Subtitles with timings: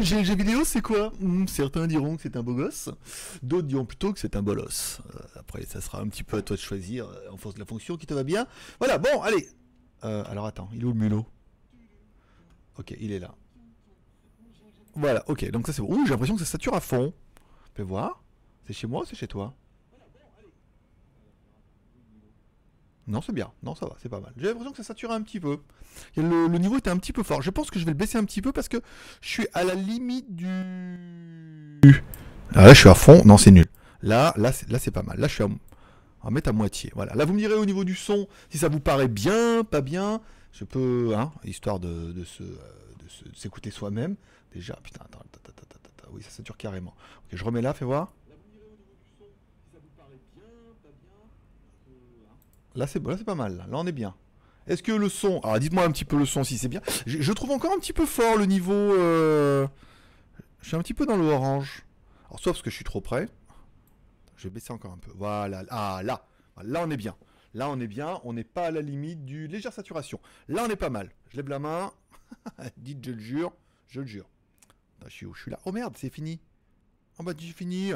[0.00, 1.12] GLG vidéo, c'est quoi?
[1.20, 2.90] Hmm, Certains diront que c'est un beau gosse,
[3.42, 5.00] d'autres diront plutôt que c'est un bolos.
[5.14, 7.60] Euh, après, ça sera un petit peu à toi de choisir euh, en force de
[7.60, 8.46] la fonction qui te va bien.
[8.78, 9.48] Voilà, bon, allez.
[10.04, 11.26] Euh, alors attends, il est où le mulot?
[12.78, 13.34] Ok, il est là.
[14.94, 15.88] Voilà, ok, donc ça c'est bon.
[15.94, 17.12] Ouh, j'ai l'impression que ça sature à fond.
[17.74, 18.22] Fais voir.
[18.66, 19.54] C'est chez moi ou c'est chez toi?
[23.08, 23.50] Non, c'est bien.
[23.62, 24.32] Non, ça va, c'est pas mal.
[24.36, 25.58] J'ai l'impression que ça sature un petit peu.
[26.16, 27.42] Le, niveau était un petit peu fort.
[27.42, 28.76] Je pense que je vais le baisser un petit peu parce que
[29.20, 30.46] je suis à la limite du.
[32.54, 33.22] Ah là, je suis à fond.
[33.24, 33.66] Non, c'est nul.
[34.02, 35.18] Là, là, c'est, pas mal.
[35.18, 35.46] Là, je suis à.
[35.46, 36.92] On va mettre à moitié.
[36.94, 37.14] Voilà.
[37.14, 40.20] Là, vous me direz au niveau du son si ça vous paraît bien, pas bien.
[40.52, 44.14] Je peux, hein, histoire de, euh, de se- de s'écouter soi-même.
[44.52, 46.10] Déjà, putain, attends, attends, attends, attends, attends.
[46.12, 46.94] Oui, ça sature carrément.
[47.24, 48.12] Ok, je remets là, fais voir.
[52.74, 53.56] Là, c'est là, c'est pas mal.
[53.56, 53.66] Là.
[53.66, 54.14] Là, on est bien.
[54.66, 55.40] Est-ce que le son.
[55.40, 56.80] Alors, dites-moi un petit peu le son si c'est bien.
[57.06, 58.72] Je, je trouve encore un petit peu fort le niveau.
[58.72, 59.66] euh,
[60.60, 61.84] Je suis un petit peu dans le orange.
[62.28, 63.28] Alors, sauf parce que je suis trop près.
[64.36, 65.10] Je vais baisser encore un peu.
[65.16, 65.64] Voilà.
[65.70, 66.24] Ah, là.
[66.62, 67.14] Là, on est bien.
[67.54, 68.20] Là, on est bien.
[68.24, 70.18] On n'est pas à la limite du légère saturation.
[70.48, 71.10] Là, on est pas mal.
[71.30, 71.92] Je lève la main.
[72.78, 73.52] Dites, je le jure.
[73.88, 74.26] Je le jure.
[75.06, 75.58] Je suis où Je suis là.
[75.64, 76.40] Oh merde, c'est fini.
[77.18, 77.92] Oh bah, j'ai fini.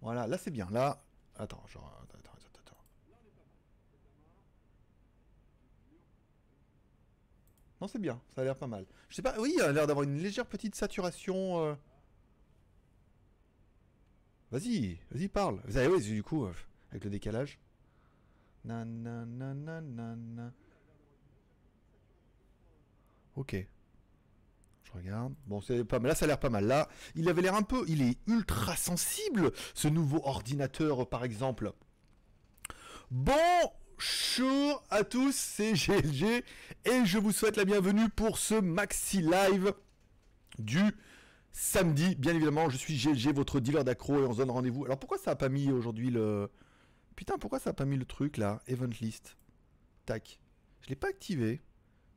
[0.00, 0.68] Voilà, là, c'est bien.
[0.70, 1.02] Là.
[1.36, 2.00] Attends, genre.
[2.04, 2.76] Attends, attends, attends.
[7.80, 8.86] Non, c'est bien, ça a l'air pas mal.
[9.08, 11.62] Je sais pas, oui, il a l'air d'avoir une légère petite saturation.
[11.62, 11.74] euh.
[14.50, 15.60] Vas-y, vas-y, parle.
[15.66, 16.54] Vous savez, oui, du coup, euh,
[16.90, 17.58] avec le décalage.
[18.64, 20.52] Nan, nan, nan, nan, nan, nan.
[23.34, 23.54] Ok.
[24.86, 25.34] Je regarde.
[25.46, 26.10] Bon, c'est pas mal.
[26.10, 26.66] Là, ça a l'air pas mal.
[26.66, 27.84] Là, il avait l'air un peu.
[27.88, 31.72] Il est ultra sensible, ce nouveau ordinateur, par exemple.
[33.10, 36.44] Bonjour à tous, c'est GLG
[36.84, 39.72] et je vous souhaite la bienvenue pour ce maxi live
[40.58, 40.82] du
[41.52, 42.16] samedi.
[42.16, 44.84] Bien évidemment, je suis GLG, votre dealer d'accro et on se donne rendez-vous.
[44.84, 46.50] Alors pourquoi ça a pas mis aujourd'hui le...
[47.14, 49.36] Putain, pourquoi ça a pas mis le truc là Event list?
[50.04, 50.40] Tac.
[50.82, 51.62] Je l'ai pas activé.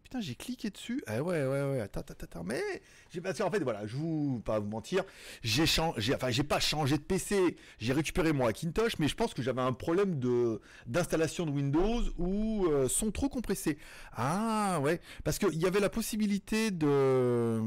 [0.09, 1.03] Putain, j'ai cliqué dessus.
[1.05, 1.81] Ah ouais, ouais, ouais.
[1.81, 2.43] Attends, attends, attends.
[2.43, 2.63] Mais
[3.11, 5.03] j'ai passé en fait, voilà, je vous pas vous mentir,
[5.43, 7.57] j'ai changé, enfin, j'ai pas changé de PC.
[7.77, 12.01] J'ai récupéré mon Hackintosh, mais je pense que j'avais un problème de d'installation de Windows
[12.17, 13.77] ou euh, son trop compressé.
[14.13, 17.61] Ah ouais, parce qu'il y avait la possibilité de,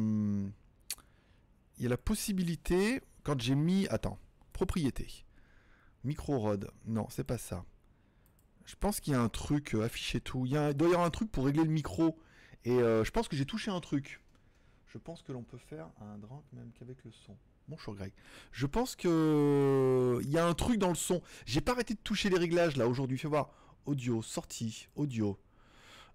[1.79, 4.19] il y a la possibilité quand j'ai mis, attends,
[4.53, 5.07] propriété,
[6.03, 6.73] micro rod.
[6.87, 7.65] Non, c'est pas ça.
[8.65, 10.45] Je pense qu'il y a un truc euh, affiché tout.
[10.45, 12.19] Il, y a il doit y avoir un truc pour régler le micro.
[12.65, 14.21] Et euh, je pense que j'ai touché un truc.
[14.87, 17.37] Je pense que l'on peut faire un drink même qu'avec le son.
[17.69, 18.13] Bonjour Greg.
[18.51, 21.23] Je pense que il y a un truc dans le son.
[21.47, 23.19] J'ai pas arrêté de toucher les réglages là aujourd'hui.
[23.19, 23.51] Fais voir.
[23.87, 25.39] Audio, sortie, audio.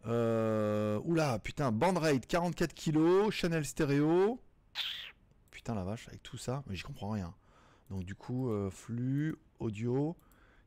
[0.05, 1.01] Euh...
[1.03, 4.39] Oula, putain, band rate 44 kg, channel stéréo.
[5.51, 7.33] Putain la vache, avec tout ça, mais j'y comprends rien.
[7.89, 10.15] Donc du coup, euh, flux, audio,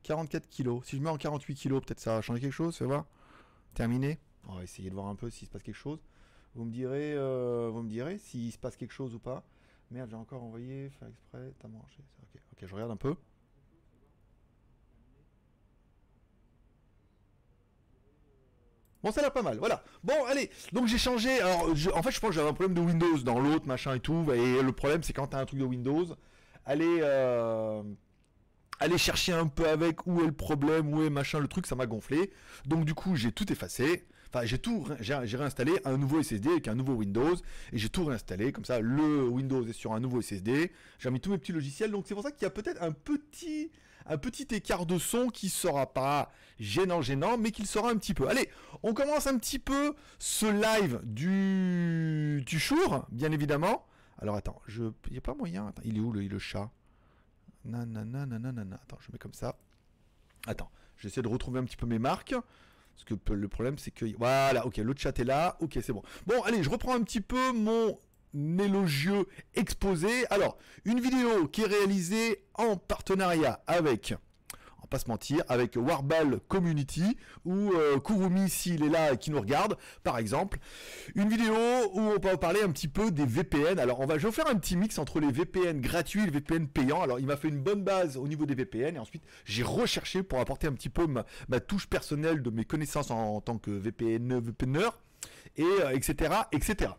[0.03, 0.83] 44 kg.
[0.83, 3.05] Si je mets en 48 kg, peut-être ça va changer quelque chose, fais voir.
[3.73, 4.19] Terminé.
[4.47, 5.99] On va essayer de voir un peu s'il se passe quelque chose.
[6.55, 9.43] Vous me direz, euh, vous me direz s'il se passe quelque chose ou pas.
[9.89, 12.03] Merde, j'ai encore envoyé, faire exprès, t'as mangé.
[12.23, 13.15] Ok, ok, je regarde un peu.
[19.03, 19.83] Bon, ça a l'air pas mal, voilà.
[20.03, 21.39] Bon, allez, donc j'ai changé.
[21.41, 23.95] Alors, je- en fait, je pense que j'avais un problème de Windows dans l'autre, machin
[23.95, 24.31] et tout.
[24.31, 26.05] Et le problème, c'est quand t'as un truc de Windows,
[26.65, 27.81] allez, euh,
[28.79, 31.75] aller chercher un peu avec où est le problème, où est machin, le truc, ça
[31.75, 32.31] m'a gonflé.
[32.65, 34.05] Donc, du coup, j'ai tout effacé.
[34.33, 37.35] Enfin, j'ai tout, j'ai réinstallé un nouveau SSD avec un nouveau Windows
[37.73, 38.53] et j'ai tout réinstallé.
[38.53, 40.71] Comme ça, le Windows est sur un nouveau SSD.
[40.99, 41.91] J'ai remis tous mes petits logiciels.
[41.91, 43.71] Donc, c'est pour ça qu'il y a peut-être un petit,
[44.05, 46.31] un petit écart de son qui sera pas
[46.61, 48.29] gênant, gênant, mais qu'il sera un petit peu.
[48.29, 48.49] Allez,
[48.83, 52.61] on commence un petit peu ce live du, du
[53.11, 53.85] bien évidemment.
[54.19, 55.67] Alors, attends, je, il y a pas moyen.
[55.67, 56.71] Attends, il est où le, le chat?
[57.65, 58.21] Nanana.
[58.81, 59.57] Attends, je mets comme ça.
[60.47, 62.33] Attends, j'essaie de retrouver un petit peu mes marques.
[63.03, 64.05] Parce que le problème, c'est que.
[64.17, 65.57] Voilà, ok, le chat est là.
[65.59, 66.03] Ok, c'est bon.
[66.27, 67.99] Bon, allez, je reprends un petit peu mon
[68.33, 69.25] élogieux
[69.55, 70.09] exposé.
[70.29, 74.13] Alors, une vidéo qui est réalisée en partenariat avec.
[74.91, 79.39] Pas se mentir, avec Warball Community, ou euh, Kurumi s'il est là et qui nous
[79.39, 80.59] regarde, par exemple.
[81.15, 81.55] Une vidéo
[81.93, 83.79] où on va parler un petit peu des VPN.
[83.79, 86.31] Alors, on va, je vais faire un petit mix entre les VPN gratuits et les
[86.31, 87.01] VPN payants.
[87.01, 90.23] Alors, il m'a fait une bonne base au niveau des VPN, et ensuite, j'ai recherché
[90.23, 94.39] pour apporter un petit peu ma, touche personnelle de mes connaissances en, tant que VPN,
[94.39, 94.89] VPNer,
[95.55, 96.91] et euh, etc., etc.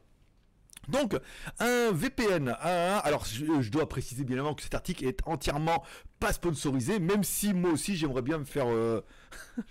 [0.88, 1.16] Donc,
[1.60, 5.84] un VPN, alors je, dois préciser bien évidemment que cet article est entièrement
[6.18, 9.00] pas sponsorisé, même si moi aussi j'aimerais bien me faire, euh,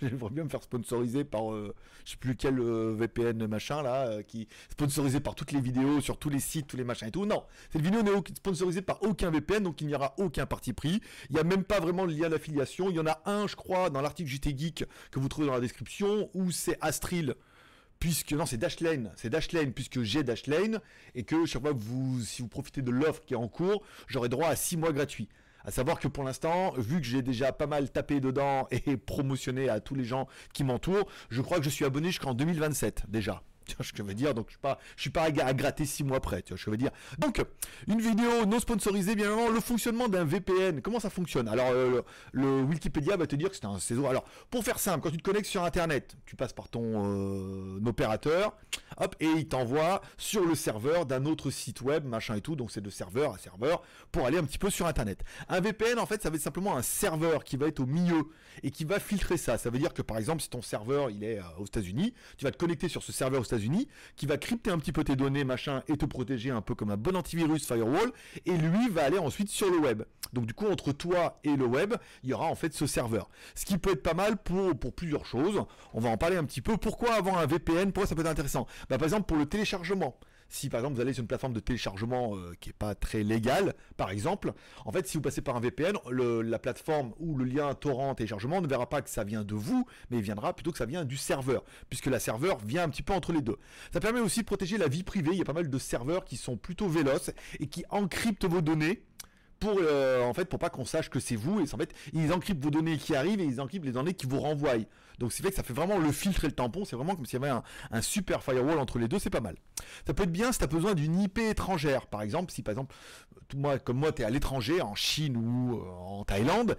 [0.00, 1.74] bien me faire sponsoriser par, euh,
[2.04, 6.18] je sais plus quel euh, VPN machin là, qui sponsorisé par toutes les vidéos sur
[6.18, 7.26] tous les sites, tous les machins et tout.
[7.26, 11.02] Non, cette vidéo n'est sponsorisée par aucun VPN, donc il n'y aura aucun parti pris.
[11.28, 12.88] Il n'y a même pas vraiment de lien d'affiliation.
[12.88, 15.54] Il y en a un, je crois, dans l'article JT Geek que vous trouvez dans
[15.54, 17.34] la description, où c'est Astril
[18.02, 20.80] puisque non c'est Dashlane, c'est Dashlane puisque j'ai Dashlane
[21.14, 23.84] et que chaque fois que vous si vous profitez de l'offre qui est en cours,
[24.08, 25.28] j'aurai droit à 6 mois gratuits.
[25.64, 29.68] À savoir que pour l'instant, vu que j'ai déjà pas mal tapé dedans et promotionné
[29.68, 33.44] à tous les gens qui m'entourent, je crois que je suis abonné jusqu'en 2027 déjà.
[33.80, 34.34] Je veux dire?
[34.34, 36.42] Donc je suis pas, je suis pas à, gratter six mois après.
[36.42, 37.42] Tu vois je veux dire Donc
[37.88, 40.80] une vidéo non sponsorisée, bien évidemment, le fonctionnement d'un VPN.
[40.80, 41.48] Comment ça fonctionne?
[41.48, 41.72] Alors
[42.32, 44.08] le, Wikipédia va te dire que c'est un saison.
[44.08, 47.80] Alors pour faire simple, quand tu te connectes sur Internet, tu passes par ton euh,
[47.86, 48.56] opérateur,
[48.98, 52.56] hop, et il t'envoie sur le serveur d'un autre site web, machin et tout.
[52.56, 55.22] Donc c'est de serveur à serveur pour aller un petit peu sur Internet.
[55.48, 58.28] Un VPN, en fait, ça va être simplement un serveur qui va être au milieu
[58.62, 59.58] et qui va filtrer ça.
[59.58, 62.44] Ça veut dire que par exemple, si ton serveur il est euh, aux États-Unis, tu
[62.44, 63.44] vas te connecter sur ce serveur aux
[64.16, 66.90] Qui va crypter un petit peu tes données, machin, et te protéger un peu comme
[66.90, 68.12] un bon antivirus firewall,
[68.46, 70.02] et lui va aller ensuite sur le web.
[70.32, 73.28] Donc du coup, entre toi et le web, il y aura en fait ce serveur.
[73.54, 75.64] Ce qui peut être pas mal pour, pour plusieurs choses.
[75.92, 76.76] On va en parler un petit peu.
[76.76, 78.66] Pourquoi avoir un VPN Pourquoi ça peut être intéressant?
[78.88, 80.18] Bah, Par exemple, pour le téléchargement
[80.52, 83.22] si par exemple vous allez sur une plateforme de téléchargement euh, qui n'est pas très
[83.22, 84.52] légale, par exemple,
[84.84, 88.60] en fait si vous passez par un VPN, la plateforme ou le lien torrent téléchargement
[88.60, 91.04] ne verra pas que ça vient de vous, mais il viendra plutôt que ça vient
[91.04, 93.56] du serveur, puisque la serveur vient un petit peu entre les deux.
[93.92, 96.24] Ça permet aussi de protéger la vie privée, il y a pas mal de serveurs
[96.24, 99.02] qui sont plutôt véloces et qui encryptent vos données
[99.62, 102.32] pour euh, en fait pour pas qu'on sache que c'est vous et en fait ils
[102.32, 104.72] encryptent vos données qui arrivent et ils encryptent les données qui vous renvoient.
[105.18, 107.26] Donc c'est fait que ça fait vraiment le filtre et le tampon, c'est vraiment comme
[107.26, 107.60] s'il y avait
[107.90, 109.56] un, super firewall entre les deux, c'est pas mal.
[110.06, 112.72] Ça peut être bien si tu as besoin d'une IP étrangère, par exemple, si par
[112.72, 112.94] exemple,
[113.54, 116.76] moi, comme moi, tu es à l'étranger, en Chine ou euh, en Thaïlande,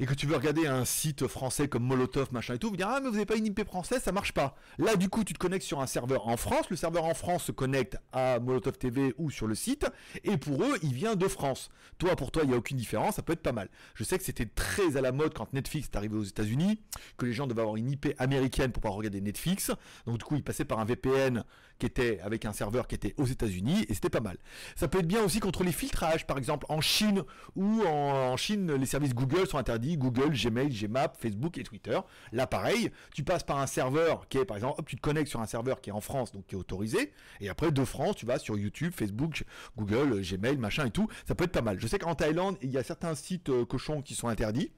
[0.00, 2.88] et que tu veux regarder un site français comme Molotov, machin et tout, vous dire
[2.88, 4.56] ah mais vous n'avez pas une IP française, ça marche pas.
[4.78, 7.44] Là du coup tu te connectes sur un serveur en France, le serveur en France
[7.44, 9.86] se connecte à Molotov TV ou sur le site,
[10.24, 11.70] et pour eux il vient de France.
[11.98, 13.68] Toi pour toi il n'y a aucune différence, ça peut être pas mal.
[13.94, 16.80] Je sais que c'était très à la mode quand Netflix est arrivé aux États-Unis,
[17.16, 19.70] que les gens devaient avoir une IP américaine pour pouvoir regarder Netflix,
[20.06, 21.44] donc du coup ils passaient par un VPN
[21.78, 24.38] qui était avec un serveur qui était aux États-Unis et c'était pas mal.
[24.76, 27.22] Ça peut être bien aussi contre les filtrages, par exemple en Chine
[27.56, 31.98] ou en, Chine les services Google sont interdits, Google, Gmail, Gmap, Facebook et Twitter.
[32.32, 35.28] Là pareil, tu passes par un serveur qui est par exemple, hop, tu te connectes
[35.28, 38.16] sur un serveur qui est en France donc qui est autorisé et après de France
[38.16, 39.44] tu vas sur YouTube, Facebook,
[39.76, 41.08] Google, Gmail, machin et tout.
[41.26, 41.80] Ça peut être pas mal.
[41.80, 44.70] Je sais qu'en Thaïlande il y a certains sites euh, cochons qui sont interdits.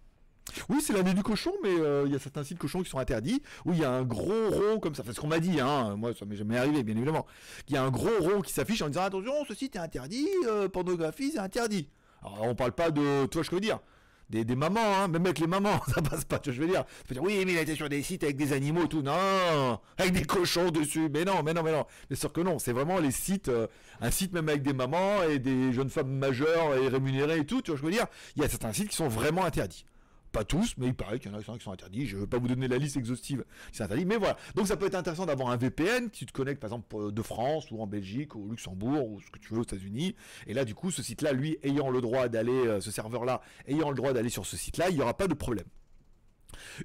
[0.69, 2.98] Oui, c'est l'année du cochon, mais euh, il y a certains sites cochons qui sont
[2.98, 5.96] interdits, où il y a un gros rond comme ça, ce qu'on m'a dit, hein,
[5.96, 7.26] moi ça m'est jamais arrivé, bien évidemment.
[7.69, 10.28] Il y a un gros rond qui s'affiche en disant attention, ce site est interdit,
[10.46, 11.88] euh, pornographie c'est interdit.
[12.22, 13.81] Alors on parle pas de, que je veux dire?
[14.28, 16.84] Des, mamans, hein, même avec les mamans, ça passe pas, tu vois, je veux dire?
[17.20, 19.00] oui, mais il été sur des sites avec des animaux, tout.
[19.00, 21.08] Non, avec des cochons dessus.
[21.14, 21.87] Mais non, mais non, mais non.
[22.10, 23.69] Mais sûr que non, c'est vraiment les sites, euh,
[24.00, 27.62] un site même avec des mamans et des jeunes femmes majeures et rémunérées et tout,
[27.62, 28.06] tu vois, je veux dire?
[28.34, 29.87] Il y a certains sites qui sont vraiment interdits.
[30.32, 32.06] Pas tous, mais il paraît qu'il y en a qui sont interdits.
[32.06, 34.37] Je ne veux pas vous donner la liste exhaustive c'est interdit, mais voilà.
[34.55, 37.70] Donc ça peut être intéressant d'avoir un VPN qui te connecte par exemple de France
[37.70, 40.14] ou en Belgique ou au Luxembourg ou ce que tu veux aux États-Unis.
[40.46, 43.91] Et là, du coup, ce site-là, lui, ayant le droit d'aller, euh, ce serveur-là, ayant
[43.91, 45.67] le droit d'aller sur ce site-là, il n'y aura pas de problème.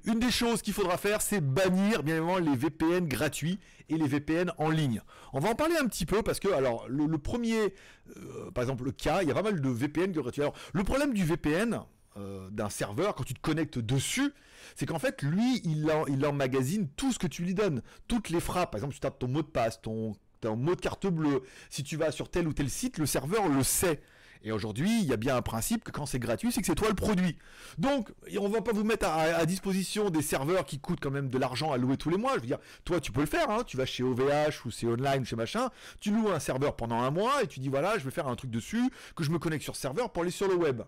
[0.04, 4.06] Une des choses qu'il faudra faire, c'est bannir bien évidemment les VPN gratuits et les
[4.06, 5.00] VPN en ligne.
[5.32, 7.74] On va en parler un petit peu parce que alors le, premier,
[8.16, 10.42] euh, par exemple le cas, il y a pas mal de VPN gratuits.
[10.42, 11.80] Alors le problème du VPN,
[12.16, 14.32] euh, d'un serveur, quand tu te connectes dessus,
[14.76, 17.82] c'est qu'en fait, lui, il, en, emmagasine tout ce que tu lui donnes.
[18.08, 20.80] Toutes les frappes, par exemple, tu tapes ton mot de passe, ton, ton mot de
[20.80, 24.00] carte bleue, si tu vas sur tel ou tel site, le serveur le sait.
[24.44, 26.74] Et aujourd'hui, il y a bien un principe que quand c'est gratuit, c'est que c'est
[26.74, 27.38] toi le produit.
[27.78, 31.38] Donc, on va pas vous mettre à, disposition des serveurs qui coûtent quand même de
[31.38, 32.32] l'argent à louer tous les mois.
[32.34, 33.50] Je veux dire, toi, tu peux le faire.
[33.50, 33.62] Hein.
[33.64, 35.70] Tu vas chez OVH ou c'est online, chez machin.
[36.00, 38.34] Tu loues un serveur pendant un mois et tu dis voilà, je vais faire un
[38.34, 40.82] truc dessus, que je me connecte sur serveur pour aller sur le web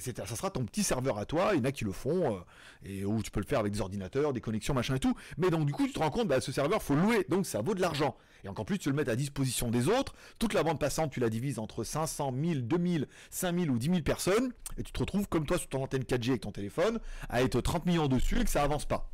[0.00, 2.40] ça sera ton petit serveur à toi, il y en a qui le font, euh,
[2.84, 5.14] et où tu peux le faire avec des ordinateurs, des connexions, machin et tout.
[5.38, 7.60] Mais donc du coup, tu te rends compte, bah, ce serveur, faut louer, donc ça
[7.60, 8.16] vaut de l'argent.
[8.44, 10.14] Et encore plus, tu le mets à disposition des autres.
[10.38, 14.00] Toute la bande passante, tu la divises entre 500, 1000, 2000, 5000 ou 10 000
[14.02, 17.42] personnes, et tu te retrouves comme toi sur ton antenne 4G avec ton téléphone, à
[17.42, 19.10] être 30 millions dessus et que ça avance pas.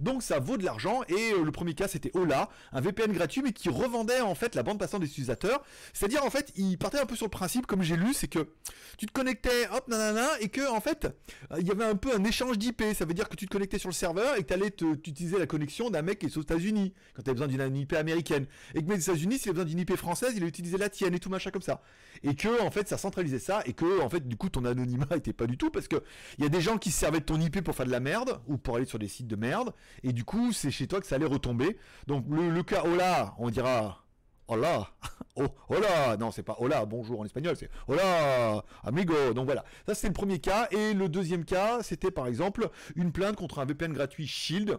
[0.00, 3.42] Donc ça vaut de l'argent et euh, le premier cas c'était Ola, un VPN gratuit
[3.42, 5.62] mais qui revendait en fait la bande passante des utilisateurs.
[5.92, 8.48] C'est-à-dire en fait il partait un peu sur le principe comme j'ai lu, c'est que
[8.96, 11.06] tu te connectais, hop, nanana, et que en fait
[11.52, 12.82] euh, il y avait un peu un échange d'IP.
[12.94, 14.72] Ça veut dire que tu te connectais sur le serveur et que tu allais
[15.06, 17.92] utiliser la connexion d'un mec qui est aux États-Unis quand tu as besoin d'une IP
[17.94, 18.46] américaine.
[18.74, 21.14] Et que aux États-Unis s'il a besoin d'une IP française, il a utilisé la tienne
[21.14, 21.82] et tout machin comme ça.
[22.22, 25.06] Et que en fait ça centralisait ça et que en fait du coup ton anonymat
[25.16, 26.02] était pas du tout parce que
[26.38, 28.00] il y a des gens qui se servaient de ton IP pour faire de la
[28.00, 29.57] merde ou pour aller sur des sites de merde
[30.02, 31.76] et du coup c'est chez toi que ça allait retomber.
[32.06, 34.04] Donc le, cas hola, on dira
[34.48, 34.88] hola,
[35.36, 39.34] oh, hola, non c'est pas hola, bonjour en espagnol, c'est hola, amigo.
[39.34, 40.68] Donc voilà, ça c'est le premier cas.
[40.70, 44.78] Et le deuxième cas c'était par exemple une plainte contre un VPN gratuit Shield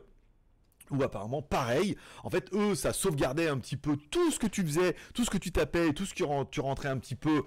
[0.92, 1.96] ou apparemment pareil.
[2.24, 5.30] En fait, eux, ça sauvegardait un petit peu tout ce que tu faisais, tout ce
[5.30, 7.44] que tu tapais, tout ce que tu rentrais un petit peu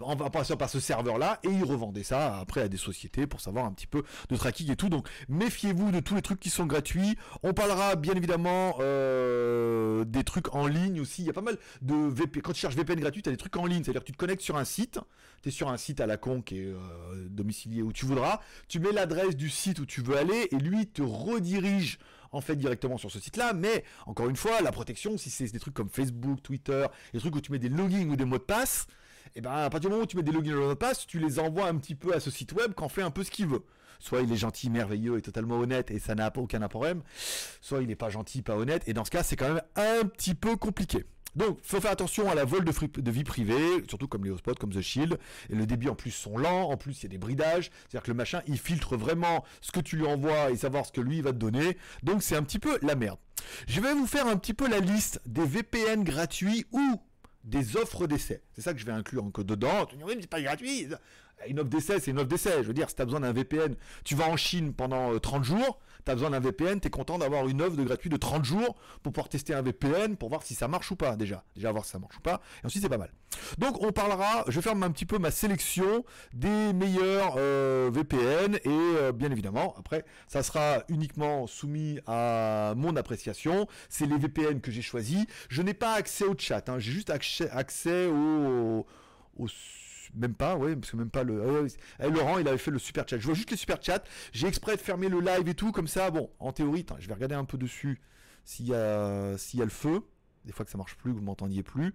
[0.00, 3.64] en passant par ce serveur-là, et ils revendaient ça après à des sociétés pour savoir
[3.64, 4.88] un petit peu de tracking et tout.
[4.88, 7.16] Donc, méfiez-vous de tous les trucs qui sont gratuits.
[7.42, 11.22] On parlera bien évidemment euh, des trucs en ligne aussi.
[11.22, 12.42] Il y a pas mal de VPN.
[12.42, 13.84] Quand tu cherches VPN gratuit, tu as des trucs en ligne.
[13.84, 15.00] C'est-à-dire que tu te connectes sur un site.
[15.42, 18.40] Tu es sur un site à la con qui est euh, domicilié où tu voudras.
[18.68, 21.98] Tu mets l'adresse du site où tu veux aller et lui te redirige
[22.32, 25.58] en fait directement sur ce site-là, mais encore une fois, la protection, si c'est des
[25.58, 28.42] trucs comme Facebook, Twitter, des trucs où tu mets des logins ou des mots de
[28.42, 28.86] passe,
[29.34, 30.68] et eh ben à partir du moment où tu mets des logins ou des mots
[30.70, 33.10] de passe, tu les envoies un petit peu à ce site web qu'en fait un
[33.10, 33.64] peu ce qu'il veut.
[33.98, 37.02] Soit il est gentil, merveilleux et totalement honnête et ça n'a aucun problème,
[37.60, 40.06] soit il n'est pas gentil, pas honnête, et dans ce cas c'est quand même un
[40.06, 41.04] petit peu compliqué.
[41.36, 44.72] Donc, faut faire attention à la vol de, vie privée, surtout comme les hotspots, comme
[44.72, 45.18] The Shield.
[45.50, 47.70] Et le débit en plus sont lents, en plus il y a des bridages.
[47.82, 50.92] C'est-à-dire que le machin, il filtre vraiment ce que tu lui envoies et savoir ce
[50.92, 51.76] que lui va te donner.
[52.02, 53.18] Donc c'est un petit peu la merde.
[53.68, 57.00] Je vais vous faire un petit peu la liste des VPN gratuits ou
[57.44, 58.42] des offres d'essai.
[58.52, 59.86] C'est ça que je vais inclure en code dedans.
[59.86, 60.88] Tu oui, mais c'est pas gratuit.
[61.46, 62.62] Une offre d'essai, c'est une offre d'essai.
[62.62, 63.74] Je veux dire, si tu as besoin d'un VPN,
[64.04, 66.90] tu vas en Chine pendant 30 euh, jours, tu as besoin d'un VPN, tu es
[66.90, 70.28] content d'avoir une offre de gratuit de 30 jours pour pouvoir tester un VPN, pour
[70.28, 71.44] voir si ça marche ou pas déjà.
[71.54, 72.40] Déjà voir si ça marche ou pas.
[72.62, 73.12] Et ensuite, c'est pas mal.
[73.58, 78.60] Donc, on parlera, je faire un petit peu ma sélection des meilleurs euh, VPN et
[78.66, 83.68] euh, bien évidemment, après, ça sera uniquement soumis à mon appréciation.
[83.88, 85.26] C'est les VPN que j'ai choisis.
[85.48, 86.78] Je n'ai pas accès au chat, hein.
[86.78, 88.86] j'ai juste accès, au
[90.16, 91.66] même pas, ouais, parce que même pas le.
[91.98, 93.18] Ah Laurent, il avait fait le super chat.
[93.18, 94.02] Je vois juste les super chats.
[94.32, 96.10] J'ai exprès de fermer le live et tout, comme ça.
[96.10, 98.00] Bon, en théorie, je vais regarder un peu dessus
[98.44, 100.02] s'il y s'il y a le feu
[100.46, 101.92] des fois que ça marche plus, que vous m'entendiez plus.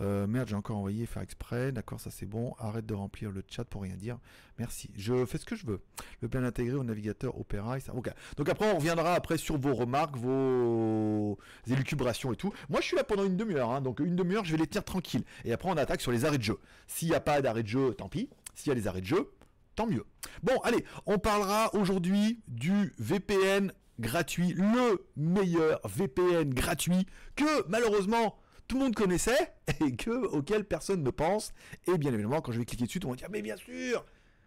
[0.00, 1.72] Euh, merde, j'ai encore envoyé faire exprès.
[1.72, 2.54] D'accord, ça c'est bon.
[2.58, 4.18] Arrête de remplir le chat pour rien dire.
[4.58, 4.90] Merci.
[4.96, 5.80] Je fais ce que je veux.
[6.20, 7.78] Le plan intégré au navigateur Opera.
[7.80, 7.92] Ça.
[8.36, 12.52] Donc après, on reviendra après sur vos remarques, vos élucubrations et tout.
[12.68, 13.70] Moi, je suis là pendant une demi-heure.
[13.70, 13.80] Hein.
[13.80, 15.24] donc une demi-heure, je vais les tenir tranquille.
[15.44, 16.58] Et après, on attaque sur les arrêts de jeu.
[16.86, 18.30] S'il n'y a pas d'arrêt de jeu, tant pis.
[18.54, 19.30] S'il y a des arrêts de jeu,
[19.74, 20.04] tant mieux.
[20.42, 28.36] Bon, allez, on parlera aujourd'hui du VPN gratuit, le meilleur VPN gratuit que malheureusement
[28.66, 31.52] tout le monde connaissait et que auquel personne ne pense.
[31.86, 34.04] Et bien évidemment, quand je vais cliquer dessus, monde va dire mais bien sûr.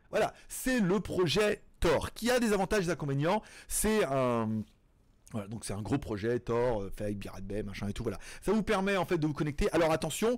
[0.09, 3.41] Voilà, c'est le projet Tor qui a des avantages et des inconvénients.
[3.67, 4.61] C'est un
[5.31, 8.19] voilà, donc c'est un gros projet, Tor, euh, avec Pirate Bay, machin et tout, voilà.
[8.41, 9.71] Ça vous permet en fait de vous connecter.
[9.71, 10.37] Alors attention,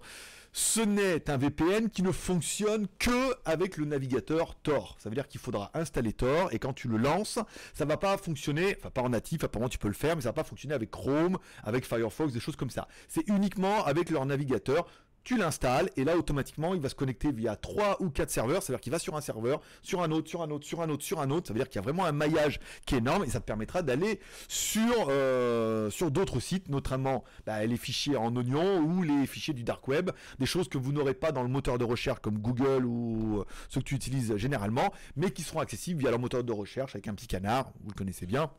[0.52, 4.96] ce n'est un VPN qui ne fonctionne que avec le navigateur Tor.
[5.00, 7.40] Ça veut dire qu'il faudra installer Tor et quand tu le lances,
[7.74, 10.30] ça va pas fonctionner, enfin pas en natif, apparemment tu peux le faire, mais ça
[10.30, 12.88] va pas fonctionner avec Chrome, avec Firefox, des choses comme ça.
[13.08, 14.86] C'est uniquement avec leur navigateur
[15.24, 18.82] tu l'installes et là automatiquement il va se connecter via 3 ou 4 serveurs, c'est-à-dire
[18.82, 21.22] qu'il va sur un serveur, sur un autre, sur un autre, sur un autre, sur
[21.22, 23.30] un autre, ça veut dire qu'il y a vraiment un maillage qui est énorme et
[23.30, 29.04] ça te permettra d'aller sur, euh, d'autres sites, notamment bah, les fichiers en oignon ou
[29.04, 31.86] les fichiers du dark web, des choses que vous n'aurez pas dans le moteur de
[31.86, 36.10] recherche comme Google ou euh, ceux que tu utilises généralement, mais qui seront accessibles via
[36.10, 38.52] leur moteur de recherche avec un petit canard, vous le connaissez bien.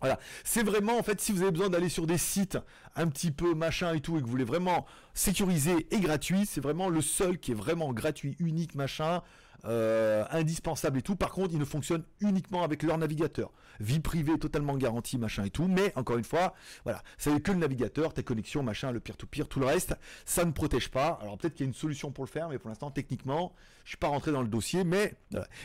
[0.00, 2.58] Voilà, c'est vraiment en fait si vous avez besoin d'aller sur des sites
[2.94, 6.60] un petit peu machin et tout et que vous voulez vraiment sécuriser et gratuit, c'est
[6.60, 9.22] vraiment le seul qui est vraiment gratuit, unique machin,
[9.64, 11.16] euh, indispensable et tout.
[11.16, 13.50] Par contre, il ne fonctionne uniquement avec leur navigateur.
[13.80, 17.58] Vie privée totalement garantie machin et tout, mais encore une fois, voilà, c'est que le
[17.58, 21.18] navigateur, tes connexions machin, le peer-to-peer, tout le reste, ça ne protège pas.
[21.22, 23.52] Alors peut-être qu'il y a une solution pour le faire, mais pour l'instant techniquement,
[23.84, 25.14] je suis pas rentré dans le dossier, mais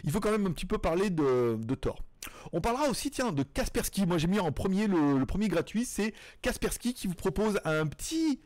[0.03, 1.99] il faut quand même un petit peu parler de, de Tor.
[2.51, 4.05] On parlera aussi, tiens, de Kaspersky.
[4.05, 8.39] Moi, j'ai mis en premier le, premier gratuit, c'est Kaspersky qui vous propose un petit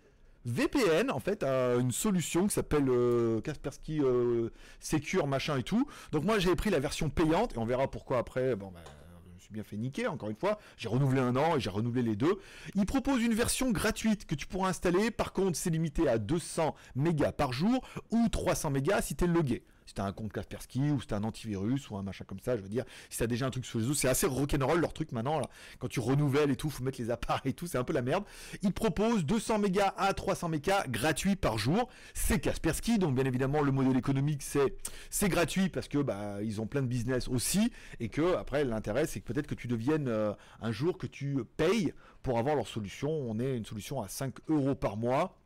[0.47, 4.49] VPN, en fait, une solution qui s'appelle euh, Kaspersky euh,
[4.79, 5.85] Secure, machin et tout.
[6.13, 8.55] Donc moi, j'ai pris la version payante et on verra pourquoi après.
[8.55, 8.79] Bon, ben,
[9.25, 10.57] je me suis bien fait niquer, encore une fois.
[10.77, 12.39] J'ai renouvelé un an et j'ai renouvelé les deux.
[12.75, 15.11] Il propose une version gratuite que tu pourras installer.
[15.11, 19.27] Par contre, c'est limité à 200 mégas par jour ou 300 mégas si tu es
[19.27, 19.65] logué.
[19.87, 22.25] Si tu as un compte Kaspersky ou si tu as un antivirus ou un machin
[22.27, 24.27] comme ça, je veux dire, si tu as déjà un truc sur les c'est assez
[24.27, 25.41] rock'n'roll leur truc maintenant.
[25.79, 28.01] Quand tu renouvelles et tout, faut mettre les appareils et tout, c'est un peu la
[28.01, 28.25] merde.
[28.61, 31.89] Ils proposent 200 mégas à 300 mégas gratuits par jour.
[32.13, 34.75] C'est Kaspersky, donc bien évidemment le modèle économique c'est
[35.09, 39.07] c'est gratuit parce que bah ils ont plein de business aussi et que après l'intérêt
[39.07, 42.67] c'est que peut-être que tu deviennes euh, un jour que tu payes pour avoir leur
[42.67, 43.09] solution.
[43.09, 45.37] On est une solution à 5 euros par mois.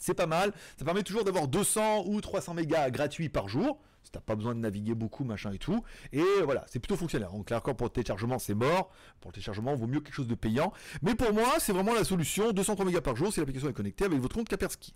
[0.00, 0.52] C'est pas mal.
[0.78, 4.60] Ça permet toujours d'avoir 200 ou 300 mégas gratuits par jour t'as pas besoin de
[4.60, 5.82] naviguer beaucoup, machin et tout.
[6.12, 7.28] Et voilà, c'est plutôt fonctionnel.
[7.32, 8.90] Donc là encore pour le téléchargement, c'est mort.
[9.20, 10.72] Pour le téléchargement, il vaut mieux quelque chose de payant.
[11.02, 12.52] Mais pour moi, c'est vraiment la solution.
[12.52, 14.94] 203 mégas par jour si l'application est connectée avec votre compte Kaspersky.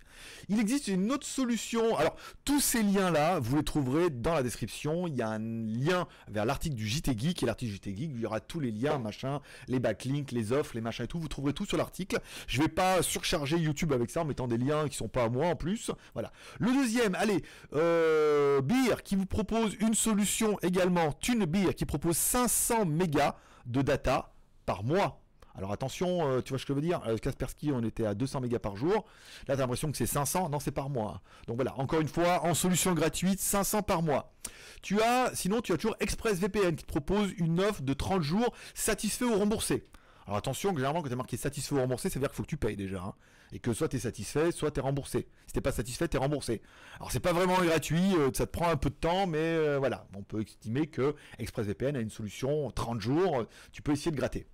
[0.49, 1.97] Il existe une autre solution.
[1.97, 2.15] Alors,
[2.45, 5.07] tous ces liens-là, vous les trouverez dans la description.
[5.07, 7.43] Il y a un lien vers l'article du JT Geek.
[7.43, 10.75] Et l'article JT Geek, il y aura tous les liens, machin, les backlinks, les offres,
[10.75, 11.19] les machins et tout.
[11.19, 12.19] Vous trouverez tout sur l'article.
[12.47, 15.29] Je vais pas surcharger YouTube avec ça en mettant des liens qui sont pas à
[15.29, 15.91] moi en plus.
[16.13, 16.31] Voilà.
[16.59, 22.85] Le deuxième, allez, euh, Beer qui vous propose une solution également, TuneBeer, qui propose 500
[22.85, 24.33] mégas de data
[24.65, 25.21] par mois.
[25.55, 28.13] Alors attention, euh, tu vois ce que je veux dire euh, Kaspersky, on était à
[28.13, 29.05] 200 mégas par jour.
[29.47, 30.49] Là, tu as l'impression que c'est 500.
[30.49, 31.21] Non, c'est par mois.
[31.47, 34.33] Donc voilà, encore une fois, en solution gratuite, 500 par mois.
[34.81, 38.53] Tu as, sinon, tu as toujours ExpressVPN qui te propose une offre de 30 jours
[38.73, 39.85] satisfait ou remboursé.
[40.25, 42.43] Alors attention, généralement, quand tu es marqué satisfait ou remboursé, ça veut dire qu'il faut
[42.43, 43.01] que tu payes déjà.
[43.01, 43.13] Hein.
[43.51, 45.27] Et que soit tu es satisfait, soit tu es remboursé.
[45.47, 46.61] Si t'es pas satisfait, tu es remboursé.
[46.97, 49.77] Alors c'est pas vraiment gratuit, euh, ça te prend un peu de temps, mais euh,
[49.77, 50.07] voilà.
[50.15, 54.47] On peut estimer que ExpressVPN a une solution 30 jours, tu peux essayer de gratter.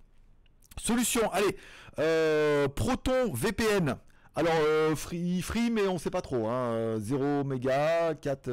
[0.78, 1.56] Solution, allez,
[1.98, 3.96] euh, Proton VPN.
[4.38, 6.46] Alors, euh, free, free, mais on sait pas trop.
[6.46, 6.94] Hein.
[7.00, 8.48] 0 euh, méga, 4,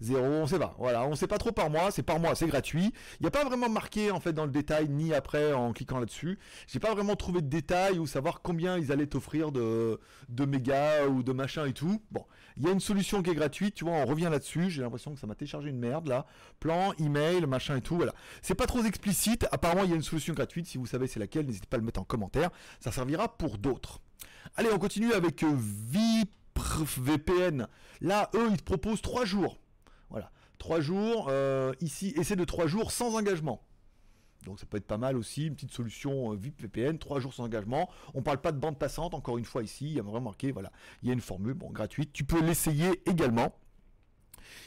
[0.00, 0.74] 0, euh, on sait pas.
[0.80, 1.92] Voilà, on sait pas trop par mois.
[1.92, 2.92] C'est par mois, c'est gratuit.
[3.20, 6.00] Il n'y a pas vraiment marqué en fait dans le détail, ni après en cliquant
[6.00, 6.40] là-dessus.
[6.66, 10.00] J'ai pas vraiment trouvé de détails ou savoir combien ils allaient t'offrir de,
[10.44, 12.02] mégas ou de machin et tout.
[12.10, 12.24] Bon,
[12.56, 13.76] il y a une solution qui est gratuite.
[13.76, 14.70] Tu vois, on revient là-dessus.
[14.70, 16.26] J'ai l'impression que ça m'a téléchargé une merde là.
[16.58, 17.94] Plan, email, machin et tout.
[17.94, 18.12] Voilà.
[18.42, 19.46] C'est pas trop explicite.
[19.52, 20.66] Apparemment, il y a une solution gratuite.
[20.66, 22.50] Si vous savez c'est laquelle, n'hésitez pas à le mettre en commentaire.
[22.80, 24.00] Ça servira pour d'autres.
[24.54, 25.56] Allez, on continue avec euh,
[26.98, 27.66] VPN.
[28.00, 29.58] Là, eux, ils te proposent 3 jours.
[30.10, 31.26] Voilà, 3 jours.
[31.30, 33.62] Euh, ici, essai de 3 jours sans engagement.
[34.44, 37.44] Donc ça peut être pas mal aussi, une petite solution VIP VPN, 3 jours sans
[37.44, 37.90] engagement.
[38.14, 40.52] On parle pas de bande passante, encore une fois ici, il y a vraiment marqué,
[40.52, 40.70] voilà,
[41.02, 42.12] il y a une formule, gratuite.
[42.12, 43.56] Tu peux l'essayer également.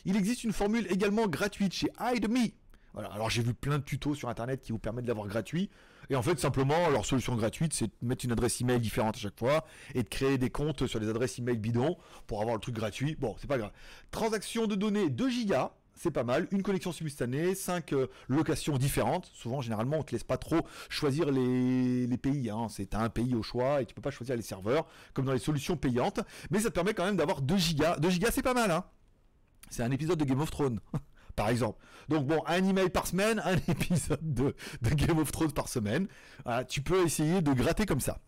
[0.04, 2.50] Il existe une formule également gratuite chez HideMe.
[2.96, 5.70] Alors j'ai vu plein de tutos sur internet qui vous permettent de l'avoir gratuit.
[6.10, 9.20] Et en fait, simplement, leur solution gratuite, c'est de mettre une adresse email différente à
[9.20, 12.62] chaque fois et de créer des comptes sur des adresses email bidons pour avoir le
[12.62, 13.16] truc gratuit.
[13.16, 13.72] Bon, c'est pas grave.
[14.10, 15.72] Transaction de données 2 gigas.
[15.94, 19.30] C'est pas mal, une connexion simultanée, 5 euh, locations différentes.
[19.34, 22.50] Souvent, généralement, on te laisse pas trop choisir les, pays.
[22.50, 22.68] Hein.
[22.70, 25.40] C'est un pays au choix et tu peux pas choisir les serveurs, comme dans les
[25.40, 26.22] solutions payantes.
[26.52, 27.98] Mais ça te permet quand même d'avoir 2 gigas.
[27.98, 28.86] 2 gigas, c'est pas mal, hein.
[29.70, 30.80] C'est un épisode de Game of Thrones.
[31.40, 31.80] par exemple.
[32.10, 36.08] Donc bon, un email par semaine, un épisode de, Game of Thrones par semaine.
[36.68, 38.20] tu peux essayer de gratter comme ça.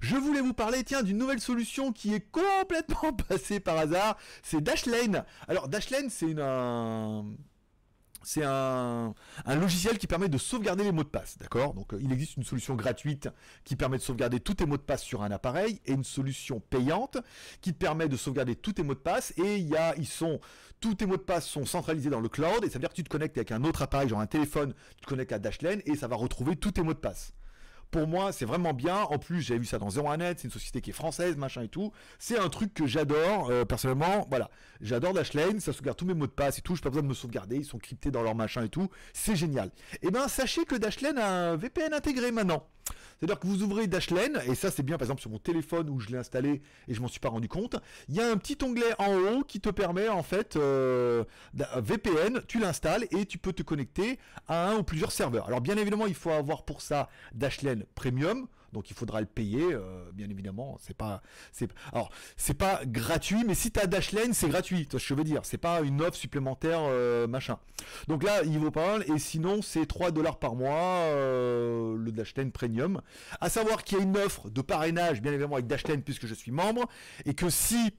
[0.00, 4.16] Je voulais vous parler, tiens, d'une nouvelle solution qui est complètement passée par hasard.
[4.42, 5.26] C'est Dashlane.
[5.46, 7.36] Alors Dashlane, c'est une
[8.24, 9.14] c'est un,
[9.46, 11.74] logiciel qui permet de sauvegarder les mots de passe, d'accord?
[11.74, 13.28] Donc euh, il existe une solution gratuite
[13.64, 16.60] qui permet de sauvegarder tous tes mots de passe sur un appareil et une solution
[16.60, 17.18] payante
[17.60, 20.40] qui permet de sauvegarder tous tes mots de passe et il y a, ils sont,
[20.80, 22.94] tous tes mots de passe sont centralisés dans le cloud et ça veut dire que
[22.94, 25.80] tu te connectes avec un autre appareil, genre un téléphone, tu te connectes à Dashlane
[25.86, 27.32] et ça va retrouver tous tes mots de passe
[27.94, 29.02] pour moi, c'est vraiment bien.
[29.02, 31.68] En plus, j'ai vu ça dans 01net, c'est une société qui est française, machin et
[31.68, 31.92] tout.
[32.18, 34.26] C'est un truc que j'adore, euh, personnellement.
[34.30, 36.74] Voilà, j'adore Dashlane, ça sauvegarde tous mes mots de passe et tout.
[36.74, 38.90] J'ai pas besoin de me sauvegarder, ils sont cryptés dans leur machin et tout.
[39.12, 39.68] C'est génial.
[40.02, 42.66] Et eh ben, sachez que Dashlane a un VPN intégré maintenant.
[43.18, 46.00] C'est-à-dire que vous ouvrez Dashlane, et ça c'est bien par exemple sur mon téléphone où
[46.00, 47.76] je l'ai installé et je m'en suis pas rendu compte,
[48.08, 52.42] il y a un petit onglet en haut qui te permet en fait euh, VPN,
[52.46, 54.18] tu l'installes et tu peux te connecter
[54.48, 55.46] à un ou plusieurs serveurs.
[55.46, 59.62] Alors bien évidemment il faut avoir pour ça Dashlane Premium, donc il faudra le payer,
[59.62, 60.76] euh, bien évidemment.
[60.80, 61.22] C'est pas,
[61.92, 64.86] alors c'est pas gratuit, mais si tu as Dashlane, c'est gratuit.
[64.94, 67.58] je veux dire, c'est pas une offre supplémentaire euh, machin.
[68.08, 72.12] Donc là, il vaut pas mal, et sinon c'est 3 dollars par mois euh, le
[72.12, 73.00] Dashlane Premium.
[73.40, 76.34] À savoir qu'il y a une offre de parrainage, bien évidemment avec Dashlane puisque je
[76.34, 76.86] suis membre,
[77.24, 77.94] et que si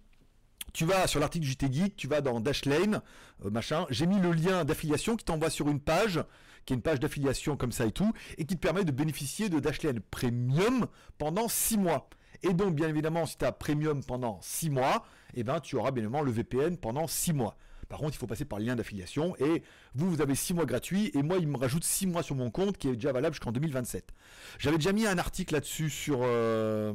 [0.74, 3.02] tu vas sur l'article JT Geek, tu vas dans Dashlane,
[3.46, 3.86] machin.
[3.90, 6.20] J'ai mis le lien d'affiliation qui t'envoie sur une page
[6.66, 9.50] qui est une page d'affiliation comme ça et tout, et qui te permet de bénéficier
[9.50, 12.10] de Dashlane Premium pendant 6 mois.
[12.44, 15.92] Et donc, bien évidemment, si tu as Premium pendant 6 mois, eh ben, tu auras
[15.92, 17.58] bien évidemment le VPN pendant 6 mois.
[17.88, 19.62] Par contre, il faut passer par le lien d'affiliation et
[19.94, 22.50] vous, vous avez 6 mois gratuits et moi, il me rajoute 6 mois sur mon
[22.50, 24.12] compte qui est déjà valable jusqu'en 2027.
[24.58, 26.94] J'avais déjà mis un article là-dessus sur, euh,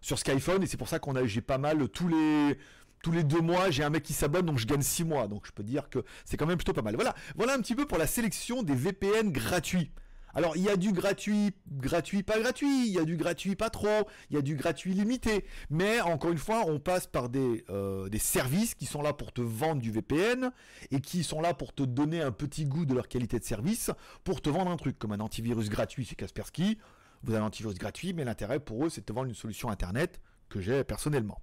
[0.00, 2.58] sur Skyphone et c'est pour ça qu'on a, j'ai pas mal tous les
[3.02, 5.28] tous les deux mois, j'ai un mec qui s'abonne, donc je gagne six mois.
[5.28, 6.94] Donc je peux dire que c'est quand même plutôt pas mal.
[6.94, 9.90] Voilà, voilà un petit peu pour la sélection des VPN gratuits.
[10.34, 13.70] Alors il y a du gratuit, gratuit, pas gratuit, il y a du gratuit pas
[13.70, 15.44] trop, il y a du gratuit limité.
[15.70, 19.40] Mais encore une fois, on passe par des, euh, services qui sont là pour te
[19.40, 20.50] vendre du VPN
[20.90, 23.90] et qui sont là pour te donner un petit goût de leur qualité de service,
[24.24, 26.78] pour te vendre un truc comme un antivirus gratuit chez Kaspersky.
[27.22, 29.70] Vous avez un antivirus gratuit, mais l'intérêt pour eux, c'est de te vendre une solution
[29.70, 31.40] internet que j'ai personnellement.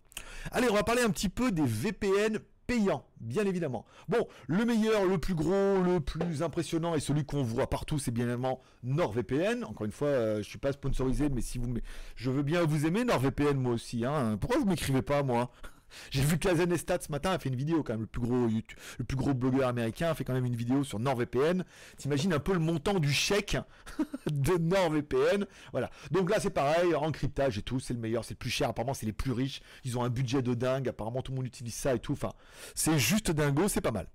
[0.51, 3.85] Allez, on va parler un petit peu des VPN payants, bien évidemment.
[4.07, 8.11] Bon, le meilleur, le plus gros, le plus impressionnant et celui qu'on voit partout, c'est
[8.11, 9.63] bien évidemment NordVPN.
[9.63, 11.73] Encore une fois, je euh, je suis pas sponsorisé, mais si vous,
[12.15, 14.05] je veux bien vous aimer NordVPN moi aussi.
[14.05, 14.37] Hein.
[14.39, 15.51] Pourquoi vous m'écrivez pas moi?
[16.11, 18.21] j'ai vu que la Estat ce matin a fait une vidéo quand même, le plus
[18.21, 21.63] gros le plus gros blogueur américain a fait quand même une vidéo sur NordVPN.
[21.97, 23.57] T'imagines un peu le montant du chèque
[24.31, 25.45] de NordVPN.
[25.71, 25.89] Voilà.
[26.11, 28.69] Donc là c'est pareil, en cryptage et tout, c'est le meilleur, c'est le plus cher.
[28.69, 30.87] Apparemment c'est les plus riches, ils ont un budget de dingue.
[30.89, 32.13] Apparemment tout le monde utilise ça et tout.
[32.13, 32.33] Enfin,
[32.73, 34.07] c'est juste dingo, c'est pas mal.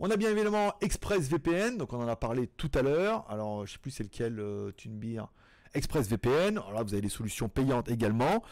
[0.00, 3.26] On a bien évidemment ExpressVPN, donc on en a parlé tout à l'heure.
[3.28, 5.28] Alors je sais plus c'est lequel, euh, TuneBeer.
[5.74, 6.58] ExpressVPN.
[6.58, 8.42] Alors là, vous avez des solutions payantes également.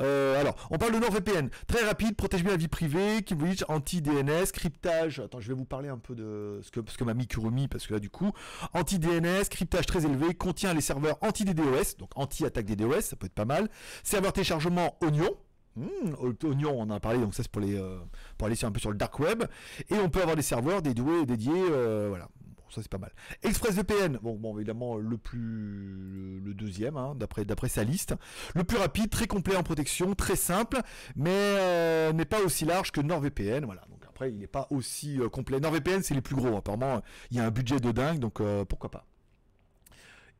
[0.00, 1.50] Euh, alors, on parle de NordVPN.
[1.66, 5.20] Très rapide, protège bien la vie privée, qui vous dit anti-DNS, cryptage.
[5.20, 7.68] Attends, je vais vous parler un peu de ce que, ce que m'a mis Kurumi,
[7.68, 8.32] parce que là, du coup,
[8.72, 13.44] anti-DNS, cryptage très élevé, contient les serveurs anti-DDoS, donc anti-attaque DDoS, ça peut être pas
[13.44, 13.68] mal.
[14.02, 15.30] Serveur téléchargement Oignon,
[15.76, 17.98] Hmm, Oignon, on en a parlé, donc ça c'est pour les euh,
[18.38, 19.44] pour aller sur un peu sur le dark web.
[19.90, 21.12] Et on peut avoir des serveurs dédiés,
[21.52, 22.28] euh, voilà,
[22.70, 23.12] ça c'est pas mal.
[23.42, 28.14] ExpressVPN, bon, bon évidemment le plus le deuxième, hein, d'après d'après sa liste.
[28.54, 30.80] Le plus rapide, très complet en protection, très simple,
[31.16, 33.64] mais euh, n'est pas aussi large que NordVPN.
[33.64, 33.82] Voilà.
[33.90, 35.60] Donc après, il n'est pas aussi euh, complet.
[35.60, 36.56] NordVPN, c'est les plus gros.
[36.56, 39.06] Apparemment, il y a un budget de dingue, donc euh, pourquoi pas.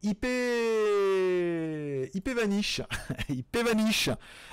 [0.02, 0.26] IP
[2.14, 2.82] IP Vanish,
[3.28, 4.10] IP Vanish.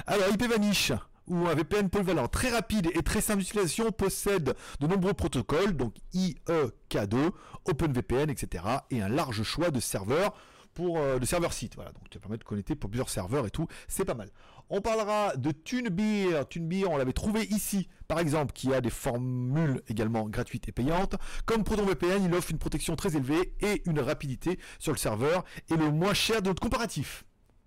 [0.08, 0.94] Alors IP Vanish
[1.32, 5.96] ou un VPN polyvalent très rapide et très simple d'utilisation possède de nombreux protocoles, donc
[6.14, 7.32] IEK2,
[7.66, 8.64] OpenVPN, etc.
[8.92, 10.36] et un large choix de serveurs
[10.74, 11.76] pour euh, de serveurs sites.
[11.76, 14.30] Voilà, donc ça permet de connecter pour plusieurs serveurs et tout, c'est pas mal.
[14.70, 16.48] On parlera de TuneBeer.
[16.48, 21.16] TuneBeer, on l'avait trouvé ici, par exemple, qui a des formules également gratuites et payantes.
[21.46, 25.78] Comme ProtonVPN, il offre une protection très élevée et une rapidité sur le serveur et
[25.78, 27.24] le moins cher de notre comparatif.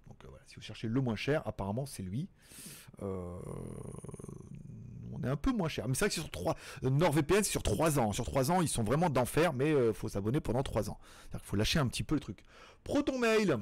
[0.09, 2.29] Donc euh, voilà, si vous cherchez le moins cher, apparemment c'est lui.
[3.03, 3.39] Euh,
[5.13, 5.89] on est un peu moins cher.
[5.89, 6.57] Mais c'est vrai que c'est sur 3.
[6.83, 8.13] NordVPN, c'est sur 3 ans.
[8.13, 10.99] Sur 3 ans, ils sont vraiment d'enfer, mais il euh, faut s'abonner pendant 3 ans.
[11.03, 12.43] C'est-à-dire qu'il faut lâcher un petit peu le truc.
[12.85, 13.57] ProtonMail.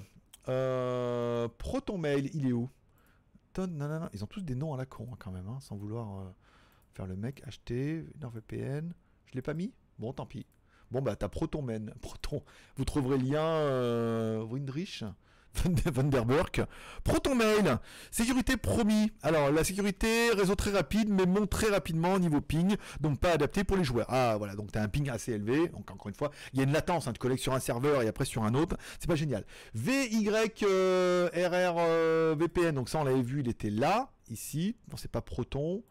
[0.49, 2.69] Euh, ProtonMail, il est où?
[3.59, 6.33] Ils ont tous des noms à la con, hein, quand même, hein, sans vouloir
[6.95, 7.43] faire le mec.
[7.47, 8.95] Acheter, NordVPN.
[9.27, 9.75] Je l'ai pas mis?
[9.99, 10.47] Bon, tant pis.
[10.91, 11.93] Bon, bah, t'as ProtonMail.
[12.01, 12.43] Proton.
[12.77, 15.05] Vous trouverez le lien Windrich.
[15.93, 16.67] Vanderberg.
[17.05, 17.77] ProtonMail,
[18.11, 19.13] sécurité promis.
[19.23, 23.33] Alors la sécurité, réseau très rapide, mais monte très rapidement au niveau ping, donc pas
[23.33, 24.07] adapté pour les joueurs.
[24.09, 25.69] Ah voilà, donc tu as un ping assez élevé.
[25.69, 28.03] Donc encore une fois, il y a une latence, hein, de collègues sur un serveur
[28.03, 28.77] et après sur un autre.
[28.99, 29.45] C'est pas génial.
[29.75, 34.77] VYRR euh, euh, VPN, donc ça on l'avait vu, il était là, ici.
[34.91, 35.83] Non, c'est pas Proton.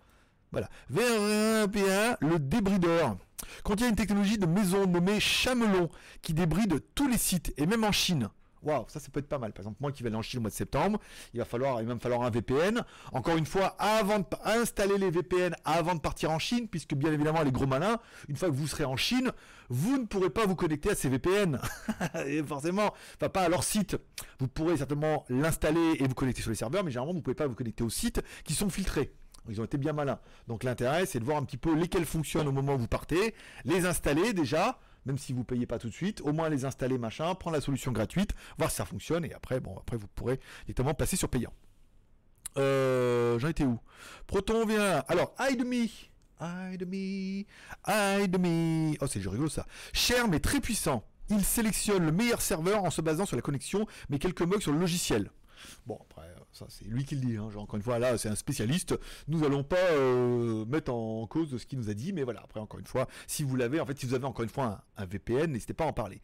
[0.52, 0.70] Voilà.
[0.90, 3.18] VPN, le débrideur
[3.64, 5.90] contient une technologie de maison nommée Chamelon
[6.22, 8.30] qui débride tous les sites et même en Chine.
[8.64, 9.54] Waouh, ça, ça peut être pas mal.
[9.54, 11.00] Par exemple, moi qui vais aller en Chine au mois de septembre,
[11.34, 12.84] il va falloir, il va me falloir un VPN.
[13.12, 17.12] Encore une fois, avant de installer les VPN avant de partir en Chine, puisque bien
[17.12, 17.98] évidemment, les gros malins,
[18.28, 19.32] une fois que vous serez en Chine,
[19.70, 21.60] vous ne pourrez pas vous connecter à ces VPN.
[22.26, 23.98] et forcément, enfin, pas à leur site.
[24.40, 27.36] Vous pourrez certainement l'installer et vous connecter sur les serveurs, mais généralement, vous ne pouvez
[27.36, 29.14] pas vous connecter aux sites qui sont filtrés.
[29.50, 30.20] Ils ont été bien malins.
[30.48, 33.34] Donc l'intérêt, c'est de voir un petit peu lesquels fonctionnent au moment où vous partez,
[33.66, 36.98] les installer déjà, même si vous payez pas tout de suite, au moins les installer,
[36.98, 40.40] machin, prendre la solution gratuite, voir si ça fonctionne, et après, bon, après vous pourrez
[40.66, 41.54] directement passer sur payant.
[42.58, 43.80] Euh, J'en étais où?
[44.28, 45.04] Proton vient.
[45.08, 45.88] Alors, hide me.
[46.42, 46.88] Hide.
[49.02, 49.66] Oh, c'est rigolo ça.
[49.94, 51.04] Cher mais très puissant.
[51.30, 54.74] Il sélectionne le meilleur serveur en se basant sur la connexion, mais quelques bugs sur
[54.74, 55.32] le logiciel.
[55.86, 57.38] Bon, après, ça c'est lui qui le dit.
[57.38, 57.50] Hein.
[57.56, 58.98] encore une fois, là, c'est un spécialiste.
[59.28, 62.42] Nous n'allons pas euh, mettre en cause ce qu'il nous a dit, mais voilà.
[62.44, 64.84] Après, encore une fois, si vous l'avez, en fait, si vous avez encore une fois
[64.98, 66.22] un VPN, n'hésitez pas à en parler.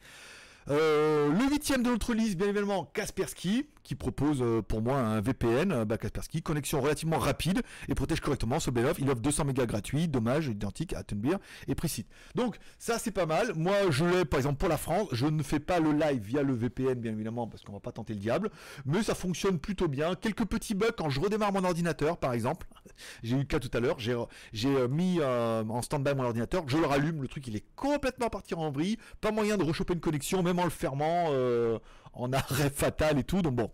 [0.69, 5.21] Euh, le huitième de notre liste, bien évidemment, Kaspersky, qui propose euh, pour moi un
[5.21, 9.45] VPN, euh, bah, Kaspersky, connexion relativement rapide et protège correctement ce bel Il offre 200
[9.45, 11.37] mégas gratuits, dommage, identique à Tunbeer
[11.69, 12.07] et Precite.
[12.35, 13.53] Donc ça c'est pas mal.
[13.55, 16.43] Moi je l'ai par exemple pour la France, je ne fais pas le live via
[16.43, 18.49] le VPN bien évidemment parce qu'on va pas tenter le diable,
[18.85, 20.15] mais ça fonctionne plutôt bien.
[20.15, 22.67] Quelques petits bugs quand je redémarre mon ordinateur par exemple.
[23.23, 26.85] J'ai eu le cas tout à l'heure, j'ai mis en stand-by mon ordinateur, je le
[26.85, 30.43] rallume, le truc il est complètement parti en vrille, pas moyen de rechoper une connexion,
[30.43, 31.79] même le fermant, euh,
[32.13, 33.41] en arrêt fatal et tout.
[33.41, 33.71] Donc bon,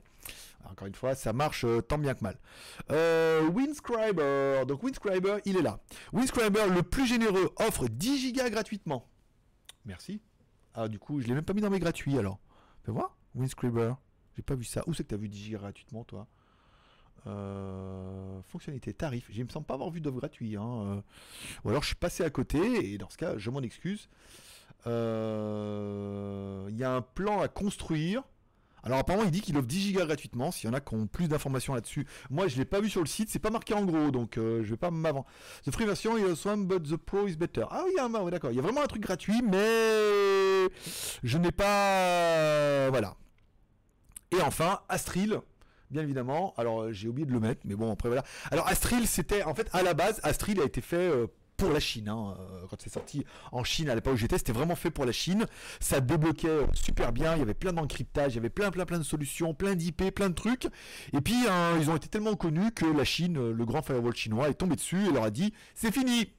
[0.70, 2.38] Encore une fois, ça marche euh, tant bien que mal.
[2.92, 5.80] Euh, Winscriber, donc Winscriber, il est là.
[6.12, 9.08] Winscriber, le plus généreux, offre 10 gigas gratuitement.
[9.86, 10.22] Merci.
[10.74, 12.40] Ah, du coup, je l'ai même pas mis dans mes gratuits alors.
[12.84, 13.96] Fais voir, Winscriber.
[14.36, 14.84] J'ai pas vu ça.
[14.88, 16.28] Où c'est que tu as vu 10 gigas gratuitement, toi?
[17.26, 19.30] Euh, fonctionnalité, tarif.
[19.32, 20.58] Je me semble pas avoir vu d'offre gratuite.
[20.58, 21.04] Hein.
[21.64, 24.10] Ou alors je suis passé à côté, et dans ce cas, je m'en excuse.
[24.86, 28.24] Il y a un plan à construire
[28.84, 31.08] alors apparemment il dit qu'il offre 10 gigas gratuitement, s'il y en a qui ont
[31.08, 32.06] plus d'informations là-dessus.
[32.30, 34.62] Moi je l'ai pas vu sur le site, c'est pas marqué en gros, donc euh,
[34.64, 35.28] je vais pas m'avancer.
[35.66, 37.64] The free version is awesome, but the pro is better.
[37.72, 37.94] Ah oui,
[38.30, 40.70] d'accord, il y a vraiment un truc gratuit, mais
[41.24, 42.90] je n'ai pas...
[42.90, 43.16] Voilà.
[44.32, 45.40] Et enfin, Astril,
[45.90, 46.54] bien évidemment.
[46.58, 48.24] Alors j'ai oublié de le mettre, mais bon après voilà.
[48.52, 51.28] Alors Astril c'était en fait à la base Astril a été fait euh,
[51.72, 52.10] la Chine.
[52.10, 52.36] Hein.
[52.40, 55.12] Euh, quand c'est sorti en Chine à l'époque où j'étais, c'était vraiment fait pour la
[55.12, 55.46] Chine.
[55.80, 57.36] Ça débloquait euh, super bien.
[57.36, 60.12] Il y avait plein d'encryptage, il y avait plein, plein, plein de solutions, plein d'IP,
[60.14, 60.66] plein de trucs.
[61.14, 64.16] Et puis, hein, ils ont été tellement connus que la Chine, euh, le grand firewall
[64.16, 66.34] chinois, est tombé dessus et leur a dit c'est fini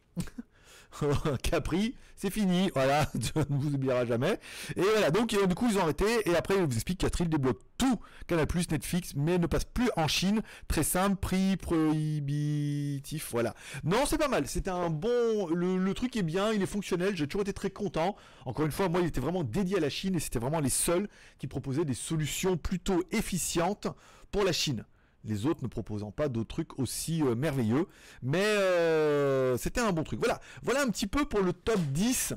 [1.43, 4.39] Capri, c'est fini, voilà, Dieu ne vous oubliera jamais.
[4.77, 7.61] Et voilà, donc du coup ils ont arrêté, et après il vous explique qu'Astril débloque
[7.79, 13.55] tout, Canal+, Netflix, mais ne passe plus en Chine, très simple, prix prohibitif, voilà.
[13.83, 17.27] Non, c'est pas mal, c'est un bon, le, truc est bien, il est fonctionnel, j'ai
[17.27, 18.17] toujours été très content.
[18.47, 20.71] Encore une fois, moi il était vraiment dédié à la Chine, et c'était vraiment les
[20.71, 23.89] seuls qui proposaient des solutions plutôt efficientes
[24.31, 24.85] pour la Chine
[25.25, 27.87] les autres ne proposant pas d'autres trucs aussi euh, merveilleux.
[28.23, 30.21] Mais euh, c'était un bon truc.
[30.63, 32.35] Voilà, un petit peu pour le top 10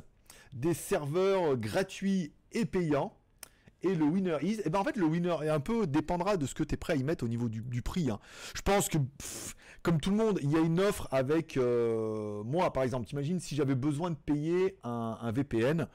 [0.54, 3.13] des serveurs gratuits et payants.
[3.84, 6.36] Et le winner is, et eh ben en fait le winner est un peu dépendra
[6.36, 8.10] de ce que tu es prêt à y mettre au niveau du, prix.
[8.10, 8.19] Hein.
[8.56, 8.97] Je pense que
[9.84, 13.06] comme tout le monde, il y a une offre avec euh, moi par exemple.
[13.06, 15.88] T'imagines si j'avais besoin de payer un, VPN,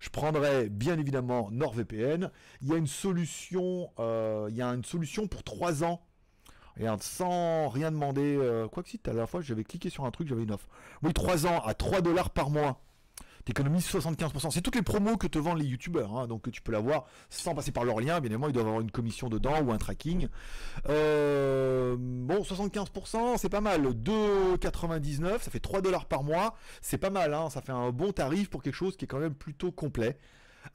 [0.00, 2.30] je prendrais bien évidemment NordVPN.
[2.60, 6.02] Il y a une solution, il y a une solution pour 3 ans
[7.00, 8.36] Sans rien demander.
[8.36, 10.68] Euh, quoi que si, à la fois, j'avais cliqué sur un truc, j'avais une offre.
[11.02, 12.80] Oui, 3 ans à 3 dollars par mois.
[13.44, 14.50] T'économises 75%.
[14.50, 16.14] C'est toutes les promos que te vendent les youtubeurs.
[16.16, 18.20] Hein, donc tu peux l'avoir sans passer par leur lien.
[18.20, 20.28] Bien évidemment, ils doivent avoir une commission dedans ou un tracking.
[20.88, 23.94] Euh, bon, 75%, c'est pas mal.
[23.94, 26.54] 2,99, ça fait 3 dollars par mois.
[26.82, 27.32] C'est pas mal.
[27.32, 30.18] Hein, ça fait un bon tarif pour quelque chose qui est quand même plutôt complet.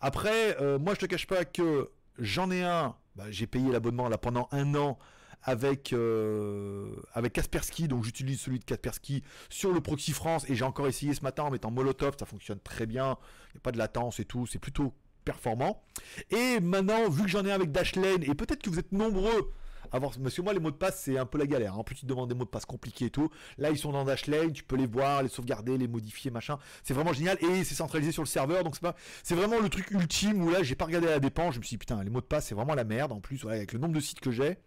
[0.01, 2.95] Après, euh, moi, je te cache pas que j'en ai un.
[3.15, 4.97] Bah, j'ai payé l'abonnement là pendant un an
[5.45, 10.65] avec euh, avec Kaspersky, donc j'utilise celui de Kaspersky sur le proxy France et j'ai
[10.65, 13.17] encore essayé ce matin en mettant Molotov, ça fonctionne très bien,
[13.49, 15.83] il n'y a pas de latence et tout, c'est plutôt performant.
[16.31, 19.53] Et maintenant, vu que j'en ai avec Dashlane et peut-être que vous êtes nombreux
[19.91, 21.77] à voir, monsieur moi les mots de passe c'est un peu la galère.
[21.77, 23.29] En plus tu te demandes des mots de passe compliqués et tout.
[23.59, 26.57] Là ils sont dans Dashlane, tu peux les voir, les sauvegarder, les modifier, machin.
[26.83, 29.69] C'est vraiment génial et c'est centralisé sur le serveur, donc c'est pas, c'est vraiment le
[29.69, 32.09] truc ultime où là j'ai pas regardé la dépense, je me suis dit putain les
[32.09, 33.11] mots de passe c'est vraiment la merde.
[33.11, 34.57] En plus avec le nombre de sites que j'ai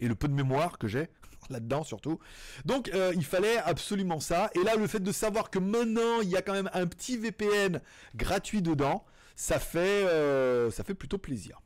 [0.00, 1.08] et le peu de mémoire que j'ai
[1.50, 2.18] là-dedans surtout.
[2.64, 4.50] Donc euh, il fallait absolument ça.
[4.54, 7.16] Et là, le fait de savoir que maintenant il y a quand même un petit
[7.16, 7.80] VPN
[8.14, 9.04] gratuit dedans,
[9.36, 11.60] ça fait, euh, ça fait plutôt plaisir.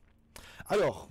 [0.67, 1.09] Alors.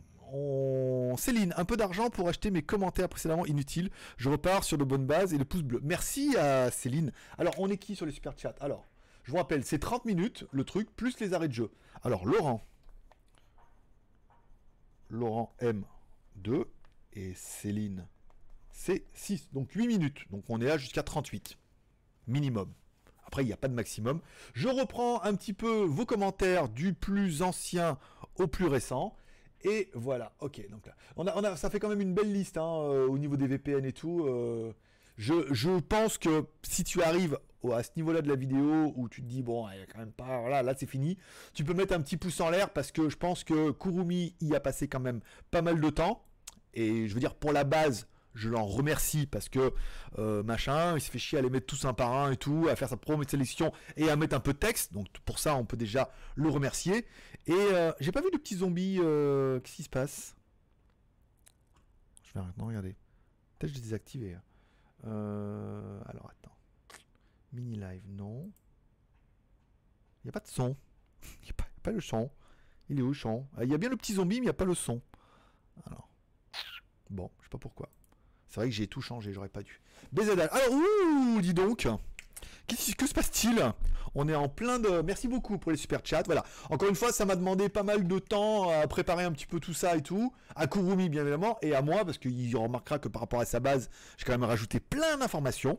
[1.17, 3.89] Céline, un peu d'argent pour acheter mes commentaires précédemment inutiles.
[4.19, 5.81] Je repars sur de bonnes bases et le pouce bleu.
[5.83, 7.13] Merci à Céline.
[7.39, 8.55] Alors, on est qui sur les super chats?
[8.61, 8.87] Alors,
[9.25, 11.71] je vous rappelle, c'est 30 minutes le truc, plus les arrêts de jeu.
[12.03, 12.63] Alors, Laurent.
[15.09, 16.67] Laurent M2
[17.19, 18.07] et Céline,
[18.71, 19.49] c'est 6.
[19.53, 20.21] Donc 8 minutes.
[20.31, 21.59] Donc on est là jusqu'à 38.
[22.29, 22.73] Minimum.
[23.27, 24.21] Après, il n'y a pas de maximum.
[24.55, 27.99] Je reprends un petit peu vos commentaires du plus ancien
[28.37, 29.15] au plus récent.
[29.63, 30.67] Et voilà, ok.
[30.71, 33.37] Donc là, on a, ça fait quand même une belle liste hein, euh, au niveau
[33.37, 34.25] des VPN et tout.
[34.27, 34.73] Euh,
[35.17, 37.39] je, je, pense que si tu arrives
[37.73, 39.99] à ce niveau-là de la vidéo où tu te dis bon, il y a quand
[39.99, 41.19] même pas, voilà, là c'est fini,
[41.55, 44.55] tu peux mettre un petit pouce en l'air parce que je pense que Kurumi y
[44.55, 46.23] a passé quand même pas mal de temps.
[46.79, 49.75] Et je veux dire, pour la base, je l'en remercie parce que
[50.19, 52.69] euh, machin, il se fait chier à les mettre tous un par un et tout,
[52.71, 54.93] à faire sa promo de sélection et à mettre un peu de texte.
[54.93, 57.05] Donc pour ça, on peut déjà le remercier.
[57.49, 58.99] Et euh, j'ai pas vu de petits zombies.
[59.01, 60.37] Euh, qu'est-ce qui se passe?
[62.23, 62.95] Je vais maintenant regarder.
[63.59, 64.35] Peut-être je l'ai désactivé.
[64.35, 64.43] Hein.
[66.07, 66.57] alors attends.
[67.53, 68.49] Mini live, non.
[70.23, 70.77] Il n'y a pas de son.
[71.43, 72.31] Il n'y a, a, pas le son.
[72.89, 73.49] Il est où le son?
[73.61, 75.03] Il y a bien le petit zombie, mais il n'y a pas le son.
[75.87, 76.08] Alors.
[77.11, 77.89] Bon, je sais pas pourquoi.
[78.49, 79.81] C'est vrai que j'ai tout changé, j'aurais pas dû.
[80.13, 80.41] BZL.
[80.41, 81.87] Alors, ouh, dis donc.
[82.67, 83.63] Que se passe-t-il?
[84.15, 85.03] On est en plein de.
[85.03, 86.23] Merci beaucoup pour les super chats.
[86.27, 86.45] Voilà.
[86.71, 89.61] Encore une fois, ça m'a demandé pas mal de temps à préparer un petit peu
[89.61, 90.33] tout ça et tout.
[90.55, 93.61] À Kurumi, bien évidemment, et à moi, parce qu'il remarquera que par rapport à sa
[93.61, 95.79] base, j'ai quand même rajouté plein d'informations.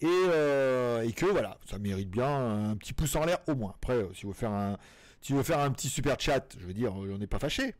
[0.00, 3.74] Et, euh, que voilà, ça mérite bien un petit pouce en l'air au moins.
[3.76, 4.78] Après, euh, si vous faire
[5.20, 7.74] si vous faire un petit super chat, je veux dire, on n'est pas fâché.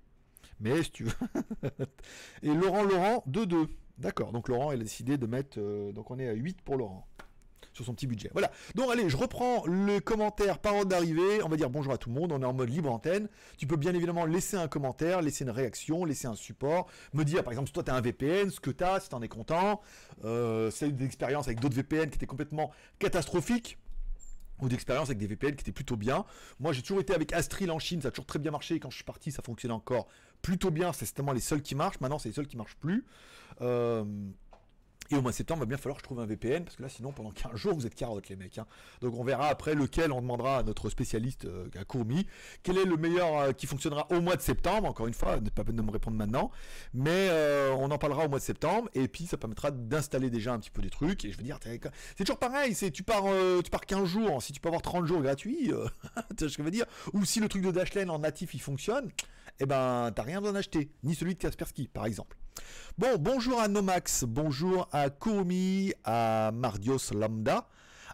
[0.63, 1.13] Mais si tu veux.
[2.43, 3.67] et Laurent Laurent 2-2.
[3.99, 5.59] D'accord, donc Laurent, il a décidé de mettre.
[5.59, 7.07] euh, donc on est à 8 pour Laurent.
[7.73, 8.29] Sur son petit budget.
[8.33, 8.51] Voilà.
[8.75, 11.43] Donc allez, je reprends le commentaire par ordre d'arrivée.
[11.43, 12.31] On va dire bonjour à tout le monde.
[12.31, 13.29] On est en mode libre antenne.
[13.57, 16.87] Tu peux bien évidemment laisser un commentaire, laisser une réaction, laisser un support.
[17.15, 19.09] Me dire par exemple si toi tu as un VPN, ce que tu as, si
[19.09, 19.81] tu en es content.
[20.25, 23.79] Euh, si tu as eu des expériences avec d'autres VPN qui étaient complètement catastrophiques
[24.61, 26.25] ou d'expérience avec des VPN qui étaient plutôt bien.
[26.61, 28.79] Moi, j'ai toujours été avec Astril en Chine, ça a toujours très bien marché.
[28.79, 30.07] Quand je suis parti, ça fonctionnait encore
[30.43, 30.93] plutôt bien.
[30.93, 32.01] C'est certainement les seuls qui marchent.
[32.01, 33.05] Maintenant, c'est les seuls qui marchent plus.
[33.61, 34.05] Euh,
[35.11, 36.77] et au mois de septembre, il va bien falloir que je trouve un VPN, parce
[36.77, 38.57] que là, sinon, pendant 15 jours, vous êtes carottes, les mecs.
[38.57, 38.67] hein.
[39.03, 42.27] Donc, on verra après lequel on demandera à notre spécialiste, euh, à Courmi,
[42.63, 44.89] quel est le meilleur euh, qui fonctionnera au mois de septembre.
[44.89, 46.51] Encore une fois, n'est pas de me répondre maintenant.
[46.95, 50.55] Mais euh, on en parlera au mois de septembre, et puis ça permettra d'installer déjà
[50.55, 51.27] un petit peu des trucs.
[51.27, 51.59] Et je veux dire,
[52.17, 53.25] c'est toujours pareil, c'est tu pars,
[53.63, 55.91] tu pars 15 jours, si tu peux avoir 30 jours gratuits, tu vois
[56.39, 59.11] ce que je veux dire Ou si le truc de Dashlane en natif, il fonctionne,
[59.61, 62.37] eh ben, t'as rien besoin d'acheter, ni celui de Kaspersky, par exemple.
[62.99, 67.69] Bon, bonjour à Nomax, bonjour à Kurumi, à Mardios Lambda,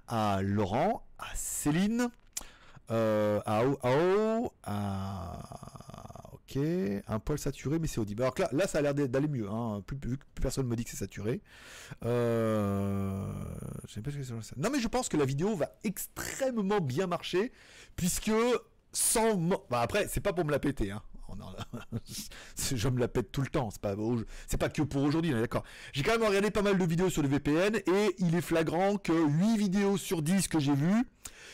[0.06, 2.08] à Laurent, à Céline,
[2.90, 5.38] euh, à O, à
[6.48, 6.58] Ok,
[7.08, 8.22] un poil saturé, mais c'est audible.
[8.22, 9.98] Alors là, là ça a l'air d'aller mieux, hein, plus,
[10.40, 11.42] personne me dit que c'est saturé.
[12.06, 13.30] Euh.
[14.56, 17.52] Non, mais je pense que la vidéo va extrêmement bien marcher,
[17.96, 18.32] puisque
[18.92, 19.36] sans.
[19.68, 21.02] Bah, après, c'est pas pour me la péter, hein.
[21.28, 21.36] En-
[22.74, 23.94] je me la pète tout le temps, c'est pas,
[24.46, 25.64] c'est pas que pour aujourd'hui, d'accord.
[25.92, 28.96] J'ai quand même regardé pas mal de vidéos sur le VPN et il est flagrant
[28.96, 31.04] que 8 vidéos sur 10 que j'ai vues,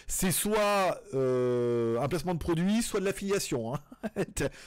[0.07, 3.75] c'est soit euh, un placement de produit, soit de l'affiliation.
[3.75, 3.81] hein.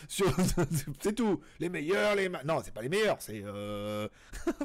[1.01, 1.41] C'est tout.
[1.59, 4.07] Les meilleurs, les non, c'est pas les meilleurs, c'est euh,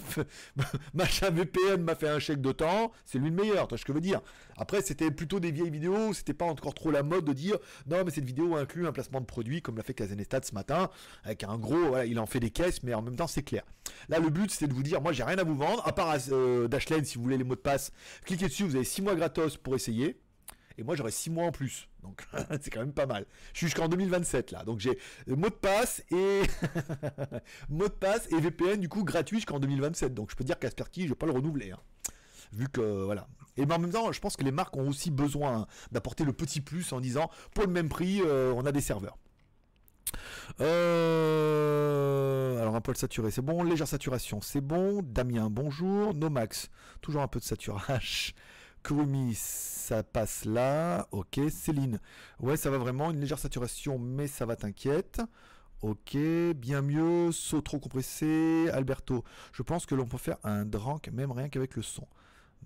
[0.94, 3.66] machin VPN m'a fait un chèque de temps, c'est lui le meilleur.
[3.68, 4.20] Tu vois ce que je veux dire
[4.56, 8.02] Après, c'était plutôt des vieilles vidéos, c'était pas encore trop la mode de dire non,
[8.04, 10.90] mais cette vidéo inclut un placement de produit comme l'a fait Kazenestat ce matin,
[11.24, 13.62] avec un gros, il en fait des caisses, mais en même temps c'est clair.
[14.08, 16.16] Là, le but c'était de vous dire, moi j'ai rien à vous vendre, à part
[16.30, 17.92] euh, Dashlane, si vous voulez les mots de passe,
[18.24, 20.18] cliquez dessus, vous avez 6 mois gratos pour essayer.
[20.78, 21.88] Et moi j'aurai 6 mois en plus.
[22.02, 22.26] Donc
[22.61, 23.26] c'est quand même pas mal.
[23.52, 24.64] Je suis jusqu'en 2027 là.
[24.64, 26.42] Donc j'ai mot de passe et
[27.68, 30.14] mot de passe et VPN du coup gratuit jusqu'en 2027.
[30.14, 31.72] Donc je peux dire Kaspersky, je vais pas le renouveler.
[31.72, 31.78] hein.
[32.52, 33.28] Vu que voilà.
[33.56, 36.61] Et en même temps, je pense que les marques ont aussi besoin d'apporter le petit
[36.61, 39.18] plus en disant pour le même prix, euh, on a des serveurs.
[41.32, 43.62] Euh, alors un poil saturé, c'est bon.
[43.62, 45.02] Légère saturation, c'est bon.
[45.02, 46.14] Damien, bonjour.
[46.14, 48.35] Nomax, toujours un peu de saturage.
[48.82, 51.06] Kurumi, ça passe là.
[51.12, 51.40] Ok.
[51.50, 52.00] Céline,
[52.40, 53.10] ouais, ça va vraiment.
[53.10, 55.20] Une légère saturation, mais ça va, t'inquiète.
[55.82, 56.16] Ok,
[56.56, 57.32] bien mieux.
[57.32, 58.68] Saut trop compressé.
[58.72, 62.06] Alberto, je pense que l'on peut faire un drank, même rien qu'avec le son.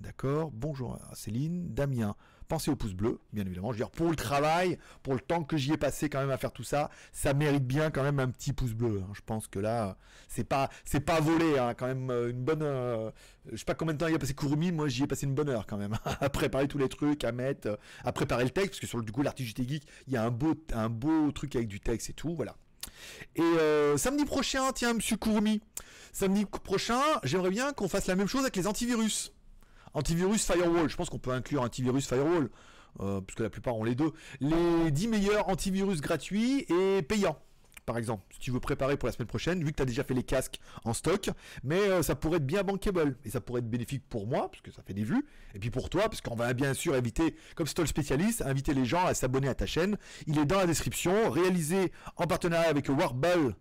[0.00, 0.50] D'accord.
[0.52, 1.72] Bonjour Céline.
[1.72, 2.14] Damien,
[2.46, 3.68] pensez au pouce bleu, bien évidemment.
[3.72, 6.30] Je veux dire, pour le travail, pour le temps que j'y ai passé quand même
[6.30, 9.02] à faire tout ça, ça mérite bien quand même un petit pouce bleu.
[9.04, 9.10] hein.
[9.14, 9.96] Je pense que là,
[10.28, 12.62] c'est pas, c'est pas volé, hein, quand même euh, une bonne.
[12.62, 13.10] euh,
[13.50, 15.34] je sais pas combien de temps il a passé Kurumi, moi j'y ai passé une
[15.34, 18.70] bonne heure quand même à préparer tous les trucs, à mettre, à préparer le texte,
[18.70, 20.88] parce que sur le du coup l'article JT Geek, il y a un beau, un
[20.88, 22.56] beau truc avec du texte et tout, voilà.
[23.34, 25.60] Et euh, samedi prochain, tiens, Monsieur Kurumi,
[26.12, 29.32] samedi prochain, j'aimerais bien qu'on fasse la même chose avec les antivirus.
[29.96, 32.50] Antivirus Firewall, je pense qu'on peut inclure antivirus Firewall,
[33.00, 34.12] euh, puisque la plupart ont les deux.
[34.40, 37.38] Les 10 meilleurs antivirus gratuits et payants,
[37.86, 40.04] par exemple, si tu veux préparer pour la semaine prochaine, vu que tu as déjà
[40.04, 41.30] fait les casques en stock,
[41.64, 44.60] mais euh, ça pourrait être bien bankable, et ça pourrait être bénéfique pour moi, parce
[44.60, 47.34] que ça fait des vues, et puis pour toi, parce qu'on va bien sûr éviter,
[47.54, 49.96] comme c'est toi le spécialiste, inviter les gens à s'abonner à ta chaîne.
[50.26, 53.56] Il est dans la description, réalisé en partenariat avec Warball,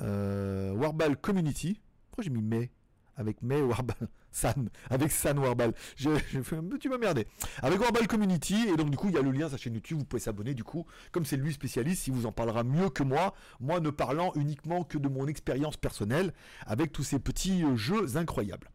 [0.00, 1.80] euh, Warball Community.
[2.10, 2.70] Pourquoi j'ai mis May
[3.16, 7.26] avec May Warball San, avec San un petit peu merdé.
[7.62, 9.98] Avec Warball Community, et donc du coup, il y a le lien sa chaîne YouTube,
[9.98, 13.02] vous pouvez s'abonner du coup, comme c'est lui spécialiste, il vous en parlera mieux que
[13.02, 16.32] moi, moi ne parlant uniquement que de mon expérience personnelle,
[16.66, 18.70] avec tous ces petits euh, jeux incroyables.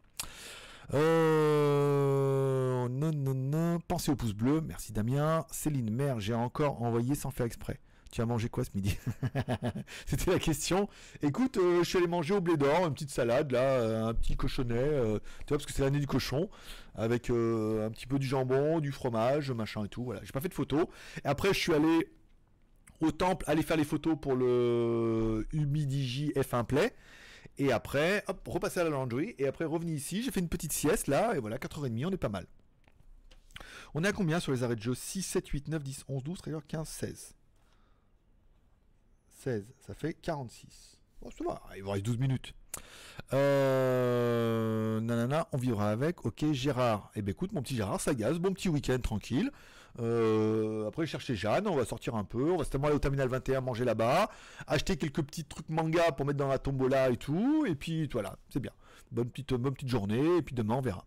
[0.94, 2.88] Euh...
[2.88, 3.78] Non, non, non.
[3.86, 4.60] Pensez au pouce bleu.
[4.60, 5.46] Merci Damien.
[5.50, 7.78] Céline, mère, j'ai encore envoyé sans faire exprès.
[8.10, 8.98] Tu as mangé quoi ce midi
[10.06, 10.88] C'était la question.
[11.22, 14.14] Écoute, euh, je suis allé manger au blé d'or, une petite salade, là, euh, un
[14.14, 16.50] petit cochonnet, euh, tu vois, parce que c'est l'année du cochon,
[16.96, 20.02] avec un petit peu du jambon, du fromage, machin et tout.
[20.02, 20.86] Voilà, j'ai pas fait de photos.
[21.24, 22.08] Et après, je suis allé
[23.00, 26.92] au temple, aller faire les photos pour le Humidigi F1 Play.
[27.58, 29.36] Et après, hop, repasser à la laundry.
[29.38, 30.22] Et après, revenu ici.
[30.22, 31.34] J'ai fait une petite sieste là.
[31.36, 32.46] Et voilà, 4h30, on est pas mal.
[33.94, 34.94] On est à combien sur les arrêts de jeu?
[34.94, 37.34] 6, 7, 8, 9, 10, 11, 12, 13, 15, 16.
[39.40, 40.98] 16, ça fait 46.
[41.22, 42.52] Bon, ça va, il vous reste 12 minutes.
[43.32, 46.26] Euh, nanana, on vivra avec.
[46.26, 47.10] Ok, Gérard.
[47.16, 48.38] Eh ben écoute, mon petit Gérard, ça gaz.
[48.38, 49.50] Bon petit week-end tranquille.
[49.98, 52.50] Euh, après, chercher Jeanne, on va sortir un peu.
[52.50, 54.30] On va certainement aller au terminal 21 manger là-bas.
[54.66, 57.64] Acheter quelques petits trucs manga pour mettre dans la tombola et tout.
[57.66, 58.72] Et puis voilà, c'est bien.
[59.10, 60.36] Bonne petite, bonne petite journée.
[60.36, 61.06] Et puis demain, on verra.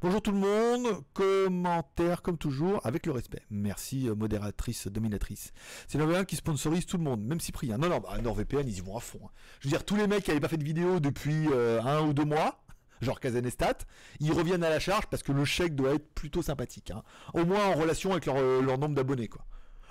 [0.00, 3.42] Bonjour tout le monde, commentaire comme toujours avec le respect.
[3.50, 5.52] Merci euh, modératrice, dominatrice.
[5.88, 7.78] C'est NordVPN qui sponsorise tout le monde, même Cyprien.
[7.78, 9.20] Non, non, bah, NordVPN ils y vont à fond.
[9.24, 9.30] Hein.
[9.60, 12.00] Je veux dire, tous les mecs qui n'avaient pas fait de vidéo depuis euh, un
[12.02, 12.62] ou deux mois,
[13.00, 13.78] genre Kazanestat,
[14.20, 16.90] ils reviennent à la charge parce que le chèque doit être plutôt sympathique.
[16.90, 17.02] Hein.
[17.34, 19.44] Au moins en relation avec leur, euh, leur nombre d'abonnés, quoi.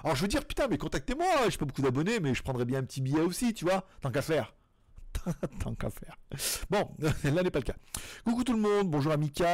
[0.04, 2.80] Alors je veux dire, putain, mais contactez-moi, j'ai pas beaucoup d'abonnés, mais je prendrais bien
[2.80, 4.54] un petit billet aussi, tu vois, tant qu'à faire.
[5.60, 6.16] Tant qu'à faire.
[6.70, 6.90] Bon,
[7.24, 7.76] là n'est pas le cas.
[8.24, 9.46] Coucou tout le monde, bonjour Amika.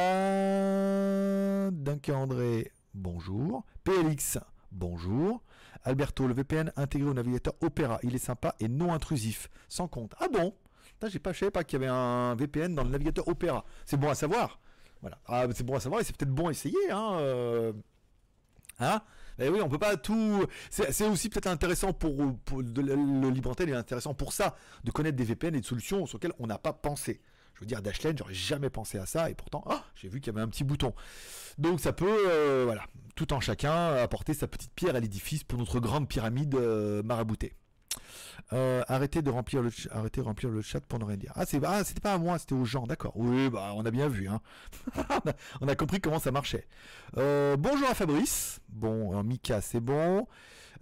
[1.70, 3.64] Duncan André, bonjour.
[3.84, 4.38] PLX,
[4.72, 5.42] bonjour.
[5.84, 10.14] Alberto, le VPN intégré au navigateur Opera, il est sympa et non intrusif, sans compte.
[10.18, 10.54] Ah bon?
[11.08, 13.64] J'ai pas, Je savais pas qu'il y avait un VPN dans le navigateur Opera.
[13.84, 14.58] C'est bon à savoir.
[15.00, 15.18] Voilà.
[15.26, 16.90] Ah, c'est bon à savoir et c'est peut-être bon à essayer.
[16.90, 17.72] Hein, euh.
[18.80, 19.00] hein?
[19.38, 20.44] Eh oui, on peut pas tout.
[20.70, 22.14] C'est aussi peut-être intéressant pour,
[22.56, 26.18] le libre antenne est intéressant pour ça, de connaître des VPN et des solutions sur
[26.18, 27.20] lesquelles on n'a pas pensé.
[27.54, 30.32] Je veux dire, Dashlane, j'aurais jamais pensé à ça, et pourtant, ah, j'ai vu qu'il
[30.32, 30.92] y avait un petit bouton.
[31.56, 32.84] Donc ça peut, euh, voilà,
[33.14, 37.54] tout en chacun apporter sa petite pierre à l'édifice pour notre grande pyramide euh, maraboutée.
[38.52, 41.32] Euh, arrêtez de remplir le arrêtez de remplir le chat pour ne rien dire.
[41.34, 43.12] Ah ah, c'était pas à moi, c'était aux gens, d'accord.
[43.16, 44.40] Oui, bah on a bien vu hein.
[45.60, 46.66] on, a, compris comment ça marchait.
[47.16, 48.60] Euh, bonjour à Fabrice.
[48.68, 50.26] Bon, Mika, c'est bon.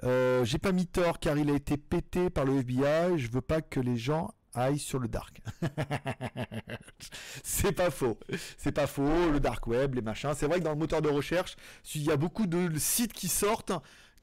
[0.02, 3.18] Euh, j'ai pas mis tort car il a été pété par le FBI.
[3.18, 5.40] Je veux pas que les gens aillent sur le dark.
[7.42, 8.18] c'est pas faux.
[8.56, 9.30] C'est pas faux.
[9.30, 10.32] Le dark web, les machins.
[10.34, 11.56] C'est vrai que dans le moteur de recherche,
[11.94, 13.72] il y a beaucoup de sites qui sortent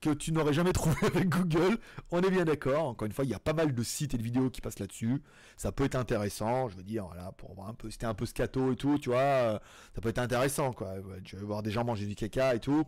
[0.02, 1.78] que tu n'aurais jamais trouvé avec Google.
[2.10, 2.86] On est bien d'accord.
[2.86, 4.80] Encore une fois, il y a pas mal de sites et de vidéos qui passent
[4.80, 5.22] là-dessus.
[5.56, 6.68] Ça peut être intéressant.
[6.68, 9.10] Je veux dire, voilà, pour voir un peu, c'était un peu scato et tout, tu
[9.10, 9.60] vois, euh,
[9.95, 10.95] ça peut être intéressant, quoi.
[11.24, 12.84] Tu veux voir des gens manger du caca et tout.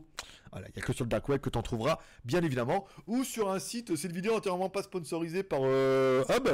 [0.52, 2.86] Voilà, il n'y a que sur le dark web que tu en trouveras, bien évidemment,
[3.08, 3.96] ou sur un site.
[3.96, 6.48] Cette vidéo entièrement pas sponsorisée par euh, Hub,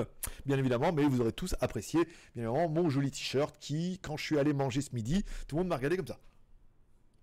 [0.45, 2.05] bien évidemment, mais vous aurez tous apprécié,
[2.36, 5.62] bien évidemment, mon joli t-shirt qui, quand je suis allé manger ce midi, tout le
[5.62, 6.18] monde m'a regardé comme ça.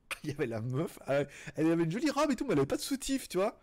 [0.24, 2.66] il y avait la meuf, elle, avait une jolie robe et tout, mais elle avait
[2.66, 3.58] pas de soutif, tu vois.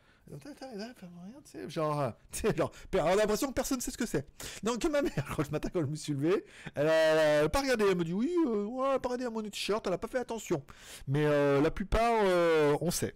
[1.68, 2.14] Genre,
[2.56, 4.26] genre, on a l'impression que personne ne sait ce que c'est.
[4.64, 7.86] Donc ma mère, quand je matin quand je me suis levé, elle a, pas regardé,
[7.90, 9.98] elle me dit oui, euh, ouais, elle a pas regardé à mon t-shirt, elle a
[9.98, 10.64] pas fait attention.
[11.08, 13.16] Mais euh, la plupart, euh, on sait.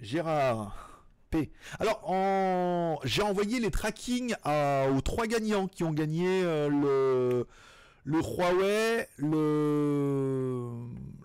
[0.00, 1.50] Gérard P.
[1.80, 7.46] Alors, j'ai envoyé les trackings aux trois gagnants qui ont gagné le
[8.06, 10.70] le Huawei, le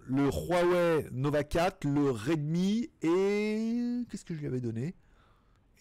[0.07, 4.95] le Huawei Nova 4, le Redmi et qu'est-ce que je lui avais donné?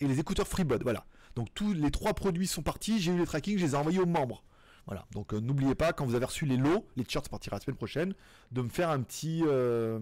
[0.01, 1.05] Et les écouteurs FreeBud, voilà.
[1.35, 4.01] Donc tous les trois produits sont partis, j'ai eu les tracking, je les ai envoyés
[4.01, 4.43] aux membres.
[4.87, 5.07] Voilà.
[5.13, 7.77] Donc euh, n'oubliez pas quand vous avez reçu les lots, les t-shirts partiront la semaine
[7.77, 8.15] prochaine,
[8.51, 9.99] de me faire un petit, euh,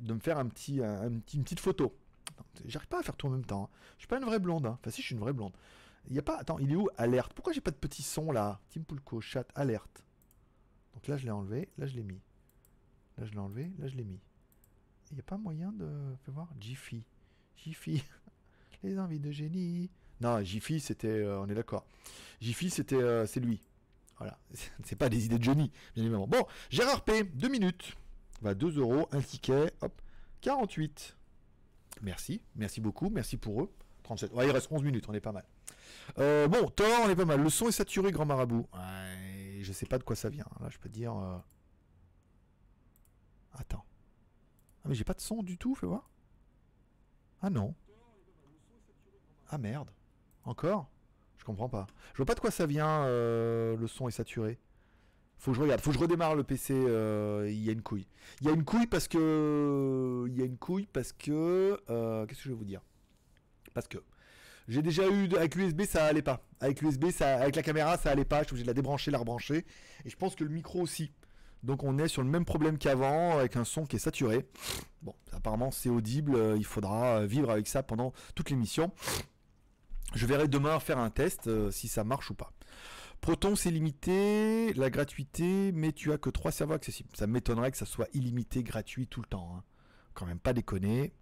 [0.00, 1.96] de me faire un petit, une petite photo.
[2.66, 3.64] J'arrive pas à faire tout en même temps.
[3.64, 3.76] Hein.
[3.96, 4.66] Je suis pas une vraie blonde.
[4.66, 4.78] Hein.
[4.80, 5.52] Enfin si, je suis une vraie blonde.
[6.08, 6.38] Il y a pas.
[6.38, 6.88] Attends, il est où?
[6.96, 7.32] Alerte.
[7.34, 8.60] Pourquoi j'ai pas de petit son là?
[8.70, 10.04] Tim Pulco, chat, alerte.
[10.94, 12.20] Donc là je l'ai enlevé, là je l'ai mis.
[13.18, 13.70] Là, je l'ai enlevé.
[13.78, 14.20] Là, je l'ai mis.
[15.10, 15.88] Il n'y a pas moyen de...
[16.24, 16.48] Fais voir.
[16.60, 17.04] Jiffy.
[17.56, 18.02] Jiffy.
[18.82, 19.90] Les envies de génie.
[20.20, 21.08] Non, Jiffy, c'était...
[21.08, 21.84] Euh, on est d'accord.
[22.40, 22.96] Jiffy, c'était...
[22.96, 23.60] Euh, c'est lui.
[24.18, 24.38] Voilà.
[24.84, 26.26] C'est pas des idées de Johnny, bien évidemment.
[26.26, 27.94] Bon, Gérard P, 2 minutes.
[28.42, 29.72] Va 2 euros, un ticket.
[29.80, 30.00] Hop.
[30.40, 31.16] 48.
[32.02, 32.42] Merci.
[32.56, 33.10] Merci beaucoup.
[33.10, 33.72] Merci pour eux.
[34.02, 34.32] 37.
[34.32, 35.04] Ouais, il reste 11 minutes.
[35.08, 35.44] On est pas mal.
[36.18, 37.40] Euh, bon, Thor, on est pas mal.
[37.40, 38.66] Le son est saturé, grand marabout.
[38.74, 40.46] Ouais, je sais pas de quoi ça vient.
[40.60, 41.14] Là, je peux dire...
[43.52, 43.84] Attends.
[44.84, 46.10] Ah mais j'ai pas de son du tout, fais voir.
[47.40, 47.74] Ah non.
[49.48, 49.90] Ah merde.
[50.44, 50.90] Encore?
[51.38, 51.86] Je comprends pas.
[52.12, 54.58] Je vois pas de quoi ça vient, euh, le son est saturé.
[55.38, 57.82] Faut que je regarde, faut que je redémarre le PC, euh, il y a une
[57.82, 58.08] couille.
[58.40, 60.26] Il y a une couille parce que...
[60.28, 61.80] Il y a une couille parce que...
[61.90, 62.82] Euh, qu'est-ce que je vais vous dire?
[63.72, 63.98] Parce que...
[64.66, 65.32] J'ai déjà eu...
[65.36, 66.42] Avec l'USB ça allait pas.
[66.60, 67.36] Avec l'USB, ça...
[67.36, 68.40] avec la caméra ça allait pas.
[68.40, 69.64] Je suis obligé de la débrancher, la rebrancher.
[70.04, 71.12] Et je pense que le micro aussi.
[71.62, 74.46] Donc on est sur le même problème qu'avant, avec un son qui est saturé.
[75.02, 78.92] Bon, apparemment c'est audible, euh, il faudra euh, vivre avec ça pendant toute l'émission.
[80.14, 82.52] Je verrai demain faire un test euh, si ça marche ou pas.
[83.20, 87.10] Proton c'est limité, la gratuité, mais tu as que 3 serveurs accessibles.
[87.14, 89.54] Ça m'étonnerait que ça soit illimité, gratuit tout le temps.
[89.56, 89.64] Hein.
[90.14, 91.12] Quand même pas déconner.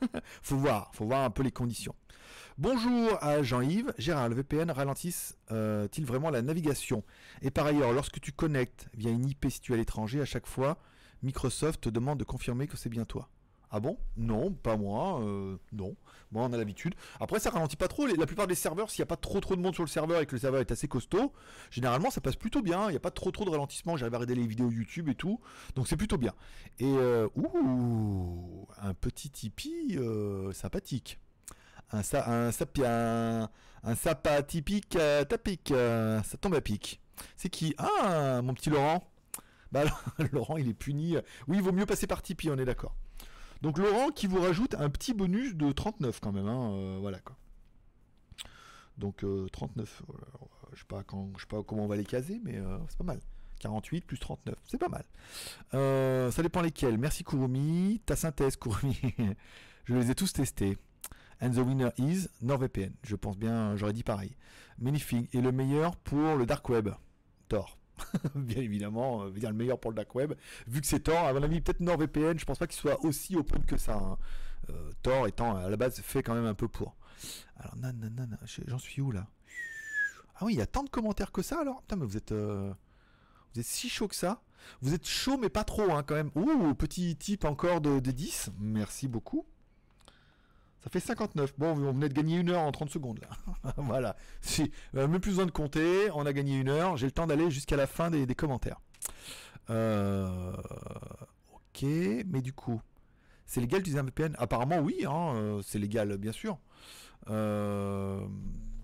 [0.42, 1.94] faut voir, faut voir un peu les conditions.
[2.56, 3.92] Bonjour à Jean-Yves.
[3.98, 7.02] Gérard, le VPN ralentisse-t-il euh, vraiment la navigation?
[7.42, 10.78] Et par ailleurs, lorsque tu connectes via une IP située à l'étranger, à chaque fois,
[11.22, 13.28] Microsoft te demande de confirmer que c'est bien toi.
[13.76, 13.98] Ah bon?
[14.16, 15.20] Non, pas moi.
[15.20, 15.96] euh, non.
[16.30, 16.94] Moi, on a l'habitude.
[17.18, 18.06] Après, ça ralentit pas trop.
[18.06, 20.20] La plupart des serveurs, s'il n'y a pas trop trop de monde sur le serveur
[20.20, 21.32] et que le serveur est assez costaud,
[21.72, 22.86] généralement, ça passe plutôt bien.
[22.86, 23.96] Il n'y a pas trop trop de ralentissement.
[23.96, 25.40] J'arrive à regarder les vidéos YouTube et tout.
[25.74, 26.34] Donc, c'est plutôt bien.
[26.78, 31.18] Et, euh, ouh, un petit Tipeee euh, sympathique.
[31.90, 33.48] Un, sa, un, sapi- un,
[33.84, 35.70] euh, tapic.
[35.72, 37.00] euh, ça tombe à pic.
[37.36, 37.74] C'est qui?
[37.78, 39.02] Ah, mon petit Laurent.
[39.72, 39.82] Bah,
[40.32, 41.16] Laurent, il est puni.
[41.48, 42.94] Oui, il vaut mieux passer par Tipeee, on est d'accord.
[43.64, 47.18] Donc Laurent qui vous rajoute un petit bonus de 39 quand même, hein, euh, voilà
[47.20, 47.34] quoi.
[48.98, 50.26] Donc euh, 39, voilà,
[50.74, 53.20] je sais pas sais pas comment on va les caser, mais euh, c'est pas mal.
[53.60, 55.06] 48 plus 39, c'est pas mal.
[55.72, 56.98] Euh, ça dépend lesquels.
[56.98, 59.00] Merci Kurumi, ta synthèse Kurumi,
[59.84, 60.76] je les ai tous testés.
[61.40, 62.92] And the winner is NordVPN.
[63.02, 64.36] Je pense bien, j'aurais dit pareil.
[64.78, 65.34] Magnifique.
[65.34, 66.90] Et le meilleur pour le dark web.
[67.48, 67.78] Tor.
[68.34, 70.34] bien évidemment, euh, dire le meilleur pour le dark web.
[70.66, 73.36] Vu que c'est Tor, à mon avis, peut-être NordVPN, je pense pas qu'il soit aussi
[73.36, 73.94] open que ça.
[73.96, 74.18] hein.
[74.70, 76.96] Euh, Tor étant à la base fait quand même un peu pour.
[77.56, 79.26] Alors, nan, nan, nan, je- j'en suis où là?
[80.36, 81.80] Ah oui, il y a tant de commentaires que ça alors?
[81.82, 82.32] Putain, mais vous êtes.
[82.32, 82.72] euh,
[83.54, 84.42] Vous êtes si chaud que ça
[84.80, 86.30] Vous êtes chaud, mais pas trop hein, quand même.
[86.34, 88.50] Ouh, petit type encore de, de 10.
[88.58, 89.46] Merci beaucoup.
[90.84, 91.54] Ça fait 59.
[91.56, 93.72] Bon, on venait de gagner une heure en 30 secondes là.
[93.78, 94.16] voilà.
[94.42, 96.10] Si, euh, même plus besoin de compter.
[96.14, 96.98] On a gagné une heure.
[96.98, 98.80] J'ai le temps d'aller jusqu'à la fin des, commentaires.
[99.70, 100.52] Euh,
[101.54, 101.84] ok,
[102.26, 102.82] mais du coup,
[103.46, 105.06] c'est légal d'utiliser un VPN Apparemment, oui.
[105.08, 106.58] hein, euh, c'est légal, bien sûr.
[107.30, 108.20] Euh,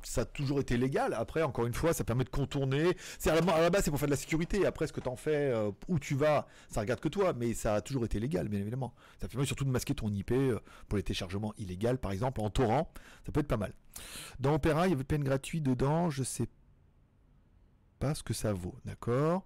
[0.03, 1.15] ça a toujours été légal.
[1.15, 2.97] Après, encore une fois, ça permet de contourner.
[3.19, 4.67] C'est à la, base, c'est pour faire de la sécurité.
[4.67, 7.33] Après, ce que t'en fais, euh, où tu vas, ça regarde que toi.
[7.37, 8.95] Mais ça a toujours été légal, bien évidemment.
[9.21, 12.51] Ça permet surtout de masquer ton IP euh, pour les téléchargements illégaux, par exemple, en
[12.51, 12.93] torrent.
[13.27, 13.73] Ça peut être pas mal.
[14.39, 16.11] Dans Opera, il y avait VPN gratuit dedans.
[16.11, 16.49] Je sais
[18.01, 19.45] pas ce que ça vaut, d'accord?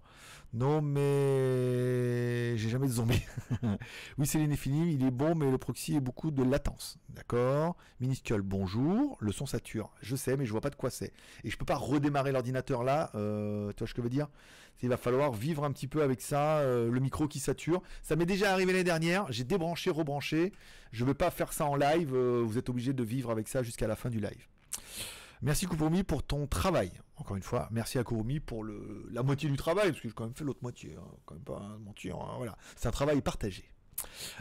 [0.53, 3.21] Non, mais j'ai jamais de zombies.
[4.17, 7.75] oui, c'est l'infini, il est bon, mais le proxy est beaucoup de latence, d'accord?
[7.99, 9.17] Minuscule, bonjour.
[9.19, 11.11] Le son sature, je sais, mais je vois pas de quoi c'est.
[11.43, 13.11] Et je peux pas redémarrer l'ordinateur là.
[13.15, 14.29] euh, tu vois ce que je veux dire?
[14.81, 17.81] Il va falloir vivre un petit peu avec ça, euh, le micro qui sature.
[18.01, 19.25] Ça m'est déjà arrivé l'année dernière.
[19.31, 20.53] J'ai débranché, rebranché.
[20.93, 22.13] Je vais pas faire ça en live.
[22.13, 24.47] euh, vous êtes obligé de vivre avec ça jusqu'à la fin du live.
[25.41, 26.91] Merci Kurumi pour ton travail.
[27.17, 30.25] Encore une fois, merci à Kurumi pour la moitié du travail, parce que j'ai quand
[30.25, 30.95] même fait l'autre moitié.
[30.99, 32.17] hein, quand même pas mentir.
[32.17, 33.63] hein, voilà, c'est un travail partagé.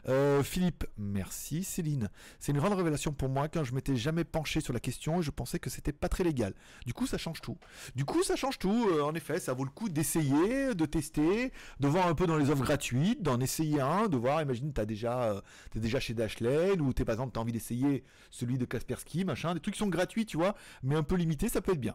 [0.08, 1.64] Euh, Philippe, merci.
[1.64, 5.20] Céline, c'est une grande révélation pour moi quand je m'étais jamais penché sur la question
[5.20, 6.54] et je pensais que c'était pas très légal.
[6.86, 7.58] Du coup, ça change tout.
[7.94, 8.88] Du coup, ça change tout.
[8.90, 12.36] Euh, en effet, ça vaut le coup d'essayer, de tester, de voir un peu dans
[12.36, 14.42] les offres gratuites, d'en essayer un, de voir.
[14.42, 15.40] Imagine, t'as déjà, euh,
[15.70, 19.54] t'es déjà chez Dashlane ou t'es par exemple, t'as envie d'essayer celui de Kaspersky, machin,
[19.54, 21.94] des trucs qui sont gratuits, tu vois, mais un peu limités, ça peut être bien.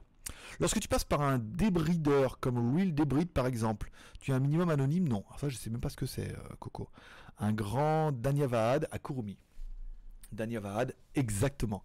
[0.60, 2.94] Lorsque tu passes par un débrideur comme Real
[3.34, 3.90] par exemple,
[4.20, 5.08] tu as un minimum anonyme?
[5.08, 5.24] Non.
[5.28, 6.90] Alors ça, je sais même pas ce que c'est, Coco.
[7.40, 9.38] Un grand Danyavad à Kurumi.
[10.32, 11.84] Danyavad, exactement.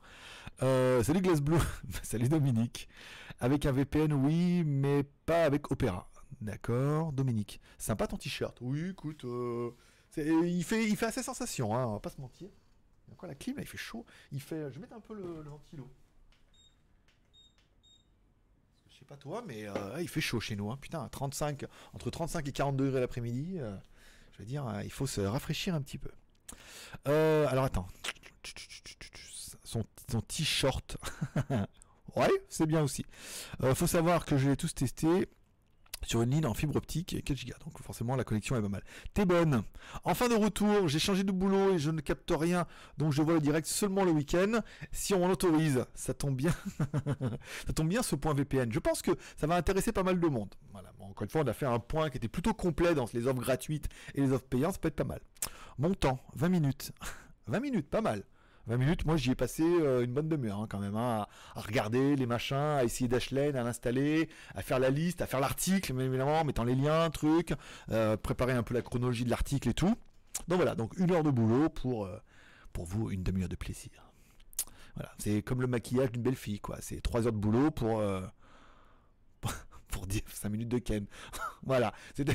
[0.63, 1.59] Euh, salut Glace Blue,
[2.03, 2.89] salut Dominique.
[3.41, 6.09] Avec un VPN, oui, mais pas avec Opera.
[6.41, 7.61] D'accord, Dominique.
[7.79, 8.59] Sympa ton t-shirt.
[8.61, 9.71] Oui, écoute, euh,
[10.17, 12.49] il, fait, assez sensation, hein, on va pas se mentir.
[13.17, 14.05] Quoi la clim il fait chaud.
[14.33, 15.89] Je vais mettre un peu le, le ventilo.
[18.91, 20.71] Je sais pas toi, mais euh, il fait chaud chez nous.
[20.71, 20.79] hein.
[20.81, 23.59] Putain, 35, entre 35 et 40 degrés l'après-midi.
[23.61, 23.77] euh,
[24.35, 26.11] je veux dire, euh, il faut se rafraîchir un petit peu.
[27.07, 27.87] Euh, alors attends.
[29.63, 29.85] Son,
[30.29, 30.97] t-shirt.
[32.17, 33.05] ouais, c'est bien aussi.
[33.63, 35.29] Euh, faut savoir que je l'ai tous testé
[36.07, 37.53] sur une ligne en fibre optique 4 Go.
[37.65, 38.83] Donc forcément la connexion est pas mal.
[39.13, 39.63] T'es bonne.
[40.05, 42.67] En fin de retour, j'ai changé de boulot et je ne capte rien.
[42.99, 44.61] Donc je vois le direct seulement le week-end.
[44.93, 46.55] Si on l'autorise, ça tombe bien.
[47.67, 48.71] ça tombe bien ce point VPN.
[48.73, 50.55] Je pense que ça va intéresser pas mal de monde.
[50.73, 50.93] Voilà.
[51.01, 53.41] Encore une fois, on a fait un point qui était plutôt complet dans les offres
[53.41, 54.73] gratuites et les offres payantes.
[54.73, 55.21] Ça peut être pas mal.
[55.79, 56.93] Mon temps, 20 minutes.
[57.47, 58.25] 20 minutes, pas mal.
[58.67, 61.61] 20 minutes, moi j'y ai passé euh, une bonne demi-heure hein, quand même, hein, à,
[61.61, 65.99] regarder les machins, à essayer Dashlane, à l'installer, à faire la liste, à faire l'article,
[66.01, 67.55] évidemment, en mettant les liens, trucs,
[67.91, 69.95] euh, préparer un peu la chronologie de l'article et tout.
[70.49, 72.19] Donc voilà, donc une heure de boulot pour, euh,
[72.73, 73.91] pour vous, une demi-heure de plaisir.
[74.95, 76.79] Voilà, c'est comme le maquillage d'une belle fille, quoi.
[76.81, 78.01] C'est trois heures de boulot pour,
[79.95, 81.07] pour dire 5 minutes de Ken.
[81.63, 82.35] voilà, c'était,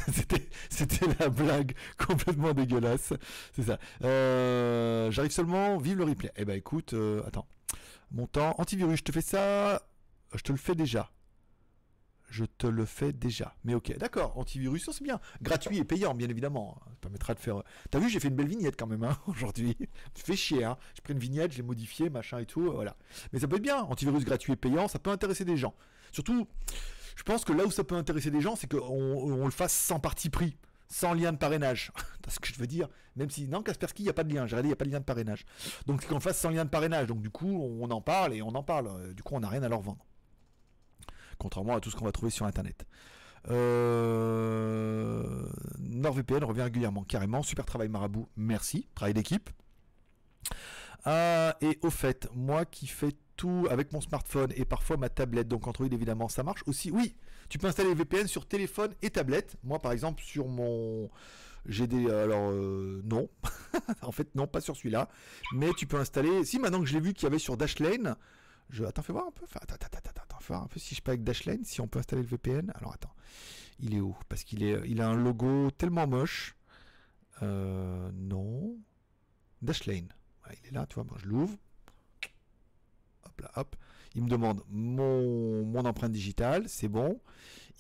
[1.20, 3.12] la blague complètement dégueulasse.
[3.54, 3.78] C'est ça.
[4.02, 6.32] Euh, j'arrive seulement, vive le replay.
[6.38, 7.48] Eh ben écoute, euh, attends.
[8.12, 9.86] Mon temps, antivirus, je te fais ça.
[10.34, 11.12] Je te le fais déjà.
[12.30, 13.56] Je te le fais déjà.
[13.66, 15.20] Mais ok, d'accord, antivirus, c'est bien.
[15.42, 16.80] Gratuit et payant, bien évidemment.
[16.86, 17.62] Ça permettra de faire.
[17.92, 19.76] T'as vu, j'ai fait une belle vignette quand même, hein, aujourd'hui.
[20.16, 20.78] Fait chier, hein.
[20.96, 22.96] J'ai pris une vignette, je l'ai modifiée, machin et tout, euh, voilà.
[23.34, 25.74] Mais ça peut être bien, antivirus gratuit et payant, ça peut intéresser des gens.
[26.12, 26.48] Surtout,
[27.20, 29.74] je pense que là où ça peut intéresser des gens, c'est qu'on on le fasse
[29.74, 30.56] sans parti pris.
[30.88, 31.92] sans lien de parrainage.
[32.24, 32.88] C'est ce que je veux dire.
[33.18, 34.48] Même si, non, Kaspersky, il n'y a pas de lien.
[34.48, 35.46] J'ai regardé, il n'y a pas de lien de parrainage.
[35.86, 37.08] Donc, qu'on fasse sans lien de parrainage.
[37.08, 38.88] Donc, du coup, on en parle et on en parle.
[38.88, 40.06] Euh, du coup, on n'a rien à leur vendre.
[41.38, 42.86] Contrairement à tout ce qu'on va trouver sur Internet.
[43.50, 45.46] Euh...
[45.78, 47.44] NordVPN revient régulièrement, carrément.
[47.44, 48.30] Super travail, Marabout.
[48.38, 48.88] Merci.
[48.96, 49.50] Travail d'équipe.
[51.06, 55.48] Ah, et au fait, moi qui fais tout avec mon smartphone et parfois ma tablette,
[55.48, 56.92] donc Android évidemment, ça marche aussi.
[56.92, 57.16] Oui,
[57.48, 59.56] tu peux installer VPN sur téléphone et tablette.
[59.64, 61.10] Moi par exemple sur mon
[61.66, 63.30] j'ai des euh, alors euh, non.
[64.02, 65.08] en fait non, pas sur celui-là,
[65.54, 68.18] mais tu peux installer si maintenant que je l'ai vu qu'il y avait sur Dashlane,
[68.70, 69.46] je attends, fais voir un peu.
[69.56, 71.88] attends, attends, attends, attends, fais voir un peu si je peux avec Dashlane si on
[71.88, 72.72] peut installer le VPN.
[72.76, 73.14] Alors attends.
[73.80, 74.18] Il est où?
[74.28, 76.58] Parce qu'il est il a un logo tellement moche.
[77.42, 78.76] Euh, non.
[79.62, 80.10] Dashlane.
[80.54, 81.58] Il est là, tu vois, moi je l'ouvre.
[83.26, 83.76] Hop là, hop.
[84.16, 87.20] Il me demande mon, empreinte digitale, c'est bon.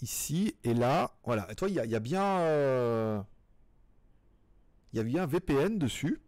[0.01, 1.51] Ici et là, voilà.
[1.51, 2.23] Et toi, il y, a, bien.
[2.39, 3.19] Euh,
[4.93, 6.21] il y a bien VPN dessus.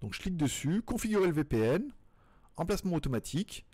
[0.00, 1.92] Donc je clique dessus, configurer le VPN,
[2.56, 3.66] emplacement automatique.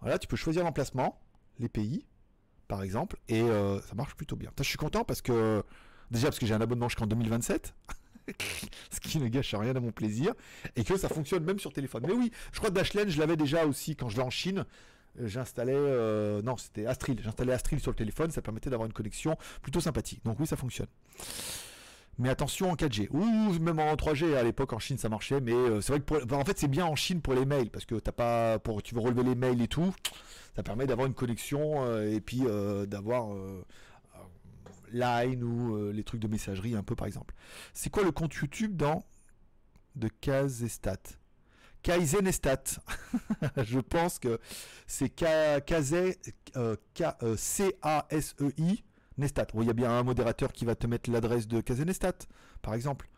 [0.00, 1.20] Voilà, tu peux choisir l'emplacement,
[1.58, 2.06] les pays,
[2.68, 4.52] par exemple, et euh, ça marche plutôt bien.
[4.58, 5.64] je suis content parce que
[6.10, 7.74] déjà parce que j'ai un abonnement jusqu'en 2027.
[8.90, 10.32] ce qui ne gâche rien à mon plaisir,
[10.76, 12.04] et que ça fonctionne même sur téléphone.
[12.06, 14.64] Mais oui, je crois que Dashlane, je l'avais déjà aussi quand je vais en Chine.
[15.20, 17.20] Euh, j'installais, euh, non, c'était Astril.
[17.22, 20.20] J'installais Astril sur le téléphone, ça permettait d'avoir une connexion plutôt sympathique.
[20.24, 20.88] Donc oui, ça fonctionne.
[22.18, 25.52] Mais attention en 4G ou même en 3G à l'époque en Chine ça marchait, mais
[25.52, 27.96] euh, c'est vrai que en fait c'est bien en Chine pour les mails parce que
[27.96, 29.94] t'as pas pour tu veux relever les mails et tout,
[30.54, 32.40] ça permet d'avoir une connexion et puis
[32.86, 33.36] d'avoir
[34.92, 37.34] Line ou euh, les trucs de messagerie un peu par exemple.
[37.72, 39.04] C'est quoi le compte YouTube dans
[39.94, 41.02] de Kazestat
[41.82, 42.64] Kaizenestat.
[43.58, 44.40] Je pense que
[44.86, 45.12] c'est
[47.36, 48.84] C-A-S-E-I
[49.18, 49.46] Nestat.
[49.54, 52.18] il y a bien un modérateur qui va te mettre l'adresse de Kazenestat,
[52.60, 53.08] par exemple.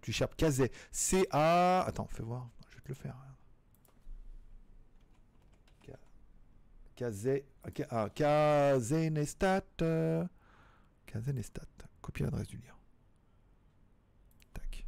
[0.00, 0.72] Tu cherches Kazé.
[0.90, 1.82] C-A.
[1.82, 2.48] Attends, fais voir.
[2.70, 3.16] Je vais te le faire.
[6.96, 7.44] Kazé.
[11.14, 11.68] Kazenestat.
[12.00, 12.74] Copier l'adresse du lien.
[14.52, 14.84] Tac.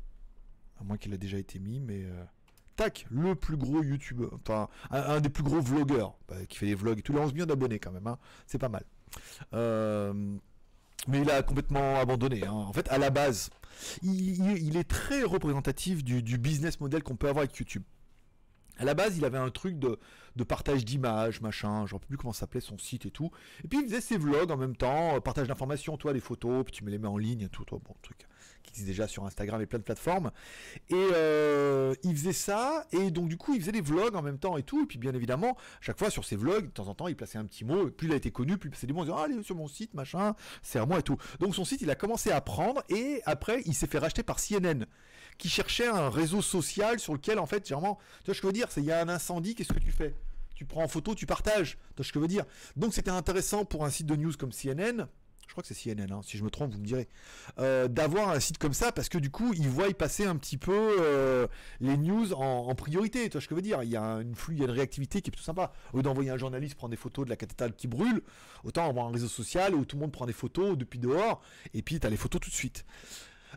[0.81, 2.03] À moins qu'il ait déjà été mis, mais.
[2.03, 2.25] Euh,
[2.75, 6.75] tac, le plus gros youtubeur, enfin un, des plus gros vlogueurs bah, qui fait des
[6.75, 7.03] vlogs et.
[7.09, 8.19] Il lance bien d'abonnés quand même, hein.
[8.49, 8.85] c'est pas mal.
[9.55, 10.37] Euh,
[11.07, 12.45] mais il a complètement abandonné.
[12.45, 12.51] Hein.
[12.51, 13.51] En fait, à la base,
[14.03, 17.85] il, est très représentatif du business model qu'on peut avoir avec YouTube.
[18.79, 19.99] À la base, il avait un truc de,
[20.45, 23.31] partage d'images, machin, je ne sais plus comment s'appelait son site et tout.
[23.65, 26.65] Et puis il faisait ses vlogs en même temps, euh, partage d'informations, toi, des photos,
[26.65, 28.27] puis tu me les mets en ligne et tout, toi, bon, truc
[28.67, 30.31] qui existe déjà sur Instagram et plein de plateformes.
[30.91, 34.39] Et euh, il faisait ça, et donc du coup, il faisait des vlogs en même
[34.39, 34.83] temps et tout.
[34.83, 37.39] Et puis bien évidemment, chaque fois sur ses vlogs, de temps en temps, il plaçait
[37.39, 37.89] un petit mot.
[37.89, 39.43] Et plus il a été connu, plus il passait des mots, il disait, ah, allez
[39.43, 41.17] sur mon site, machin, c'est à moi et tout.
[41.41, 44.39] Donc son site, il a commencé à prendre, et après, il s'est fait racheter par
[44.39, 44.87] CNN
[45.39, 48.49] qui cherchait un réseau social sur lequel, en fait, généralement, tu vois ce que je
[48.49, 50.15] veux dire, c'est il y a un incendie, qu'est-ce que tu fais?
[50.55, 51.73] Tu prends en photo, tu partages.
[51.73, 52.45] Tu vois ce que je veux dire
[52.77, 55.07] Donc c'était intéressant pour un site de news comme CNN,
[55.47, 57.09] je crois que c'est CNN, hein, si je me trompe, vous me direz,
[57.59, 60.37] euh, d'avoir un site comme ça parce que du coup, ils voient y passer un
[60.37, 61.47] petit peu euh,
[61.81, 63.25] les news en, priorité.
[63.25, 64.65] Tu vois ce que je veux dire Il y a une flux, il y a
[64.65, 65.73] une réactivité qui est plutôt sympa.
[65.93, 68.23] Au lieu d'envoyer un journaliste prendre des photos de la cathédrale qui brûle,
[68.65, 71.41] autant avoir un réseau social où tout le monde prend des photos depuis dehors
[71.75, 72.85] et puis tu as les photos tout de suite.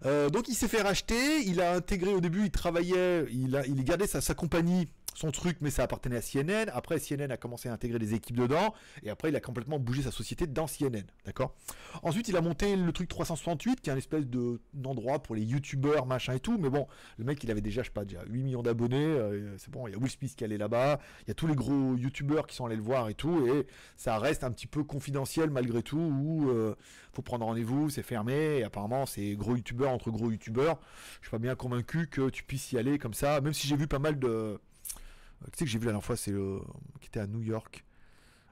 [0.05, 3.65] Euh, donc il s'est fait racheter, il a intégré au début, il travaillait, il a,
[3.65, 6.69] il gardait sa, sa compagnie son truc, mais ça appartenait à CNN.
[6.73, 10.03] Après, CNN a commencé à intégrer des équipes dedans, et après, il a complètement bougé
[10.03, 11.55] sa société dans CNN, d'accord?
[12.03, 15.43] Ensuite, il a monté le truc 368, qui est un espèce de d'endroit pour les
[15.43, 16.87] youtubeurs, machin et tout, mais bon,
[17.17, 19.87] le mec, il avait déjà, je sais pas, déjà 8 millions d'abonnés, euh, c'est bon,
[19.87, 22.47] il y a Will Smith qui allait là-bas, il y a tous les gros youtubeurs
[22.47, 25.83] qui sont allés le voir et tout, et ça reste un petit peu confidentiel malgré
[25.83, 26.75] tout, où euh,
[27.13, 30.79] faut prendre rendez-vous, c'est fermé, et apparemment, c'est gros youtubeurs entre gros youtubeurs.
[31.21, 33.75] Je suis pas bien convaincu que tu puisses y aller comme ça, même si j'ai
[33.75, 34.59] vu pas mal de
[35.45, 36.59] tu sais que j'ai vu la dernière fois, c'est le
[36.99, 37.83] qui était à New York.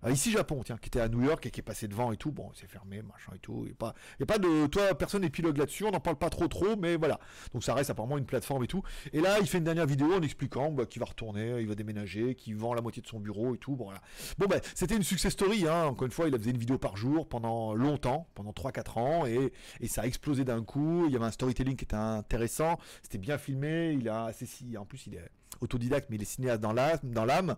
[0.04, 2.18] Ah, ici Japon, tiens, qui était à New York et qui est passé devant et
[2.18, 2.32] tout.
[2.32, 3.64] Bon, c'est fermé, machin et tout.
[3.64, 3.94] Il n'y a, pas,
[4.28, 4.68] pas de.
[4.68, 7.20] Toi, personne épilogue là-dessus, on n'en parle pas trop, trop, mais voilà.
[7.54, 8.84] Donc ça reste apparemment une plateforme et tout.
[9.12, 11.74] Et là, il fait une dernière vidéo en expliquant bah, qu'il va retourner, il va
[11.74, 13.76] déménager, qu'il vend la moitié de son bureau et tout.
[13.76, 14.02] Bon, voilà.
[14.38, 15.86] Bon, bah, c'était une success story, hein.
[15.86, 19.26] Encore une fois, il a fait une vidéo par jour pendant longtemps, pendant 3-4 ans,
[19.26, 21.06] et, et, ça a explosé d'un coup.
[21.08, 23.94] Il y avait un storytelling qui était intéressant, c'était bien filmé.
[24.00, 24.78] Il a assez si.
[24.78, 25.30] En plus, il est
[25.62, 27.56] autodidacte, mais il est cinéaste dans l'âme.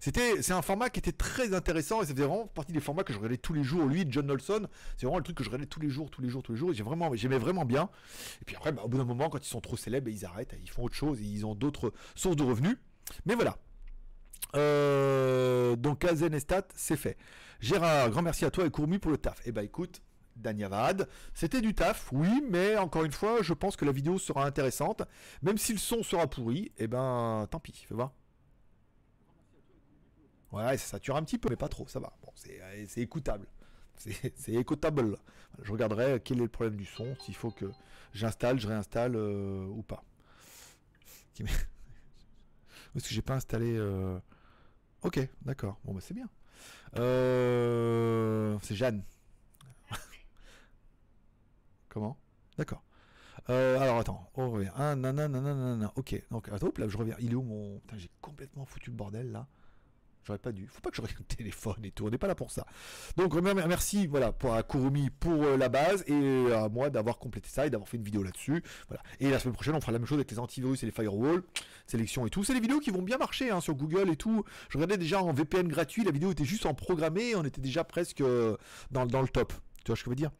[0.00, 3.12] C'était, c'est un format qui était très intéressant et faisait vraiment partie des formats que
[3.12, 3.86] je regardais tous les jours.
[3.86, 4.66] Lui, John Nelson,
[4.96, 6.58] c'est vraiment le truc que je regardais tous les jours, tous les jours, tous les
[6.58, 6.72] jours.
[6.72, 7.88] J'ai vraiment, j'aimais vraiment bien.
[8.42, 10.54] Et puis après, bah, au bout d'un moment, quand ils sont trop célèbres, ils arrêtent,
[10.62, 12.76] ils font autre chose, ils ont d'autres sources de revenus.
[13.24, 13.56] Mais voilà.
[14.54, 17.16] Euh, donc Azen Estat, c'est fait.
[17.60, 19.38] Gérard, grand merci à toi et Courmu pour le taf.
[19.40, 20.02] Et eh bah écoute,
[20.36, 21.08] d'Anyavad.
[21.34, 25.02] C'était du taf, oui, mais encore une fois, je pense que la vidéo sera intéressante.
[25.42, 28.12] Même si le son sera pourri, eh ben tant pis, fais voir.
[30.52, 32.12] Ouais, ça sature un petit peu, mais pas trop, ça va.
[32.22, 33.46] Bon, c'est écoutable.
[33.96, 35.16] C'est écoutable.
[35.62, 37.64] Je regarderai quel est le problème du son, s'il faut que
[38.12, 40.04] j'installe, je réinstalle euh, ou pas.
[41.40, 41.54] Est-ce
[43.08, 43.74] que j'ai pas installé...
[43.74, 44.18] Euh,
[45.02, 45.78] ok, d'accord.
[45.84, 46.28] Bon, bah c'est bien.
[46.98, 49.02] Euh, c'est Jeanne.
[51.96, 52.18] Comment?
[52.58, 52.82] D'accord.
[53.48, 54.68] Euh, alors attends, on revient.
[54.76, 56.22] Ah, nanana, ok.
[56.30, 57.16] Donc attends, hop, là je reviens.
[57.20, 57.80] Il est où mon.
[57.96, 59.46] J'ai complètement foutu le bordel là.
[60.22, 60.66] J'aurais pas dû.
[60.66, 62.04] Faut pas que je regarde le téléphone et tout.
[62.04, 62.66] On n'est pas là pour ça.
[63.16, 67.48] Donc merci voilà pour à Kurumi pour euh, la base et à moi d'avoir complété
[67.48, 68.62] ça et d'avoir fait une vidéo là-dessus.
[68.88, 69.02] Voilà.
[69.18, 71.44] Et la semaine prochaine on fera la même chose avec les antivirus et les firewalls,
[71.86, 72.44] sélection et tout.
[72.44, 74.44] C'est des vidéos qui vont bien marcher hein, sur Google et tout.
[74.68, 76.04] Je regardais déjà en VPN gratuit.
[76.04, 77.34] La vidéo était juste en programmé.
[77.36, 78.58] On était déjà presque euh,
[78.90, 79.54] dans le top.
[79.86, 80.32] Tu vois ce que je veux dire?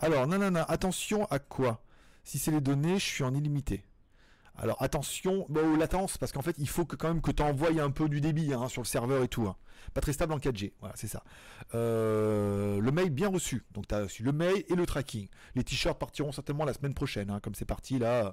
[0.00, 0.62] Alors nanana.
[0.62, 1.82] Attention à quoi?
[2.24, 3.84] Si c'est les données, je suis en illimité.
[4.56, 7.82] Alors attention aux latences, parce qu'en fait il faut que quand même que tu envoies
[7.82, 9.46] un peu du débit hein, sur le serveur et tout.
[9.46, 9.56] Hein.
[9.92, 11.22] Pas très stable en 4G, voilà c'est ça.
[11.74, 15.28] Euh, le mail bien reçu, donc tu as reçu le mail et le tracking.
[15.54, 18.32] Les t-shirts partiront certainement la semaine prochaine, hein, comme c'est parti là,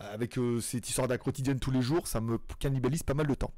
[0.00, 3.52] avec euh, ces histoires quotidienne tous les jours, ça me cannibalise pas mal de temps.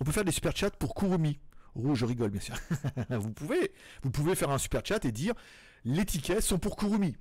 [0.00, 1.40] On peut faire des super chats pour Kurumi.
[1.74, 2.54] Rouge, je rigole bien sûr.
[3.10, 3.72] vous, pouvez,
[4.02, 5.34] vous pouvez faire un super chat et dire
[5.84, 7.16] les tickets sont pour Kurumi.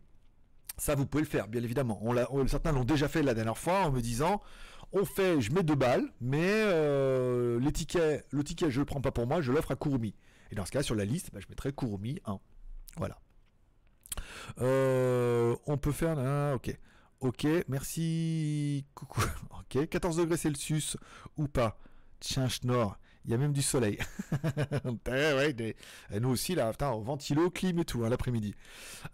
[0.78, 2.00] Ça, vous pouvez le faire, bien évidemment.
[2.02, 4.42] On certains l'ont déjà fait la dernière fois en me disant
[4.92, 8.24] on fait, je mets deux balles, mais euh, le ticket,
[8.70, 10.16] je le prends pas pour moi, je l'offre à Kurumi.
[10.52, 12.40] Et dans ce cas, sur la liste, bah, je mettrai Kurumi 1.
[12.98, 13.20] Voilà.
[14.62, 16.20] Euh, on peut faire.
[16.20, 16.78] Ah, ok.
[17.22, 18.86] Ok, merci.
[18.94, 19.22] Coucou.
[19.76, 20.98] Ok, 14 degrés Celsius
[21.38, 21.80] ou pas?
[22.20, 22.98] Tiens, Nord.
[23.26, 23.98] Il y a même du soleil.
[26.12, 28.54] Et nous aussi, là, putain, ventilo, clim et tout, hein, l'après-midi.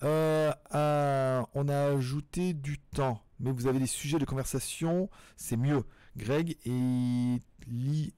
[0.04, 5.58] Euh, euh, on a ajouté du temps, mais vous avez des sujets de conversation, c'est
[5.58, 5.84] mieux.
[6.18, 8.14] Greg, et lis,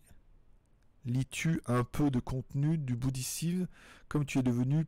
[1.06, 3.68] lis-tu un peu de contenu du bouddhisme
[4.08, 4.86] comme tu es devenu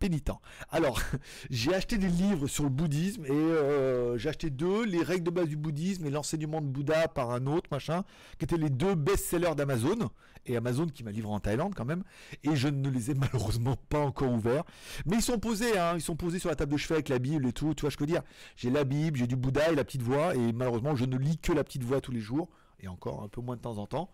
[0.00, 0.32] pénitent.
[0.70, 1.00] Alors,
[1.50, 5.30] j'ai acheté des livres sur le bouddhisme et euh, j'ai acheté deux, les règles de
[5.30, 8.02] base du bouddhisme et l'enseignement de Bouddha par un autre, machin,
[8.38, 10.10] qui étaient les deux best-sellers d'Amazon.
[10.46, 12.02] Et Amazon qui m'a livré en Thaïlande quand même.
[12.42, 14.64] Et je ne les ai malheureusement pas encore ouverts.
[15.06, 17.18] Mais ils sont posés, hein, ils sont posés sur la table de chevet avec la
[17.18, 17.74] Bible et tout.
[17.74, 18.22] Tu vois, je peux dire,
[18.56, 20.34] j'ai la Bible, j'ai du Bouddha et la petite voix.
[20.34, 22.48] Et malheureusement, je ne lis que la petite voix tous les jours.
[22.80, 24.10] Et encore un peu moins de temps en temps.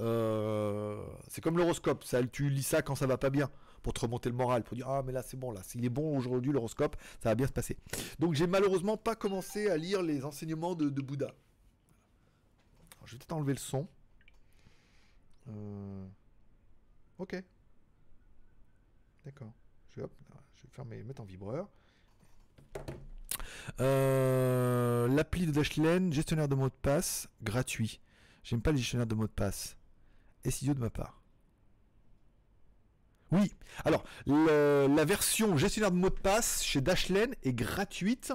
[0.00, 3.48] Euh, c'est comme l'horoscope, tu lis ça quand ça va pas bien
[3.82, 5.90] pour te remonter le moral, pour dire ah mais là c'est bon là, s'il est
[5.90, 7.76] bon aujourd'hui l'horoscope, ça va bien se passer.
[8.18, 11.32] Donc j'ai malheureusement pas commencé à lire les enseignements de, Bouddha.
[13.04, 13.88] je vais peut-être enlever le son.
[15.48, 16.06] Euh,
[17.18, 17.42] ok.
[19.24, 19.52] D'accord.
[19.90, 20.06] Je vais,
[20.70, 21.68] fermer, mettre en vibreur.
[23.80, 28.00] Euh, l'appli de Dashlane, gestionnaire de mots de passe, gratuit.
[28.42, 29.76] J'aime pas les gestionnaires de mots de passe.
[30.44, 31.19] Est-ce idiot de ma part?
[33.32, 33.52] Oui.
[33.84, 38.32] Alors, la version gestionnaire de mots de passe chez Dashlane est gratuite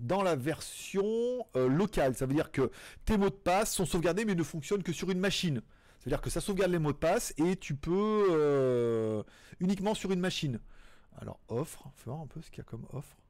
[0.00, 2.14] dans la version euh, locale.
[2.14, 2.70] Ça veut dire que
[3.04, 5.62] tes mots de passe sont sauvegardés mais ne fonctionnent que sur une machine.
[6.00, 9.22] C'est-à-dire que ça sauvegarde les mots de passe et tu peux euh,
[9.60, 10.58] uniquement sur une machine.
[11.20, 13.21] Alors, offre, on voir un peu ce qu'il y a comme offre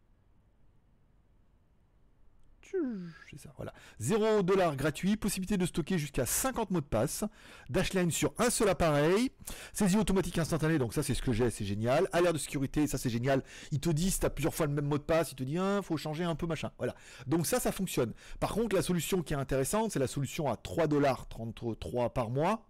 [3.31, 3.73] c'est ça, voilà.
[4.01, 4.43] 0
[4.77, 7.25] gratuit, possibilité de stocker jusqu'à 50 mots de passe,
[7.71, 9.31] Dashlane sur un seul appareil,
[9.73, 12.09] saisie automatique instantanée, donc ça c'est ce que j'ai, c'est génial.
[12.13, 13.43] Alerte de sécurité, ça c'est génial.
[13.71, 15.43] Il te dit si tu as plusieurs fois le même mot de passe, il te
[15.43, 16.71] dit hein, faut changer un peu machin.
[16.79, 16.95] Voilà.
[17.27, 18.13] Donc ça ça fonctionne.
[18.41, 22.67] Par contre, la solution qui est intéressante, c'est la solution à 3,33$ par mois.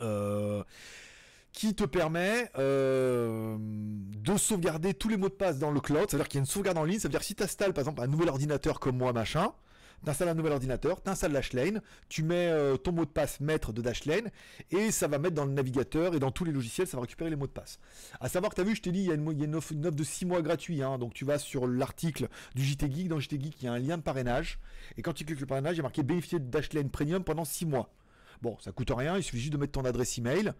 [0.00, 0.64] Euh,
[1.52, 6.28] qui te permet euh, de sauvegarder tous les mots de passe dans le cloud, c'est-à-dire
[6.28, 7.82] qu'il y a une sauvegarde en ligne, ça veut dire que si tu installes par
[7.82, 9.52] exemple un nouvel ordinateur comme moi, machin,
[10.02, 13.40] tu installes un nouvel ordinateur, tu installes Dashlane, tu mets euh, ton mot de passe
[13.40, 14.30] maître de Dashlane,
[14.70, 17.30] et ça va mettre dans le navigateur et dans tous les logiciels, ça va récupérer
[17.30, 17.78] les mots de passe.
[18.20, 20.04] À savoir que tu as vu, je t'ai dit, il y a une, offre, de
[20.04, 23.64] 6 mois gratuit, hein, donc tu vas sur l'article du JT Geek, dans JT il
[23.64, 24.58] y a un lien de parrainage,
[24.96, 27.44] et quand tu cliques le parrainage, il y a marqué bénéficier de Dashlane Premium pendant
[27.44, 27.90] 6 mois.
[28.42, 30.52] Bon, ça coûte rien, il suffit juste de mettre ton adresse email.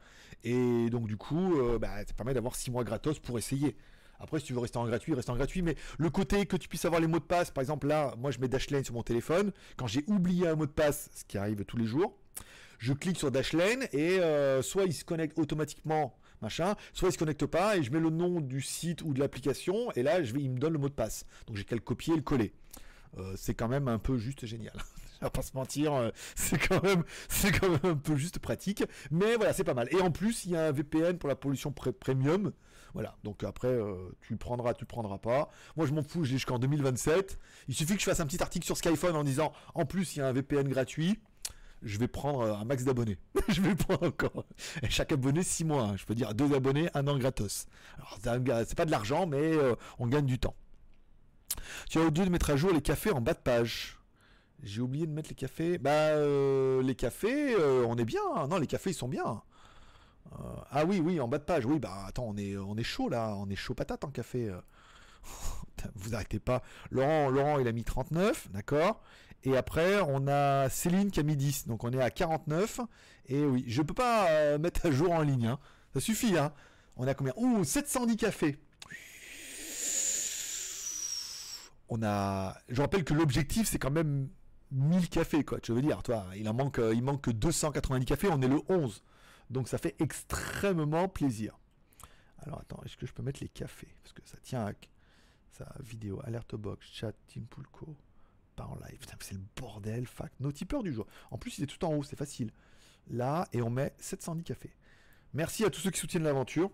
[0.45, 3.76] Et donc, du coup, euh, bah, ça permet d'avoir 6 mois gratos pour essayer.
[4.18, 5.62] Après, si tu veux rester en gratuit, reste en gratuit.
[5.62, 8.31] Mais le côté que tu puisses avoir les mots de passe, par exemple, là, moi,
[8.31, 9.53] je mets Dashlane sur mon téléphone.
[9.76, 12.16] Quand j'ai oublié un mot de passe, ce qui arrive tous les jours,
[12.78, 17.18] je clique sur Dashlane et euh, soit il se connecte automatiquement, machin, soit il se
[17.18, 20.51] connecte pas et je mets le nom du site ou de l'application et là, il
[20.51, 21.24] me donne le mot de passe.
[21.47, 22.53] Donc, j'ai qu'à le copier et le coller.
[23.18, 24.74] Euh, c'est quand même un peu juste génial.
[25.23, 28.39] On va pas se mentir, euh, c'est quand même, c'est quand même un peu juste
[28.39, 28.85] pratique.
[29.11, 29.89] Mais voilà, c'est pas mal.
[29.93, 32.53] Et en plus, il y a un VPN pour la pollution premium.
[32.95, 33.16] Voilà.
[33.23, 35.51] Donc après, euh, tu prendras, tu prendras pas.
[35.77, 36.25] Moi, je m'en fous.
[36.25, 37.39] J'ai jusqu'en 2027.
[37.68, 40.21] Il suffit que je fasse un petit article sur Skyphone en disant, en plus, il
[40.21, 41.18] y a un VPN gratuit
[41.83, 43.18] je vais prendre un max d'abonnés.
[43.49, 44.45] je vais prendre encore.
[44.83, 45.85] Et chaque abonné, 6 mois.
[45.85, 45.97] Hein.
[45.97, 47.66] Je peux dire deux abonnés, un an gratos.
[47.97, 48.18] Alors,
[48.66, 50.55] c'est pas de l'argent, mais euh, on gagne du temps.
[51.89, 53.99] Tu as oublié de mettre à jour les cafés en bas de page.
[54.63, 55.79] J'ai oublié de mettre les cafés.
[55.79, 58.21] Bah, euh, les cafés, euh, on est bien.
[58.49, 59.43] Non, les cafés, ils sont bien.
[60.71, 61.67] ah oui, oui, en bas de page.
[61.67, 63.35] Oui, bah attends, on est, on est chaud là.
[63.37, 64.53] On est chaud patate en café.
[65.95, 66.63] Vous arrêtez pas.
[66.91, 69.03] Laurent, Laurent, il a mis 39, d'accord
[69.43, 71.67] et après, on a Céline qui a mis 10.
[71.67, 72.81] Donc on est à 49.
[73.27, 75.47] Et oui, je peux pas euh, mettre à jour en ligne.
[75.47, 75.59] Hein.
[75.95, 76.37] Ça suffit.
[76.37, 76.53] Hein.
[76.97, 77.33] On a combien?
[77.37, 78.59] Ouh, 710 cafés.
[81.89, 82.57] On a.
[82.69, 84.29] Je rappelle que l'objectif, c'est quand même
[84.73, 85.61] 1000 cafés, quoi.
[85.61, 88.29] Tu veux dire, toi, il en manque, il manque que 290 cafés.
[88.31, 89.03] On est le 11.
[89.51, 91.59] Donc ça fait extrêmement plaisir.
[92.39, 93.95] Alors attends, est-ce que je peux mettre les cafés?
[94.03, 94.73] Parce que ça tient à
[95.51, 97.97] sa vidéo, alerte box, chat, Team Pulco
[98.64, 99.01] en live.
[99.21, 100.39] c'est le bordel, fact.
[100.41, 101.07] Nos tipeurs du jour.
[101.31, 102.51] En plus, il est tout en haut, c'est facile.
[103.09, 104.75] Là, et on met 710 cafés.
[105.33, 106.71] Merci à tous ceux qui soutiennent l'aventure.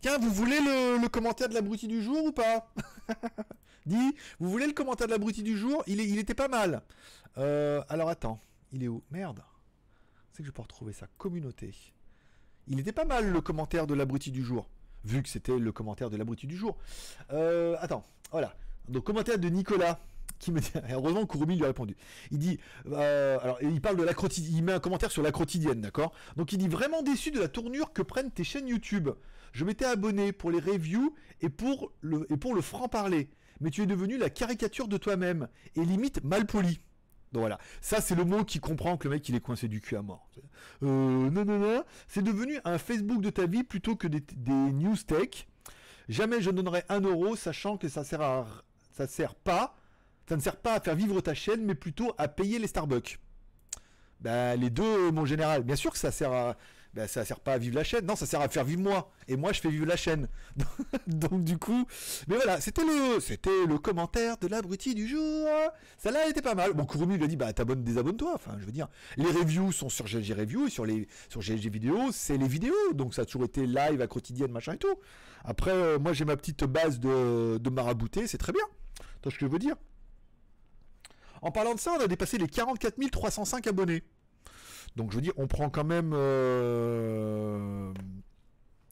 [0.00, 2.72] Tiens, vous voulez le, commentaire de l'abruti du jour ou pas
[3.86, 5.82] Dis, vous voulez le commentaire de l'abruti du jour?
[5.86, 6.82] Il, il était pas mal.
[7.38, 8.40] Euh, alors attends,
[8.72, 9.02] il est où?
[9.10, 9.42] Merde.
[10.32, 11.74] C'est que je peux retrouver sa communauté.
[12.68, 14.68] Il était pas mal le commentaire de l'abruti du jour.
[15.04, 16.76] Vu que c'était le commentaire de l'abruti du jour.
[17.32, 18.54] Euh, attends, voilà.
[18.88, 19.98] Donc commentaire de Nicolas
[20.40, 21.96] qui me dit, heureusement Kurumi lui a répondu.
[22.32, 22.58] Il dit,
[22.90, 26.12] euh, alors il parle de la il met un commentaire sur la quotidienne, d'accord?
[26.36, 29.10] Donc il dit vraiment déçu de la tournure que prennent tes chaînes YouTube.
[29.52, 33.30] Je m'étais abonné pour les reviews et pour le et pour le franc parler,
[33.60, 36.80] mais tu es devenu la caricature de toi-même et limite mal poli.
[37.32, 39.80] Donc voilà, ça c'est le mot qui comprend que le mec il est coincé du
[39.80, 40.28] cul à mort.
[40.82, 44.52] Euh, non non non, c'est devenu un Facebook de ta vie plutôt que des, des
[44.52, 45.46] news tech.
[46.08, 48.46] Jamais je ne donnerai un euro, sachant que ça sert à,
[48.90, 49.76] ça sert pas
[50.30, 53.18] ça ne sert pas à faire vivre ta chaîne, mais plutôt à payer les Starbucks.
[54.20, 55.64] Ben, les deux, mon général.
[55.64, 56.56] Bien sûr que ça sert à.
[56.94, 58.06] Ben, ça sert pas à vivre la chaîne.
[58.06, 59.10] Non, ça sert à faire vivre moi.
[59.26, 60.28] Et moi, je fais vivre la chaîne.
[61.08, 61.84] Donc, du coup.
[62.28, 65.48] Mais voilà, c'était le, c'était le commentaire de l'abruti du jour.
[65.98, 66.74] Ça là était pas mal.
[66.74, 68.30] Bon, Kurumi lui a dit, bah, t'abonnes, désabonne-toi.
[68.32, 72.36] Enfin, je veux dire, les reviews sont sur GLG Review sur les, GLG Vidéo, c'est
[72.36, 72.92] les vidéos.
[72.94, 74.94] Donc, ça a toujours été live à quotidienne, machin et tout.
[75.44, 78.28] Après, euh, moi, j'ai ma petite base de, de marabouté.
[78.28, 78.62] C'est très bien.
[79.22, 79.74] Tu ce que je veux dire.
[81.42, 84.02] En parlant de ça, on a dépassé les 44 305 abonnés.
[84.96, 86.12] Donc je veux dire, on prend quand même...
[86.14, 87.92] Euh,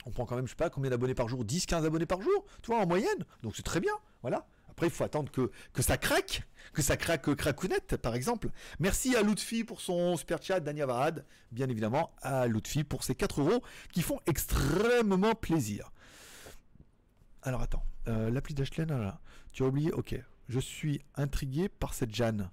[0.07, 1.45] on prend quand même, je sais pas, combien d'abonnés par jour?
[1.45, 3.25] 10, 15 abonnés par jour, tu vois, en moyenne.
[3.43, 3.93] Donc c'est très bien,
[4.23, 4.47] voilà.
[4.71, 8.51] Après, il faut attendre que, ça craque, que ça craque cracounette, par exemple.
[8.79, 11.27] Merci à Lutfi pour son super chat, Dania Varad.
[11.51, 15.91] Bien évidemment, à Lutfi pour ses 4 euros qui font extrêmement plaisir.
[17.43, 19.13] Alors attends, euh, l'appli d'Ashlen,
[19.53, 20.15] tu as oublié, ok.
[20.49, 22.51] Je suis intrigué par cette Jeanne.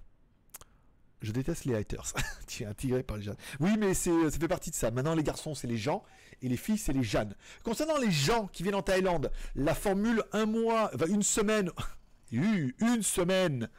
[1.22, 2.12] Je déteste les haters.
[2.46, 3.36] tu es intégré par les Jeanne.
[3.60, 4.90] Oui, mais c'est, ça fait partie de ça.
[4.90, 6.02] Maintenant, les garçons, c'est les gens.
[6.42, 7.34] Et les filles, c'est les Jeanne.
[7.62, 11.70] Concernant les gens qui viennent en Thaïlande, la formule un mois, une semaine,
[12.30, 13.70] une semaine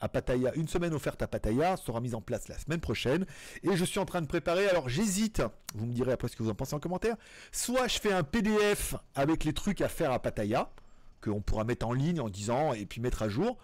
[0.00, 3.26] à Pattaya, une semaine offerte à Pattaya sera mise en place la semaine prochaine.
[3.62, 5.42] Et je suis en train de préparer, alors j'hésite,
[5.74, 7.16] vous me direz après ce que vous en pensez en commentaire,
[7.52, 10.70] soit je fais un PDF avec les trucs à faire à Pattaya,
[11.20, 13.58] qu'on pourra mettre en ligne en disant et puis mettre à jour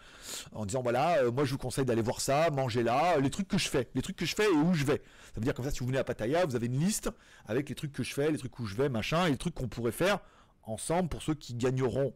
[0.53, 3.49] en disant voilà euh, moi je vous conseille d'aller voir ça manger là les trucs
[3.49, 5.03] que je fais les trucs que je fais et où je vais.
[5.27, 7.11] Ça veut dire comme ça si vous venez à Pattaya vous avez une liste
[7.47, 9.55] avec les trucs que je fais les trucs où je vais machin et les trucs
[9.55, 10.21] qu'on pourrait faire
[10.65, 12.13] ensemble pour ceux qui gagneront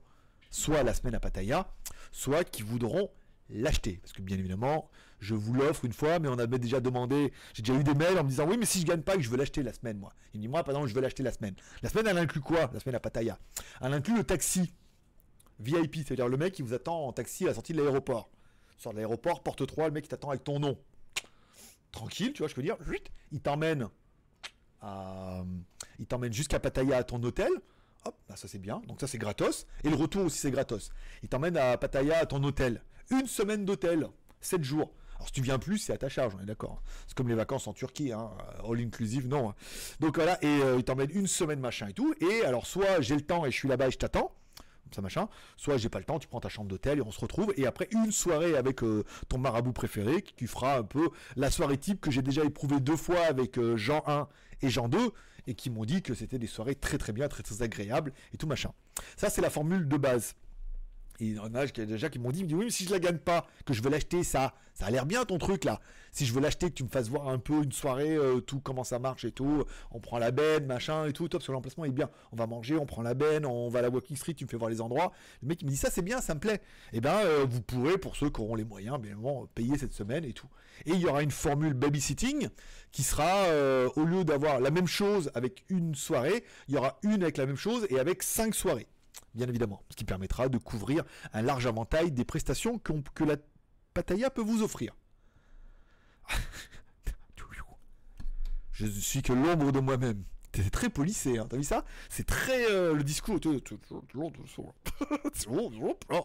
[0.51, 1.67] soit la semaine à Pattaya
[2.13, 3.11] soit qui voudront
[3.53, 3.99] l'acheter.
[4.03, 7.63] Parce que bien évidemment je vous l'offre une fois mais on avait déjà demandé j'ai
[7.63, 9.37] déjà eu des mails en me disant oui mais si je gagne pas je veux
[9.37, 10.13] l'acheter la semaine moi.
[10.33, 11.55] Il me dit moi par exemple je veux l'acheter la semaine.
[11.83, 13.39] La semaine elle inclut quoi la semaine à Pattaya?
[13.81, 14.73] Elle inclut le taxi
[15.61, 18.31] VIP, c'est-à-dire le mec qui vous attend en taxi à la sortie de l'aéroport.
[18.85, 20.79] De l'aéroport, porte 3, le mec qui t'attend avec ton nom.
[21.93, 22.77] Tranquille, tu vois, je peux dire,
[23.31, 23.91] il t'emmène
[25.99, 27.51] il t'emmène jusqu'à Pattaya à ton hôtel.
[28.05, 28.81] Hop, bah, ça c'est bien.
[28.87, 29.67] Donc ça c'est gratos.
[29.85, 30.91] Et le retour aussi c'est gratos.
[31.23, 32.83] Il t'emmène à Pattaya à ton hôtel.
[33.11, 34.09] Une semaine d'hôtel,
[34.41, 34.93] 7 jours.
[35.17, 36.83] Alors si tu viens plus, c'est à ta charge, on est d'accord.
[37.07, 38.31] C'est comme les vacances en Turquie, hein.
[38.67, 39.51] all inclusive, non.
[39.51, 39.55] Hein.
[40.01, 42.15] Donc voilà, et euh, il t'emmène une semaine machin et tout.
[42.21, 44.33] Et alors soit j'ai le temps et je suis là-bas et je t'attends,
[44.95, 45.29] ça machin.
[45.57, 47.53] Soit j'ai pas le temps, tu prends ta chambre d'hôtel et on se retrouve.
[47.57, 51.79] Et après une soirée avec euh, ton marabout préféré qui fera un peu la soirée
[51.79, 54.29] type que j'ai déjà éprouvé deux fois avec euh, Jean 1
[54.63, 54.99] et Jean 2
[55.47, 58.37] et qui m'ont dit que c'était des soirées très très bien, très très agréables et
[58.37, 58.73] tout machin.
[59.17, 60.35] Ça c'est la formule de base.
[61.21, 63.47] Il y en a déjà qui m'ont dit, oui, mais si je la gagne pas,
[63.65, 65.81] que je veux l'acheter, ça, ça a l'air bien ton truc là.
[66.13, 68.61] Si je veux l'acheter, que tu me fasses voir un peu une soirée, euh, tout
[68.61, 71.85] comment ça marche et tout, on prend la benne, machin et tout, top, que l'emplacement
[71.85, 72.11] est bien.
[72.33, 74.51] On va manger, on prend la benne, on va à la Walking Street, tu me
[74.51, 75.13] fais voir les endroits.
[75.43, 76.61] Le mec il me dit ça c'est bien, ça me plaît.
[76.93, 79.79] Et eh ben euh, vous pourrez, pour ceux qui auront les moyens, bien évidemment, payer
[79.79, 80.49] cette semaine et tout.
[80.87, 82.49] Et il y aura une formule babysitting
[82.91, 86.99] qui sera, euh, au lieu d'avoir la même chose avec une soirée, il y aura
[87.03, 88.89] une avec la même chose et avec cinq soirées
[89.35, 93.37] bien évidemment, ce qui permettra de couvrir un large éventail des prestations que la
[93.95, 94.95] Pattaya peut vous offrir.
[98.81, 100.25] Je suis que l'ombre de moi-même.
[100.55, 101.47] C'est très policé, hein.
[101.49, 101.85] t'as vu ça?
[102.09, 103.39] C'est très euh, le discours.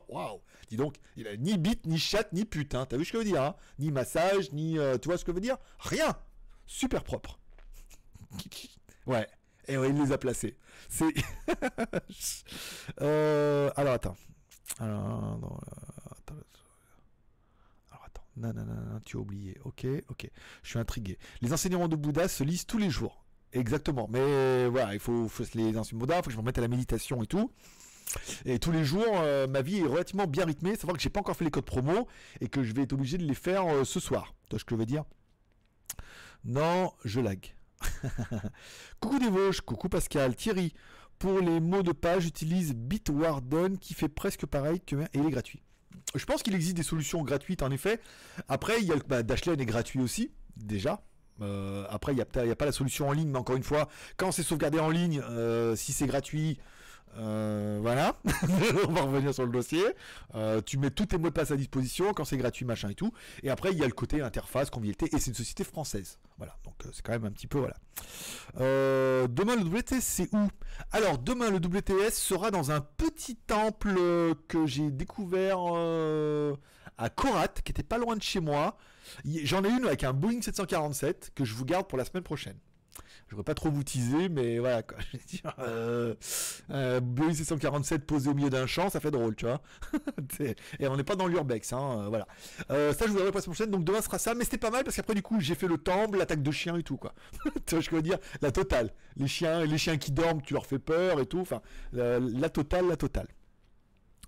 [0.10, 2.74] Waouh Dis donc, il a ni bite, ni chatte, ni pute.
[2.74, 2.86] Hein.
[2.88, 3.56] T'as vu ce que je veux dire hein?
[3.78, 4.80] Ni massage, ni.
[4.80, 5.58] Euh, tu vois ce que je veux dire?
[5.80, 6.18] Rien
[6.66, 7.38] Super propre.
[9.06, 9.28] ouais.
[9.68, 10.58] Et ouais, il les a placés.
[13.02, 14.16] Euh, alors attends.
[14.80, 15.58] Alors, non,
[16.12, 16.36] attends.
[17.92, 18.24] Alors attends.
[18.38, 19.58] Non, non, tu as oublié.
[19.66, 20.30] Ok, ok.
[20.64, 21.18] Je suis intrigué.
[21.42, 23.26] Les enseignements de Bouddha se lisent tous les jours.
[23.52, 24.08] Exactement.
[24.10, 26.62] Mais voilà, il faut, les enseignements de Bouddha, il faut que je me remette à
[26.62, 27.52] la méditation et tout.
[28.46, 30.76] Et tous les jours, euh, ma vie est relativement bien rythmée.
[30.76, 32.08] Savoir que j'ai pas encore fait les codes promo
[32.42, 34.34] et que je vais être obligé de les faire euh, ce soir.
[34.44, 35.04] Tu vois ce que je veux dire?
[36.44, 37.55] Non, je lag.
[39.00, 40.74] coucou des Vosges, coucou Pascal, Thierry.
[41.20, 45.62] Pour les mots de page, j'utilise Bitwarden qui fait presque pareil et il est gratuit.
[46.14, 48.00] Je pense qu'il existe des solutions gratuites en effet.
[48.50, 51.02] Après, il y bah, Dashlane est gratuit aussi déjà.
[51.42, 53.90] Euh, après, il n'y a, a, pas la solution en ligne, mais encore une fois,
[54.18, 56.60] quand c'est sauvegardé en ligne, euh, si c'est gratuit,
[57.18, 58.18] euh, voilà,
[58.88, 59.84] on va revenir sur le dossier.
[60.36, 62.96] Euh, tu mets tous tes mots de passe à disposition quand c'est gratuit, machin et
[62.96, 63.12] tout.
[63.44, 66.18] Et après, il y a le côté interface, convivialité, et c'est une société française.
[66.38, 67.76] Voilà, donc euh, c'est quand même un petit peu voilà.
[69.28, 70.50] demain le WTS, c'est où?
[70.92, 73.96] Alors demain le WTS sera dans un petit temple
[74.48, 75.60] que j'ai découvert
[76.98, 78.78] à Korat, qui était pas loin de chez moi.
[79.26, 82.58] J'en ai une avec un Boeing 747 que je vous garde pour la semaine prochaine
[83.28, 84.98] je voudrais pas trop vous teaser, mais voilà, quoi.
[85.12, 86.14] Je veux dire, euh,
[86.70, 89.62] euh, 647 posé au milieu d'un champ, ça fait drôle, tu vois.
[90.80, 92.28] et on n'est pas dans l'urbex, hein, euh, voilà.
[92.70, 94.96] Euh, ça, je vous la prochaine, donc demain sera ça, mais c'était pas mal parce
[94.96, 97.14] qu'après, du coup, j'ai fait le temple, l'attaque de chiens et tout, quoi.
[97.66, 98.20] tu vois je veux dire?
[98.42, 98.94] La totale.
[99.18, 101.62] Les chiens, les chiens qui dorment, tu leur fais peur et tout, enfin,
[101.94, 103.28] la totale, la totale.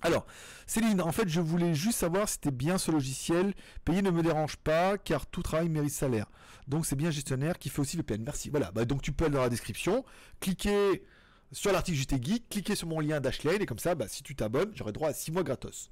[0.02, 0.26] Alors,
[0.66, 3.54] Céline, en fait, je voulais juste savoir si c'était bien ce logiciel.
[3.86, 6.28] Payer ne me dérange pas, car tout travail mérite salaire.
[6.68, 8.24] Donc, c'est bien gestionnaire qui fait aussi le PN.
[8.24, 8.50] Merci.
[8.50, 10.06] Voilà, bah, donc tu peux aller dans la description,
[10.40, 11.04] cliquer
[11.52, 14.36] sur l'article JT Geek, cliquer sur mon lien Dashlane, et comme ça, bah, si tu
[14.36, 15.92] t'abonnes, j'aurai droit à 6 mois gratos.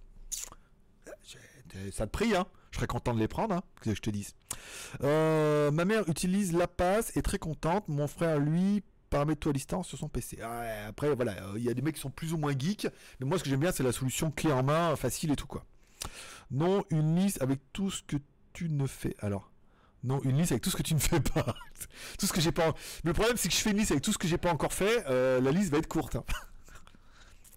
[1.91, 2.45] Ça te prie, hein
[2.75, 4.35] je serais content de les prendre, hein, que je te dise.
[5.01, 7.87] Euh, ma mère utilise la passe, est très contente.
[7.87, 10.39] Mon frère, lui, paramètre-toi à distance sur son PC.
[10.41, 12.87] Ah après, voilà, euh, il y a des mecs qui sont plus ou moins geeks,
[13.19, 15.47] mais moi, ce que j'aime bien, c'est la solution clé en main, facile et tout,
[15.47, 15.65] quoi.
[16.51, 18.17] Non, une liste avec tout ce que
[18.53, 19.15] tu ne fais.
[19.19, 19.51] Alors,
[20.03, 21.55] non, une liste avec tout ce que tu ne fais pas.
[22.19, 22.73] tout ce que j'ai pas.
[23.03, 24.51] Mais le problème, c'est que je fais une liste avec tout ce que j'ai pas
[24.51, 25.03] encore fait.
[25.09, 26.15] Euh, la liste va être courte.
[26.15, 26.23] Hein.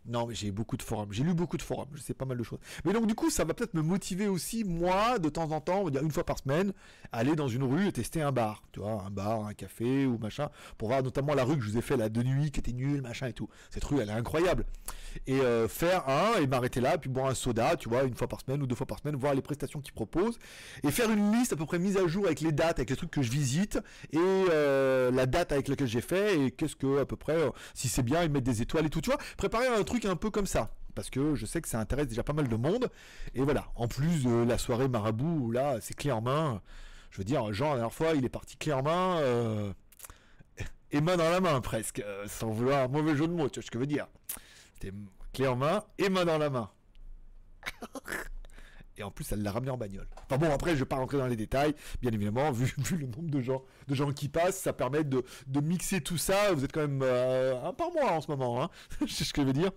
[0.08, 1.12] Non, mais j'ai beaucoup de forums.
[1.12, 1.88] J'ai lu beaucoup de forums.
[1.94, 2.58] Je sais pas mal de choses.
[2.84, 5.80] Mais donc, du coup, ça va peut-être me motiver aussi, moi, de temps en temps,
[5.80, 6.72] on va dire une fois par semaine,
[7.12, 8.62] aller dans une rue et tester un bar.
[8.72, 10.48] Tu vois, un bar, un café ou machin.
[10.78, 12.72] Pour voir notamment la rue que je vous ai fait là de nuit, qui était
[12.72, 13.48] nulle, machin et tout.
[13.70, 14.64] Cette rue, elle est incroyable.
[15.26, 18.28] Et euh, faire un et m'arrêter là, puis boire un soda, tu vois, une fois
[18.28, 20.38] par semaine ou deux fois par semaine, voir les prestations qu'ils proposent.
[20.84, 22.96] Et faire une liste à peu près mise à jour avec les dates, avec les
[22.96, 23.78] trucs que je visite
[24.12, 27.50] et euh, la date avec laquelle j'ai fait et qu'est-ce que, à peu près, euh,
[27.74, 29.00] si c'est bien, ils mettent des étoiles et tout.
[29.00, 30.70] Tu vois, préparer un truc un peu comme ça.
[30.94, 32.90] Parce que je sais que ça intéresse déjà pas mal de monde.
[33.34, 36.60] Et voilà, en plus de la soirée marabout, là, c'est clé en main.
[37.10, 39.18] Je veux dire, Jean, la dernière fois, il est parti clé en main.
[39.20, 39.72] Euh,
[40.90, 42.00] et main dans la main, presque.
[42.00, 44.06] Euh, sans vouloir un mauvais jeu de mots, tu vois ce que je veux dire.
[44.74, 44.92] C'était
[45.32, 46.70] clé en main et main dans la main.
[48.98, 50.08] Et en plus elle l'a ramené en bagnole.
[50.24, 53.30] Enfin bon, après je vais pas rentrer dans les détails, bien évidemment, vu, le nombre
[53.30, 55.24] de gens, de gens qui passent, ça permet de,
[55.62, 56.52] mixer tout ça.
[56.52, 58.70] Vous êtes quand même euh, un par mois en ce moment, hein
[59.08, 59.70] c'est ce que je veux dire.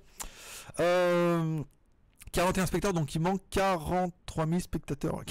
[0.78, 5.22] 41 euh, spectateurs, donc il manque 43 000 spectateurs.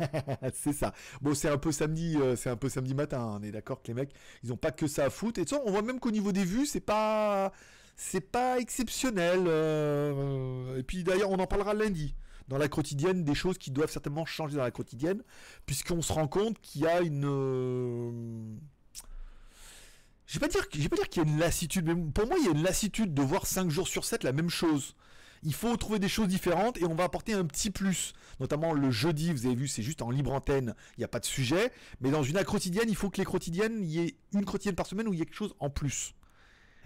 [0.54, 0.92] c'est ça.
[1.20, 3.38] Bon, c'est un peu samedi, euh, c'est un peu samedi matin.
[3.40, 5.40] On est d'accord que les mecs, ils ont pas que ça à foutre.
[5.40, 7.52] Et ça, on voit même qu'au niveau des vues, c'est pas,
[7.96, 9.46] c'est pas exceptionnel.
[10.76, 12.14] et puis d'ailleurs, on en parlera lundi
[12.50, 15.22] dans la quotidienne des choses qui doivent certainement changer dans la quotidienne,
[15.66, 17.24] puisqu'on se rend compte qu'il y a une.
[17.24, 18.10] Euh,
[20.26, 20.48] je je vais
[20.88, 23.14] pas dire qu'il y a une lassitude, mais pour moi il y a une lassitude
[23.14, 24.94] de voir 5 jours sur 7 la même chose.
[25.42, 28.12] Il faut trouver des choses différentes et on va apporter un petit plus.
[28.40, 31.20] Notamment le jeudi, vous avez vu, c'est juste en libre antenne, il n'y a pas
[31.20, 31.72] de sujet.
[32.00, 34.86] Mais dans une quotidienne, il faut que les quotidiennes, il y ait une quotidienne par
[34.86, 36.14] semaine où il y ait quelque chose en plus.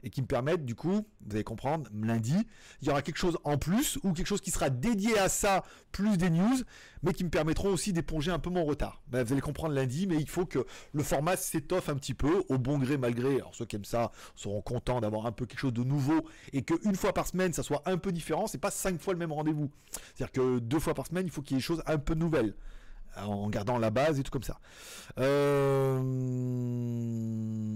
[0.04, 2.36] Et qui me permettent du coup, vous allez comprendre, lundi,
[2.82, 5.64] il y aura quelque chose en plus ou quelque chose qui sera dédié à ça,
[5.92, 6.56] plus des news,
[7.02, 9.02] mais qui me permettront aussi d'éponger un peu mon retard.
[9.08, 12.44] Ben, vous allez comprendre lundi, mais il faut que le format s'étoffe un petit peu,
[12.48, 13.36] au bon gré malgré.
[13.36, 16.62] Alors ceux qui aiment ça seront contents d'avoir un peu quelque chose de nouveau et
[16.62, 19.32] qu'une fois par semaine ça soit un peu différent, c'est pas cinq fois le même
[19.32, 19.70] rendez-vous.
[20.14, 22.14] C'est-à-dire que deux fois par semaine, il faut qu'il y ait des choses un peu
[22.14, 22.54] nouvelles
[23.16, 24.58] en gardant la base et tout comme ça.
[25.18, 25.98] Euh,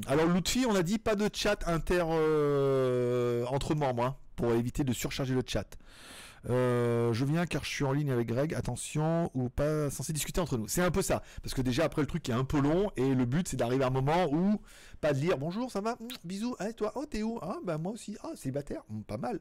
[0.07, 4.84] alors l'outil, on a dit pas de chat inter euh, entre membres hein, pour éviter
[4.84, 5.76] de surcharger le chat.
[6.49, 10.41] Euh, je viens car je suis en ligne avec Greg, attention, ou pas censé discuter
[10.41, 10.68] entre nous.
[10.68, 13.14] C'est un peu ça, parce que déjà après le truc est un peu long, et
[13.14, 14.61] le but c'est d'arriver à un moment où,
[15.01, 17.39] pas de lire bonjour, ça va, mmh, bisous, et toi, oh t'es où?
[17.43, 19.41] Ah bah moi aussi, ah célibataire, mmh, pas mal.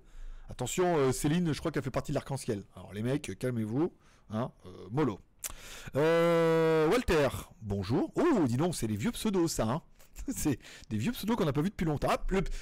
[0.49, 2.63] Attention, Céline, je crois qu'elle fait partie de l'arc-en-ciel.
[2.75, 3.91] Alors les mecs, calmez-vous,
[4.31, 4.51] hein,
[4.91, 5.19] mollo.
[5.95, 7.29] Euh, Walter,
[7.61, 8.11] bonjour.
[8.15, 9.63] Oh, dis donc, c'est les vieux pseudos, ça.
[9.63, 9.81] Hein.
[10.35, 10.59] c'est
[10.89, 12.09] des vieux pseudos qu'on n'a pas vu depuis longtemps.
[12.11, 12.17] Ah,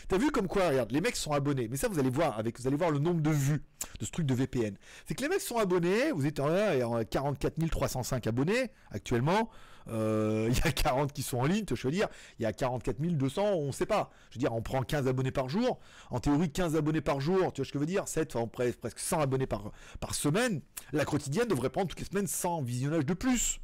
[0.07, 1.67] T'as vu comme quoi, regarde, les mecs sont abonnés.
[1.69, 3.63] Mais ça, vous allez voir avec, vous allez voir le nombre de vues
[3.99, 4.75] de ce truc de VPN.
[5.05, 6.11] C'est que les mecs sont abonnés.
[6.11, 9.49] Vous êtes en 44 305 abonnés actuellement.
[9.87, 12.07] Euh, il y a 40 qui sont en ligne, je veux dire,
[12.39, 14.09] il y a 44 200, on ne sait pas.
[14.31, 15.79] Je veux dire, on prend 15 abonnés par jour.
[16.09, 18.07] En théorie, 15 abonnés par jour, tu vois ce que je veux dire?
[18.07, 20.61] 7, enfin, presque 100 abonnés par, par semaine.
[20.91, 23.59] La quotidienne devrait prendre toutes les semaines 100 visionnages de plus.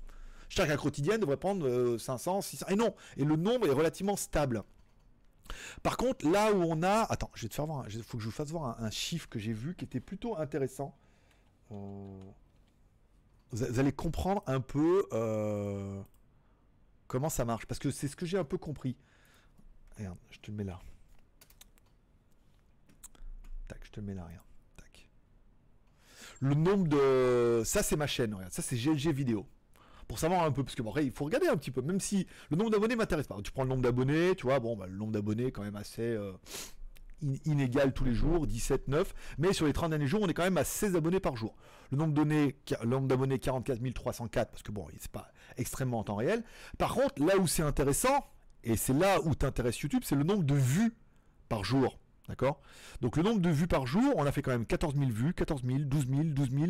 [0.51, 2.65] Chaque quotidienne devrait prendre 500, euh, 600.
[2.67, 4.63] Et non, et le nombre est relativement stable.
[5.81, 7.03] Par contre, là où on a...
[7.03, 7.85] Attends, je vais te faire voir...
[7.87, 10.37] Il faut que je vous fasse voir un, chiffre que j'ai vu qui était plutôt
[10.37, 10.93] intéressant.
[11.71, 12.19] Euh,
[13.51, 16.01] vous allez comprendre un peu euh,
[17.07, 17.65] comment ça marche.
[17.65, 18.97] Parce que c'est ce que j'ai un peu compris.
[19.97, 20.81] Regarde, je te le mets là.
[23.69, 24.45] Tac, je te le mets là, regarde.
[24.75, 25.09] Tac.
[26.41, 27.63] Le nombre de...
[27.63, 28.51] Ça, c'est ma chaîne, regarde.
[28.51, 29.47] Ça, c'est GLG vidéo.
[30.11, 32.27] Pour savoir un peu, parce que bon, il faut regarder un petit peu, même si
[32.49, 33.37] le nombre d'abonnés m'intéresse pas.
[33.41, 36.01] Tu prends le nombre d'abonnés, tu vois, bon, bah, le nombre d'abonnés quand même assez...
[36.01, 36.33] Euh,
[37.45, 40.43] inégal tous les jours, 17, 9, mais sur les 30 derniers jours, on est quand
[40.43, 41.55] même à 16 abonnés par jour.
[41.91, 42.13] Le nombre
[43.07, 46.43] d'abonnés, 44 304, parce que bon, c'est pas extrêmement en temps réel.
[46.77, 48.25] Par contre, là où c'est intéressant,
[48.65, 50.93] et c'est là où t'intéresse YouTube, c'est le nombre de vues
[51.47, 51.97] par jour.
[52.31, 52.61] D'accord?
[53.01, 55.33] Donc le nombre de vues par jour, on a fait quand même 14 000 vues,
[55.33, 56.65] 14 000, 12 000, 12 000,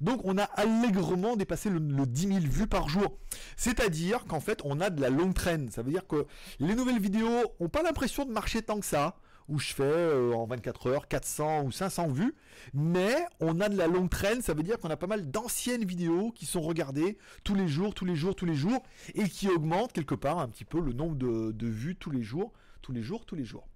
[0.00, 3.16] Donc on a allègrement dépassé le, 10 000 vues par jour.
[3.56, 5.70] C'est-à-dire qu'en fait, on a de la longue traîne.
[5.70, 6.26] Ça veut dire que
[6.58, 7.28] les nouvelles vidéos
[7.60, 9.14] n'ont pas l'impression de marcher tant que ça
[9.48, 12.34] où je fais euh, en 24 heures 400 ou 500 vues,
[12.74, 15.84] mais on a de la longue traîne, ça veut dire qu'on a pas mal d'anciennes
[15.84, 18.82] vidéos qui sont regardées tous les jours, tous les jours, tous les jours,
[19.14, 22.52] et qui augmentent quelque part un petit peu le nombre de, vues tous les jours,
[22.82, 23.66] tous les jours, tous les jours.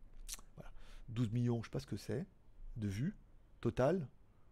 [1.09, 1.27] Voilà.
[1.27, 2.27] 12 millions, je sais pas ce que c'est,
[2.77, 3.17] de vues
[3.61, 4.07] total.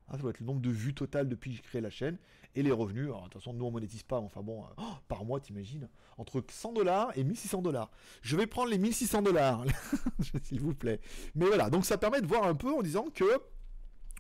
[0.09, 2.19] Ah, ça doit être le nombre de vues total depuis que j'ai créé la chaîne
[2.57, 3.07] et les revenus.
[3.07, 5.89] Alors, de toute façon, nous on monétise pas, enfin bon, euh, oh, par mois, t'imagines,
[6.19, 7.91] entre 100 dollars et 1600 dollars.
[8.23, 9.65] Je vais prendre les 1600 dollars,
[10.43, 11.01] s'il vous plaît.
[11.37, 13.25] Mais voilà, donc ça permet de voir un peu en disant que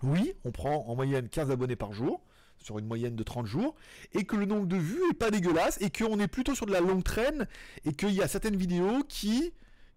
[0.02, 2.22] oui, on prend en moyenne 15 abonnés par jour
[2.62, 3.74] sur une moyenne de 30 jours,
[4.12, 6.72] et que le nombre de vues est pas dégueulasse, et qu'on est plutôt sur de
[6.72, 7.48] la longue traîne,
[7.84, 9.52] et qu'il y a certaines vidéos qui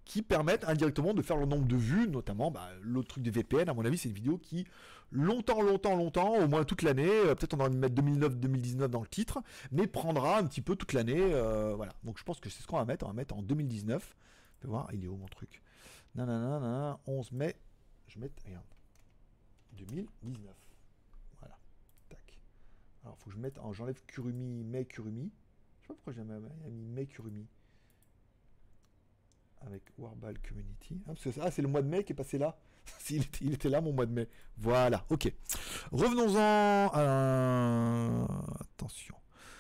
[0.06, 3.70] qui permettent indirectement de faire le nombre de vues, notamment bah, l'autre truc des VPN,
[3.70, 4.66] à mon avis, c'est une vidéo qui,
[5.12, 9.08] longtemps, longtemps, longtemps, au moins toute l'année, euh, peut-être on va mettre 2009-2019 dans le
[9.08, 9.42] titre,
[9.72, 11.94] mais prendra un petit peu toute l'année, euh, voilà.
[12.04, 14.16] Donc je pense que c'est ce qu'on va mettre, on va mettre en 2019.
[14.60, 15.62] Je vais voir, il est où mon truc?
[16.16, 17.56] Nanana, 11 mai,
[18.08, 18.66] je mettre, regarde,
[19.74, 20.54] 2019.
[21.40, 21.58] Voilà,
[22.10, 22.40] tac.
[23.04, 25.32] Alors, faut que je mette, j'enlève Kurumi, mai Kurumi.
[25.82, 26.24] Je sais pas pourquoi j'ai
[26.70, 27.48] mis mai Kurumi
[29.66, 31.02] avec Warball Community.
[31.08, 32.58] Ah, ah, c'est le mois de mai qui est passé là.
[33.10, 34.28] il, était, là, mon mois de mai.
[34.58, 35.32] Voilà, ok.
[35.92, 38.26] Revenons-en à...
[38.60, 39.16] Attention.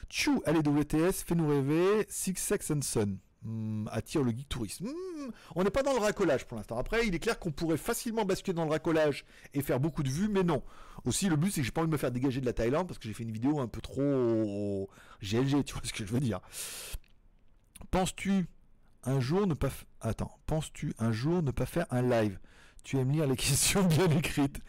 [0.10, 2.06] Chou, WTS, fais-nous rêver.
[2.10, 3.18] Six Sex and Sun.
[3.44, 4.88] Hmm, attire le geek tourisme.
[4.88, 6.78] Hmm, on n'est pas dans le racolage pour l'instant.
[6.78, 10.10] Après, il est clair qu'on pourrait facilement basculer dans le racolage et faire beaucoup de
[10.10, 10.64] vues, mais non.
[11.06, 12.88] Aussi, le but, c'est que j'ai pas envie de me faire dégager de la Thaïlande
[12.88, 14.90] parce que j'ai fait une vidéo un peu trop
[15.22, 16.40] GLG, tu vois ce que je veux dire.
[17.92, 18.48] Penses-tu
[19.04, 19.70] un jour ne pas...
[20.02, 22.40] Attends, penses-tu un jour ne pas faire un live?
[22.84, 24.60] Tu aimes lire les questions bien écrites.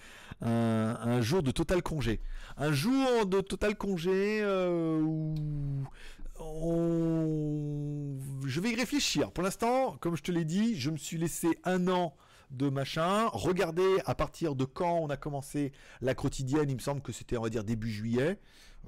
[0.41, 2.21] Un, jour de total congé.
[2.57, 5.85] Un jour de total congé euh, où
[8.47, 9.33] je vais y réfléchir.
[9.33, 12.15] Pour l'instant, comme je te l'ai dit, je me suis laissé un an
[12.51, 13.29] de machin.
[13.33, 16.69] Regardez à partir de quand on a commencé la quotidienne.
[16.69, 18.39] Il me semble que c'était, on va dire, début juillet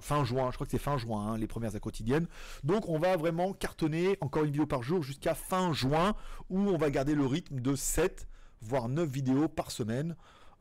[0.01, 2.26] fin juin, je crois que c'est fin juin, hein, les premières à quotidiennes.
[2.64, 6.14] Donc on va vraiment cartonner encore une vidéo par jour jusqu'à fin juin,
[6.50, 8.29] où on va garder le rythme de 7,
[8.61, 10.16] voire 9 vidéos par semaine.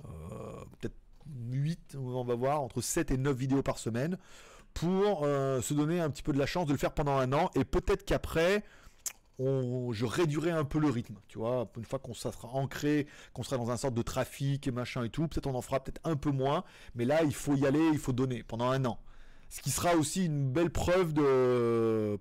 [0.06, 0.08] Euh,
[0.80, 0.96] peut-être
[1.52, 4.18] 8, on va voir, entre 7 et 9 vidéos par semaine,
[4.74, 7.34] pour euh, se donner un petit peu de la chance de le faire pendant un
[7.34, 8.64] an, et peut-être qu'après,
[9.40, 11.70] je réduirai un peu le rythme, tu vois.
[11.78, 15.10] Une fois qu'on sera ancré, qu'on sera dans un sorte de trafic et machin et
[15.10, 16.64] tout, peut-être on en fera peut-être un peu moins.
[16.96, 19.00] Mais là, il faut y aller, il faut donner pendant un an.
[19.50, 21.14] Ce qui sera aussi une belle preuve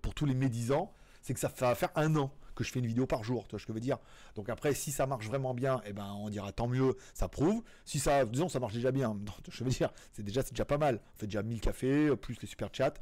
[0.02, 0.92] pour tous les médisants,
[1.22, 3.50] c'est que ça va faire un an que je fais une vidéo par jour, tu
[3.50, 3.98] vois ce que je veux dire.
[4.34, 7.62] Donc après, si ça marche vraiment bien, eh ben on dira tant mieux, ça prouve.
[7.84, 9.16] Si ça, disons, ça marche déjà bien,
[9.50, 11.00] je veux dire, c'est déjà, c'est pas mal.
[11.14, 12.94] On fait déjà 1000 cafés, plus les super chats.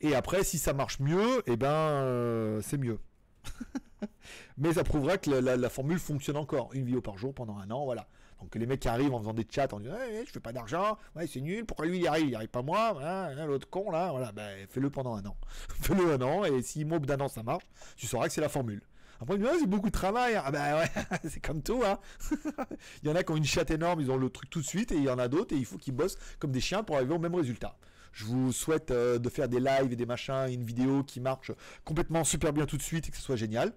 [0.00, 2.98] Et après, si ça marche mieux, eh ben euh, c'est mieux.
[4.58, 6.70] Mais ça prouvera que la, formule fonctionne encore.
[6.74, 8.06] Une vidéo par jour pendant un an, voilà.
[8.40, 10.98] Donc les mecs qui arrivent en faisant des chats en disant je fais pas d'argent,
[11.16, 14.32] ouais, c'est nul, pourquoi lui il arrive, il arrive pas moi, l'autre con là, voilà,
[14.32, 15.36] ben fais-le pendant un an.
[15.80, 17.64] fais-le un an, et si au bout d'un an ça marche,
[17.96, 18.82] tu sauras que c'est la formule.
[19.20, 20.34] Après, il c'est beaucoup de travail.
[20.42, 21.82] Ah ben ouais, c'est comme tout.
[21.84, 21.98] Hein.
[23.02, 24.66] il y en a qui ont une chatte énorme, ils ont le truc tout de
[24.66, 26.82] suite, et il y en a d'autres, et il faut qu'ils bossent comme des chiens
[26.82, 27.76] pour arriver au même résultat.
[28.12, 31.52] Je vous souhaite euh, de faire des lives et des machins, une vidéo qui marche
[31.84, 33.72] complètement super bien tout de suite et que ce soit génial.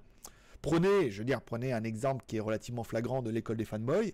[0.61, 4.13] Prenez, je veux dire, prenez un exemple qui est relativement flagrant de l'école des fanboys,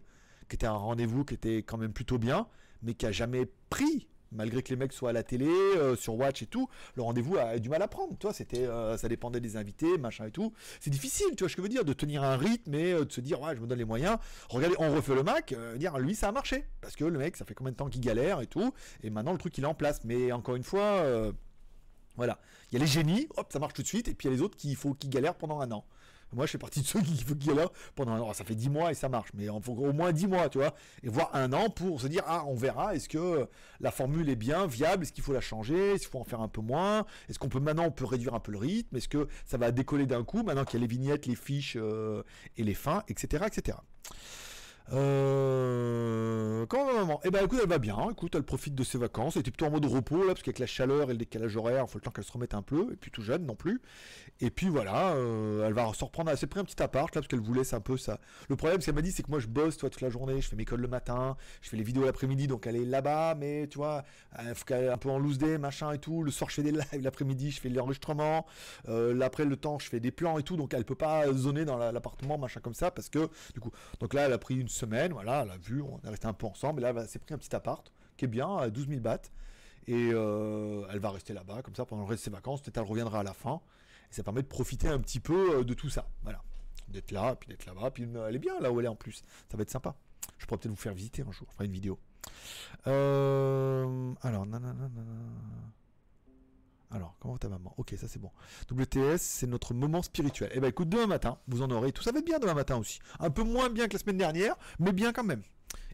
[0.49, 2.47] qui était un rendez-vous qui était quand même plutôt bien,
[2.81, 6.15] mais qui a jamais pris malgré que les mecs soient à la télé, euh, sur
[6.15, 8.17] Watch et tout, le rendez-vous a, du mal à prendre.
[8.17, 10.53] Toi, c'était, euh, ça dépendait des invités, machin et tout.
[10.80, 13.11] C'est difficile, tu vois ce que je veux dire, de tenir un rythme et de
[13.11, 14.17] se dire, ouais, je me donne les moyens.
[14.49, 16.65] Regardez, on refait le Mac, dire, lui, ça a marché.
[16.81, 18.73] Parce que le mec, ça fait combien de temps qu'il galère et tout.
[19.03, 20.03] Et maintenant, le truc, il est en place.
[20.03, 21.03] Mais encore une fois,
[22.15, 22.39] voilà.
[22.71, 24.07] Il y a les génies, hop, ça marche tout de suite.
[24.07, 25.85] Et puis il y a les autres qui, faut, qui galèrent pendant un an.
[26.34, 28.34] Moi, je fais partie de ceux qui qu'il y là pendant un an.
[28.34, 30.73] Ça fait 10 mois et ça marche, mais au moins 10 mois, tu vois,
[31.03, 32.95] et voir un an pour se dire ah, on verra.
[32.95, 33.47] Est-ce que
[33.80, 36.41] la formule est bien viable Est-ce qu'il faut la changer Est-ce qu'il faut en faire
[36.41, 39.07] un peu moins Est-ce qu'on peut maintenant on peut réduire un peu le rythme Est-ce
[39.07, 42.23] que ça va décoller d'un coup maintenant qu'il y a les vignettes, les fiches euh,
[42.57, 43.77] et les fins, etc., etc.
[44.91, 46.66] Euh...
[46.66, 47.20] Comment va maman?
[47.24, 48.10] Eh ben écoute, elle va bien.
[48.11, 49.36] Écoute, elle profite de ses vacances.
[49.36, 51.86] Elle était plutôt en mode repos là, parce qu'avec la chaleur et le décalage horaire,
[51.88, 52.91] il faut le temps qu'elle se remette un peu.
[52.91, 53.82] Et puis tout jeune non plus.
[54.41, 56.32] Et puis voilà, euh, elle va se reprendre.
[56.32, 58.20] Elle s'est pris un petit appart là, parce qu'elle vous laisse un peu ça.
[58.49, 60.41] Le problème, ce qu'elle m'a dit, c'est que moi je bosse toi toute la journée.
[60.41, 63.36] Je fais mes cols le matin, je fais les vidéos l'après-midi, donc elle est là-bas,
[63.36, 64.03] mais tu vois,
[64.38, 66.24] elle faut qu'elle un peu en loose day, machin et tout.
[66.24, 67.02] Le soir, je fais des lives.
[67.02, 68.45] L'après-midi, je fais l'enregistrement.
[68.88, 70.57] Euh, après le temps, je fais des plans et tout.
[70.57, 74.14] Donc elle peut pas zoner dans l'appartement, machin comme ça, parce que du coup, donc
[74.14, 76.47] là, elle a pris une semaine, voilà, elle a vu, on est resté un peu
[76.47, 79.01] ensemble, et là, elle s'est pris un petit appart, qui est bien, à 12 000
[79.01, 79.31] bahts,
[79.88, 82.77] et euh, elle va rester là-bas, comme ça, pendant le reste de ses vacances, peut-être
[82.77, 83.61] elle reviendra à la fin,
[84.10, 86.41] et ça permet de profiter un petit peu euh, de tout ça, voilà,
[86.88, 89.23] d'être là, puis d'être là-bas, puis elle est bien là où elle est en plus,
[89.49, 89.95] ça va être sympa.
[90.38, 91.99] Je pourrais peut-être vous faire visiter un jour, enfin une vidéo.
[92.88, 94.89] Euh, alors, nanana.
[96.91, 97.74] Alors, comment ta maman?
[97.78, 98.32] Ok, ça c'est bon.
[98.72, 100.49] WTS, c'est notre moment spirituel.
[100.53, 102.02] Eh ben écoute, demain matin, vous en aurez tout.
[102.02, 102.99] Ça va être bien demain matin aussi.
[103.20, 105.44] Un peu moins bien que la semaine dernière, mais bien quand même.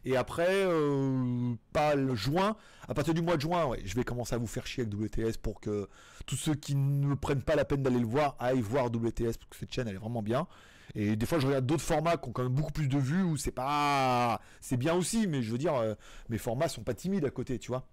[0.06, 2.56] Et après, euh, pas le juin,
[2.88, 5.36] à partir du mois de juin, je vais commencer à vous faire chier avec WTS
[5.36, 5.88] pour que
[6.24, 9.50] tous ceux qui ne prennent pas la peine d'aller le voir aillent voir WTS parce
[9.50, 10.46] que cette chaîne elle est vraiment bien.
[10.94, 13.22] Et des fois, je regarde d'autres formats qui ont quand même beaucoup plus de vues
[13.22, 15.94] où c'est pas, c'est bien aussi, mais je veux dire, euh,
[16.28, 17.86] mes formats sont pas timides à côté, tu vois.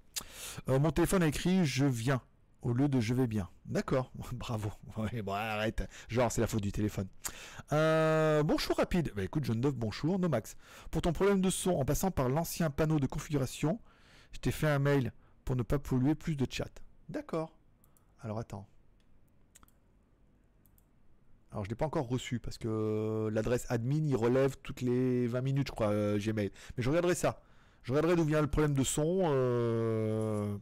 [0.70, 2.22] Euh, mon téléphone a écrit je viens
[2.64, 3.50] au lieu de je vais bien.
[3.66, 4.72] D'accord, bravo.
[5.24, 5.84] bon, arrête.
[6.08, 7.08] Genre, c'est la faute du téléphone.
[7.72, 9.12] Euh, bonjour rapide.
[9.16, 10.18] Bah écoute, John Dove, bonjour.
[10.18, 10.56] Nomax.
[10.90, 13.80] Pour ton problème de son, en passant par l'ancien panneau de configuration,
[14.32, 15.12] je t'ai fait un mail
[15.46, 16.82] pour ne pas polluer plus de chat.
[17.10, 17.54] D'accord.
[18.22, 18.66] Alors attends.
[21.52, 25.42] Alors je l'ai pas encore reçu parce que l'adresse admin il relève toutes les 20
[25.42, 26.52] minutes je crois euh, Gmail.
[26.76, 27.42] Mais je regarderai ça.
[27.84, 29.24] Je regarderai d'où vient le problème de son.
[29.26, 30.58] Euh...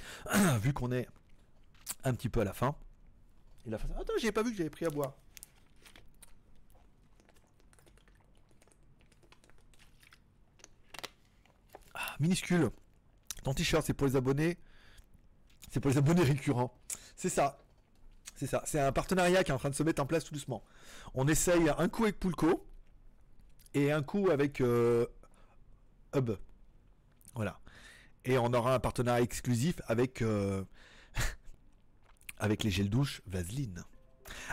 [0.60, 1.08] vu qu'on est
[2.04, 2.74] un petit peu à la fin.
[3.66, 5.14] Il a fait Attends, j'ai pas vu que j'avais pris à boire.
[11.94, 12.70] Ah, minuscule.
[13.44, 14.58] Ton t-shirt, c'est pour les abonnés.
[15.70, 16.76] C'est pour les abonnés récurrents.
[17.16, 17.58] C'est ça.
[18.36, 18.62] C'est ça.
[18.66, 20.62] C'est un partenariat qui est en train de se mettre en place tout doucement.
[21.14, 22.66] On essaye un coup avec Pulco
[23.74, 25.06] et un coup avec euh,
[26.14, 26.32] Hub.
[27.34, 27.61] Voilà.
[28.24, 30.64] Et on aura un partenariat exclusif avec, euh,
[32.38, 33.84] avec les gels douche Vaseline.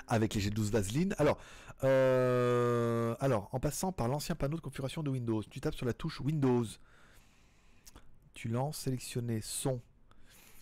[0.08, 1.16] Avec les gels douche Vaseline.
[1.18, 1.38] Alors,
[1.84, 5.94] euh, alors, en passant par l'ancien panneau de configuration de Windows, tu tapes sur la
[5.94, 6.66] touche Windows.
[8.34, 9.82] Tu lances sélectionner son.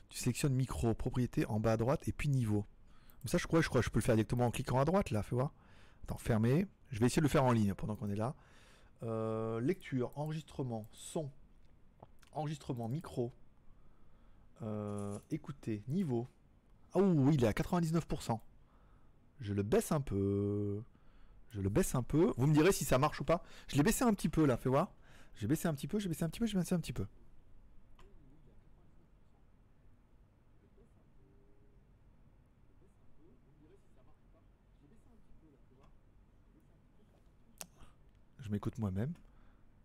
[0.10, 2.66] Tu sélectionnes micro, propriété en bas à droite et puis niveau.
[3.26, 5.22] Ça, je crois, je crois, je peux le faire directement en cliquant à droite là,
[5.22, 5.54] fais voir.
[6.04, 6.66] Attends, fermer.
[6.92, 8.36] Je vais essayer de le faire en ligne pendant qu'on est là.
[9.04, 11.30] Euh, lecture, enregistrement, son,
[12.38, 13.34] enregistrement, micro.
[14.62, 16.28] Euh, écoutez, niveau.
[16.94, 18.40] Ah oui, il est à 99%.
[19.40, 20.82] Je le baisse un peu.
[21.50, 22.34] Je le baisse un peu.
[22.38, 23.44] Vous me direz si ça marche ou pas.
[23.68, 24.94] Je l'ai baissé un petit peu là, fais voir.
[25.36, 27.06] J'ai baissé un petit peu, j'ai baissé un petit peu, j'ai baissé un petit peu.
[38.40, 39.14] Je m'écoute moi-même.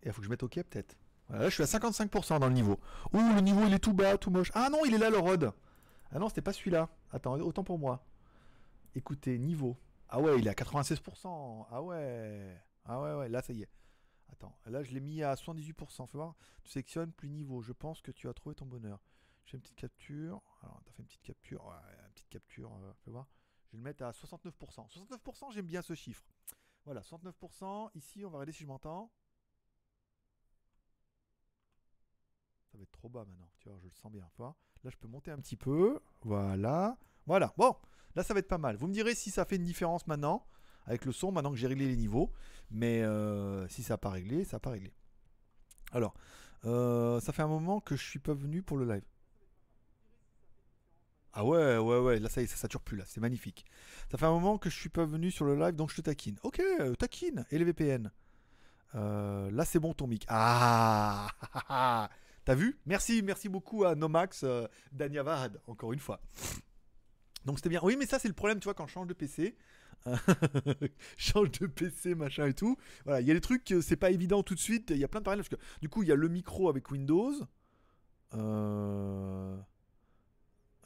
[0.02, 0.96] Et il faut que je mette OK peut-être.
[1.32, 2.78] Là, je suis à 55% dans le niveau.
[3.14, 4.50] Ouh, le niveau il est tout bas, tout moche.
[4.54, 5.52] Ah non, il est là le rod.
[6.10, 6.90] Ah non, c'était pas celui-là.
[7.10, 8.04] Attends, autant pour moi.
[8.94, 9.76] Écoutez, niveau.
[10.10, 11.66] Ah ouais, il est à 96%.
[11.70, 12.60] Ah ouais.
[12.84, 13.70] Ah ouais, ouais, là ça y est.
[14.30, 16.06] Attends, là je l'ai mis à 78%.
[16.06, 16.34] Fais voir.
[16.64, 17.62] Tu sélectionnes plus niveau.
[17.62, 19.00] Je pense que tu as trouvé ton bonheur.
[19.46, 20.42] Je fais une petite capture.
[20.62, 21.64] Alors, t'as fait une petite capture.
[21.64, 21.74] Ouais,
[22.06, 22.70] une petite capture.
[22.74, 23.26] Euh, fais voir.
[23.66, 24.52] Je vais le mettre à 69%.
[24.52, 26.24] 69%, j'aime bien ce chiffre.
[26.84, 27.90] Voilà, 69%.
[27.94, 29.10] Ici, on va regarder si je m'entends.
[32.72, 33.50] Ça va être trop bas maintenant.
[33.60, 34.26] Tu vois, je le sens bien.
[34.38, 34.54] Là,
[34.90, 36.00] je peux monter un petit peu.
[36.22, 36.96] Voilà.
[37.26, 37.52] Voilà.
[37.58, 37.76] Bon,
[38.16, 38.76] là, ça va être pas mal.
[38.76, 40.46] Vous me direz si ça fait une différence maintenant
[40.86, 42.32] avec le son, maintenant que j'ai réglé les niveaux.
[42.70, 44.90] Mais euh, si ça n'a pas réglé, ça n'a pas réglé.
[45.92, 46.14] Alors,
[46.64, 49.04] euh, ça fait un moment que je suis pas venu pour le live.
[51.34, 53.64] Ah ouais, ouais, ouais, là ça y est, ça sature plus là, c'est magnifique.
[54.10, 56.02] Ça fait un moment que je suis pas venu sur le live, donc je te
[56.02, 56.38] taquine.
[56.42, 58.10] Ok, euh, taquine, et les VPN.
[58.92, 60.26] là c'est bon ton mic.
[60.28, 62.08] Ah
[62.44, 62.78] T'as vu?
[62.86, 66.20] Merci, merci beaucoup à Nomax euh, Danyavad, encore une fois.
[67.44, 67.80] Donc c'était bien.
[67.82, 69.56] Oui, mais ça c'est le problème, tu vois, quand je change de PC.
[71.16, 72.76] change de PC, machin et tout.
[73.04, 74.90] Voilà, il y a des trucs, c'est pas évident tout de suite.
[74.90, 75.48] Il y a plein de paramètres.
[75.48, 77.34] Parce que, du coup, il y a le micro avec Windows.
[78.34, 79.56] Euh,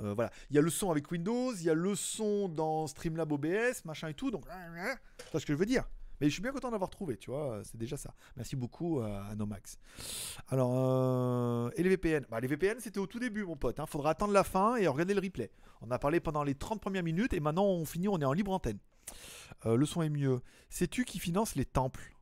[0.01, 2.87] euh, voilà, il y a le son avec Windows, il y a le son dans
[2.87, 4.31] Streamlab OBS, machin et tout.
[4.31, 4.45] Donc,
[5.33, 5.89] c'est ce que je veux dire?
[6.21, 8.15] Mais je suis bien content d'avoir trouvé, tu vois, c'est déjà ça.
[8.37, 9.79] Merci beaucoup à Nomax.
[10.49, 13.81] Alors, euh, et les VPN bah, Les VPN, c'était au tout début, mon pote.
[13.81, 13.87] Hein.
[13.87, 15.51] faudra attendre la fin et regarder le replay.
[15.83, 18.33] On a parlé pendant les 30 premières minutes et maintenant on finit, on est en
[18.33, 18.79] libre antenne.
[19.67, 20.41] Euh, le son est mieux.
[20.69, 22.13] Sais-tu qui finance les temples?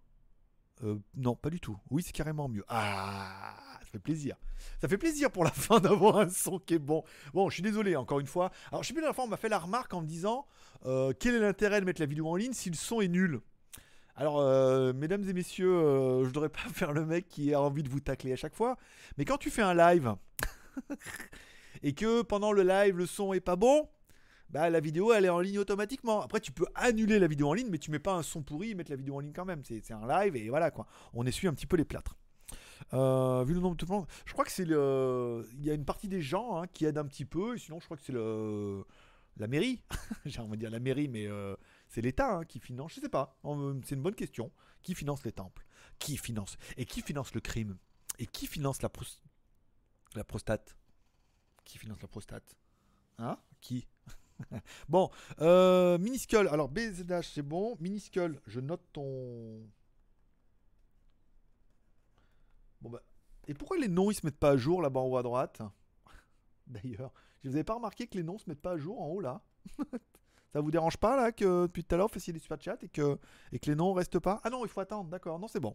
[0.82, 1.76] Euh, Non, pas du tout.
[1.90, 2.64] Oui, c'est carrément mieux.
[2.68, 4.36] Ah, ça fait plaisir.
[4.80, 7.04] Ça fait plaisir pour la fin d'avoir un son qui est bon.
[7.32, 8.50] Bon, je suis désolé, encore une fois.
[8.70, 10.46] Alors, je sais plus, la fois, on m'a fait la remarque en me disant
[11.18, 13.40] quel est l'intérêt de mettre la vidéo en ligne si le son est nul?
[14.16, 17.60] Alors, euh, mesdames et messieurs, euh, je ne devrais pas faire le mec qui a
[17.60, 18.76] envie de vous tacler à chaque fois.
[19.18, 20.14] Mais quand tu fais un live
[21.82, 23.88] et que pendant le live le son est pas bon,
[24.50, 26.20] bah la vidéo elle est en ligne automatiquement.
[26.22, 28.70] Après, tu peux annuler la vidéo en ligne, mais tu mets pas un son pourri
[28.70, 29.62] et mettre la vidéo en ligne quand même.
[29.64, 30.86] C'est un live et voilà quoi.
[31.12, 32.16] On essuie un petit peu les plâtres.
[32.92, 35.44] Euh, vu le nombre de monde, je crois que c'est le.
[35.58, 37.80] Il y a une partie des gens hein, qui aident un petit peu, et sinon
[37.80, 38.84] je crois que c'est le
[39.38, 39.82] la mairie.
[40.24, 41.26] J'ai envie de dire la mairie, mais
[41.94, 43.38] c'est l'État hein, qui finance, je sais pas,
[43.84, 44.50] c'est une bonne question.
[44.82, 45.64] Qui finance les temples
[46.00, 47.78] Qui finance Et qui finance le crime
[48.18, 48.88] Et qui finance la,
[50.24, 50.76] prostate?
[51.64, 52.56] Qui finance la prostate?
[53.18, 53.38] Hein?
[53.60, 53.86] Qui?
[54.88, 55.08] Bon,
[55.40, 57.76] euh, Miniscule, alors BZH c'est bon.
[57.78, 59.64] Miniscule, je note ton.
[62.80, 63.02] Bon bah.
[63.46, 65.62] Et pourquoi les noms ils se mettent pas à jour là-bas en haut à droite?
[66.66, 67.12] D'ailleurs,
[67.44, 69.44] vous avez pas remarqué que les noms se mettent pas à jour en haut là?
[70.54, 72.78] Ça vous dérange pas là que depuis tout à l'heure, vous fassiez des super chats
[72.80, 73.18] et que,
[73.50, 74.40] et que les noms restent pas?
[74.44, 75.74] Ah non, il faut attendre, d'accord, non c'est bon.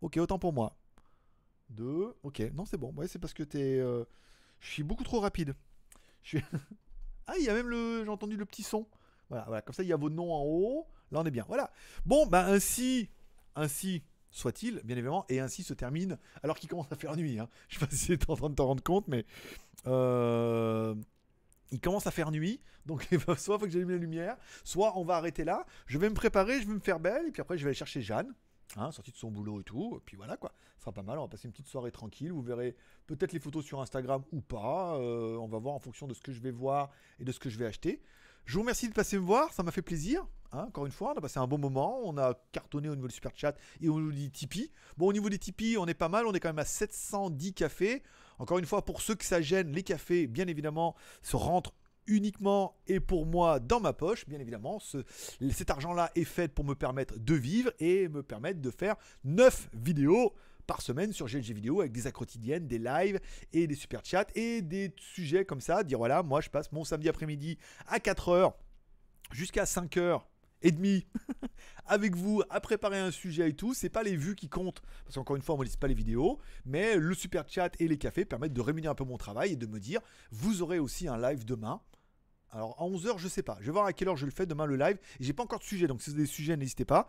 [0.00, 0.76] Ok, autant pour moi.
[1.70, 2.92] Deux, ok, non c'est bon.
[2.96, 3.78] Ouais, c'est parce que t'es...
[3.78, 4.04] Euh,
[4.58, 5.54] je suis beaucoup trop rapide.
[7.28, 8.04] Ah, il y a même le...
[8.04, 8.86] J'ai entendu le petit son.
[9.28, 10.86] Voilà, voilà, comme ça il y a vos noms en haut.
[11.10, 11.72] Là on est bien, voilà.
[12.04, 13.08] Bon, bah ainsi,
[13.56, 17.40] ainsi soit-il, bien évidemment, et ainsi se termine, alors qu'il commence à faire nuit.
[17.40, 17.48] Hein.
[17.68, 19.24] Je sais pas si tu en train de t'en rendre compte, mais...
[19.88, 20.94] Euh
[21.70, 23.02] il commence à faire nuit, donc
[23.38, 25.66] soit il faut que j'allume la lumière, soit on va arrêter là.
[25.86, 27.76] Je vais me préparer, je vais me faire belle, et puis après je vais aller
[27.76, 28.32] chercher Jeanne,
[28.76, 29.96] hein, sortie de son boulot et tout.
[29.96, 31.18] Et puis voilà quoi, ce sera pas mal.
[31.18, 32.32] On va passer une petite soirée tranquille.
[32.32, 32.76] Vous verrez
[33.06, 34.96] peut-être les photos sur Instagram ou pas.
[34.96, 37.38] Euh, on va voir en fonction de ce que je vais voir et de ce
[37.38, 38.02] que je vais acheter.
[38.44, 40.24] Je vous remercie de passer me voir, ça m'a fait plaisir.
[40.52, 42.00] Hein, encore une fois, on a passé un bon moment.
[42.04, 44.70] On a cartonné au niveau du super chat et au niveau des Tipeee.
[44.96, 46.26] Bon, au niveau des Tipeee, on est pas mal.
[46.26, 48.02] On est quand même à 710 cafés.
[48.38, 51.72] Encore une fois, pour ceux que ça gêne, les cafés, bien évidemment, se rentrent
[52.06, 54.26] uniquement et pour moi dans ma poche.
[54.26, 58.70] Bien évidemment, cet argent-là est fait pour me permettre de vivre et me permettre de
[58.70, 60.32] faire 9 vidéos
[60.66, 63.20] par semaine sur GLG Vidéo avec des quotidiennes, des lives
[63.52, 65.84] et des super chats et des sujets comme ça.
[65.84, 68.52] Dire voilà, moi je passe mon samedi après-midi à 4h
[69.32, 70.22] jusqu'à 5h
[70.66, 71.06] et demi
[71.86, 73.72] avec vous à préparer un sujet et tout.
[73.72, 76.40] C'est pas les vues qui comptent parce qu'encore une fois, on ne pas les vidéos,
[76.64, 79.56] mais le super chat et les cafés permettent de rémunérer un peu mon travail et
[79.56, 80.00] de me dire
[80.32, 81.80] vous aurez aussi un live demain.
[82.50, 83.58] Alors à 11h, je sais pas.
[83.60, 84.98] Je vais voir à quelle heure je le fais demain le live.
[85.20, 87.08] J'ai pas encore de sujet, donc si vous avez des sujets, n'hésitez pas.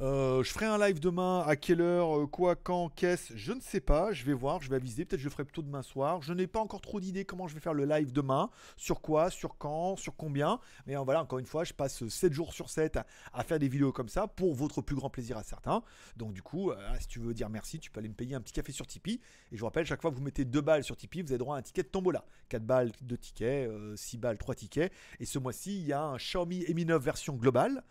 [0.00, 1.44] Euh, je ferai un live demain.
[1.46, 4.12] À quelle heure euh, Quoi Quand Qu'est-ce Je ne sais pas.
[4.12, 4.62] Je vais voir.
[4.62, 5.04] Je vais aviser.
[5.04, 6.22] Peut-être je le ferai plutôt demain soir.
[6.22, 8.50] Je n'ai pas encore trop d'idées comment je vais faire le live demain.
[8.76, 12.32] Sur quoi Sur quand Sur combien Mais euh, voilà, encore une fois, je passe 7
[12.32, 12.98] jours sur 7
[13.32, 15.82] à, faire des vidéos comme ça pour votre plus grand plaisir à certains.
[16.16, 18.52] Donc du coup, si tu veux dire merci, tu peux aller me payer un petit
[18.52, 19.20] café sur Tipeee.
[19.50, 21.38] Et je vous rappelle, chaque fois que vous mettez 2 balles sur Tipeee, vous avez
[21.38, 22.24] droit à un ticket de tombola.
[22.48, 24.92] 4 balles, 2 tickets, 6 balles, 3 tickets.
[25.20, 27.82] Et ce mois-ci, il y a un Xiaomi Mi 9 version globale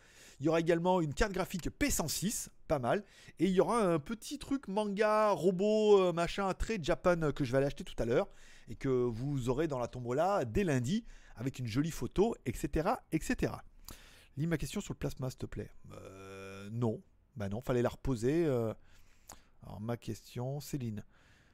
[0.41, 3.03] Il y aura également une carte graphique P106, pas mal.
[3.37, 7.45] Et il y aura un petit truc manga, robot, euh, machin, très Japan euh, que
[7.45, 8.27] je vais aller acheter tout à l'heure.
[8.67, 11.05] Et que vous aurez dans la tombola dès lundi,
[11.35, 12.89] avec une jolie photo, etc.
[13.11, 13.53] etc.
[14.35, 15.69] Lis ma question sur le plasma, s'il te plaît.
[15.91, 17.03] Euh, non.
[17.35, 18.47] Bah non, fallait la reposer.
[18.47, 21.05] Alors ma question, Céline.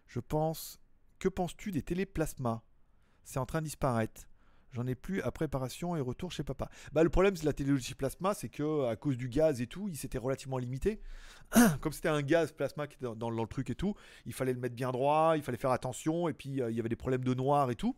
[0.07, 0.79] Je pense.
[1.19, 2.61] Que penses-tu des téléplasmas?
[3.25, 4.29] C'est en train de disparaître.
[4.77, 6.69] J'en ai plus à préparation et retour chez papa.
[6.93, 9.89] Bah, le problème, c'est la téléologie plasma, c'est que à cause du gaz et tout,
[9.89, 11.01] il s'était relativement limité.
[11.81, 13.95] Comme c'était un gaz plasma qui était dans, le truc et tout,
[14.27, 16.79] il fallait le mettre bien droit, il fallait faire attention, et puis euh, il y
[16.79, 17.95] avait des problèmes de noir et tout.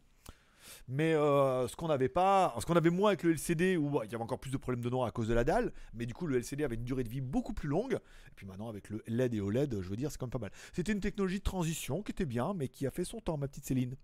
[0.88, 4.02] Mais euh, ce qu'on n'avait pas, ce qu'on avait moins avec le LCD, où bah,
[4.06, 6.06] il y avait encore plus de problèmes de noir à cause de la dalle, mais
[6.06, 7.96] du coup le LCD avait une durée de vie beaucoup plus longue.
[7.96, 10.40] Et puis maintenant avec le LED et OLED, je veux dire, c'est quand même pas
[10.40, 10.52] mal.
[10.72, 13.50] C'était une technologie de transition qui était bien, mais qui a fait son temps, ma
[13.50, 13.98] petite Céline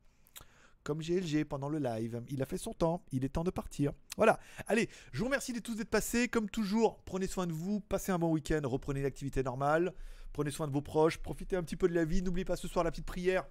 [0.85, 2.23] comme GLG pendant le live.
[2.29, 3.91] Il a fait son temps, il est temps de partir.
[4.15, 6.29] Voilà, allez, je vous remercie de tous d'être passés.
[6.29, 9.93] Comme toujours, prenez soin de vous, passez un bon week-end, reprenez l'activité normale,
[10.31, 12.21] prenez soin de vos proches, profitez un petit peu de la vie.
[12.21, 13.45] N'oubliez pas ce soir la petite prière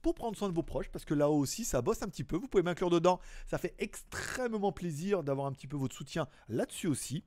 [0.00, 2.36] pour prendre soin de vos proches, parce que là aussi, ça bosse un petit peu.
[2.36, 3.18] Vous pouvez m'inclure dedans.
[3.46, 7.24] Ça fait extrêmement plaisir d'avoir un petit peu votre soutien là-dessus aussi.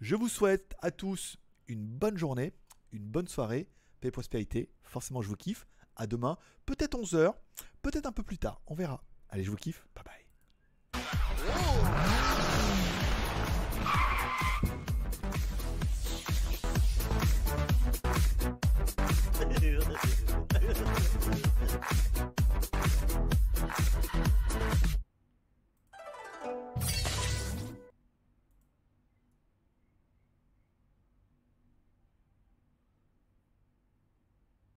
[0.00, 1.36] Je vous souhaite à tous
[1.68, 2.54] une bonne journée,
[2.92, 3.68] une bonne soirée,
[4.00, 4.70] paix et prospérité.
[4.82, 5.66] Forcément, je vous kiffe
[5.96, 7.34] à demain, peut-être 11h,
[7.82, 9.02] peut-être un peu plus tard, on verra.
[9.28, 10.14] Allez, je vous kiffe, bye bye.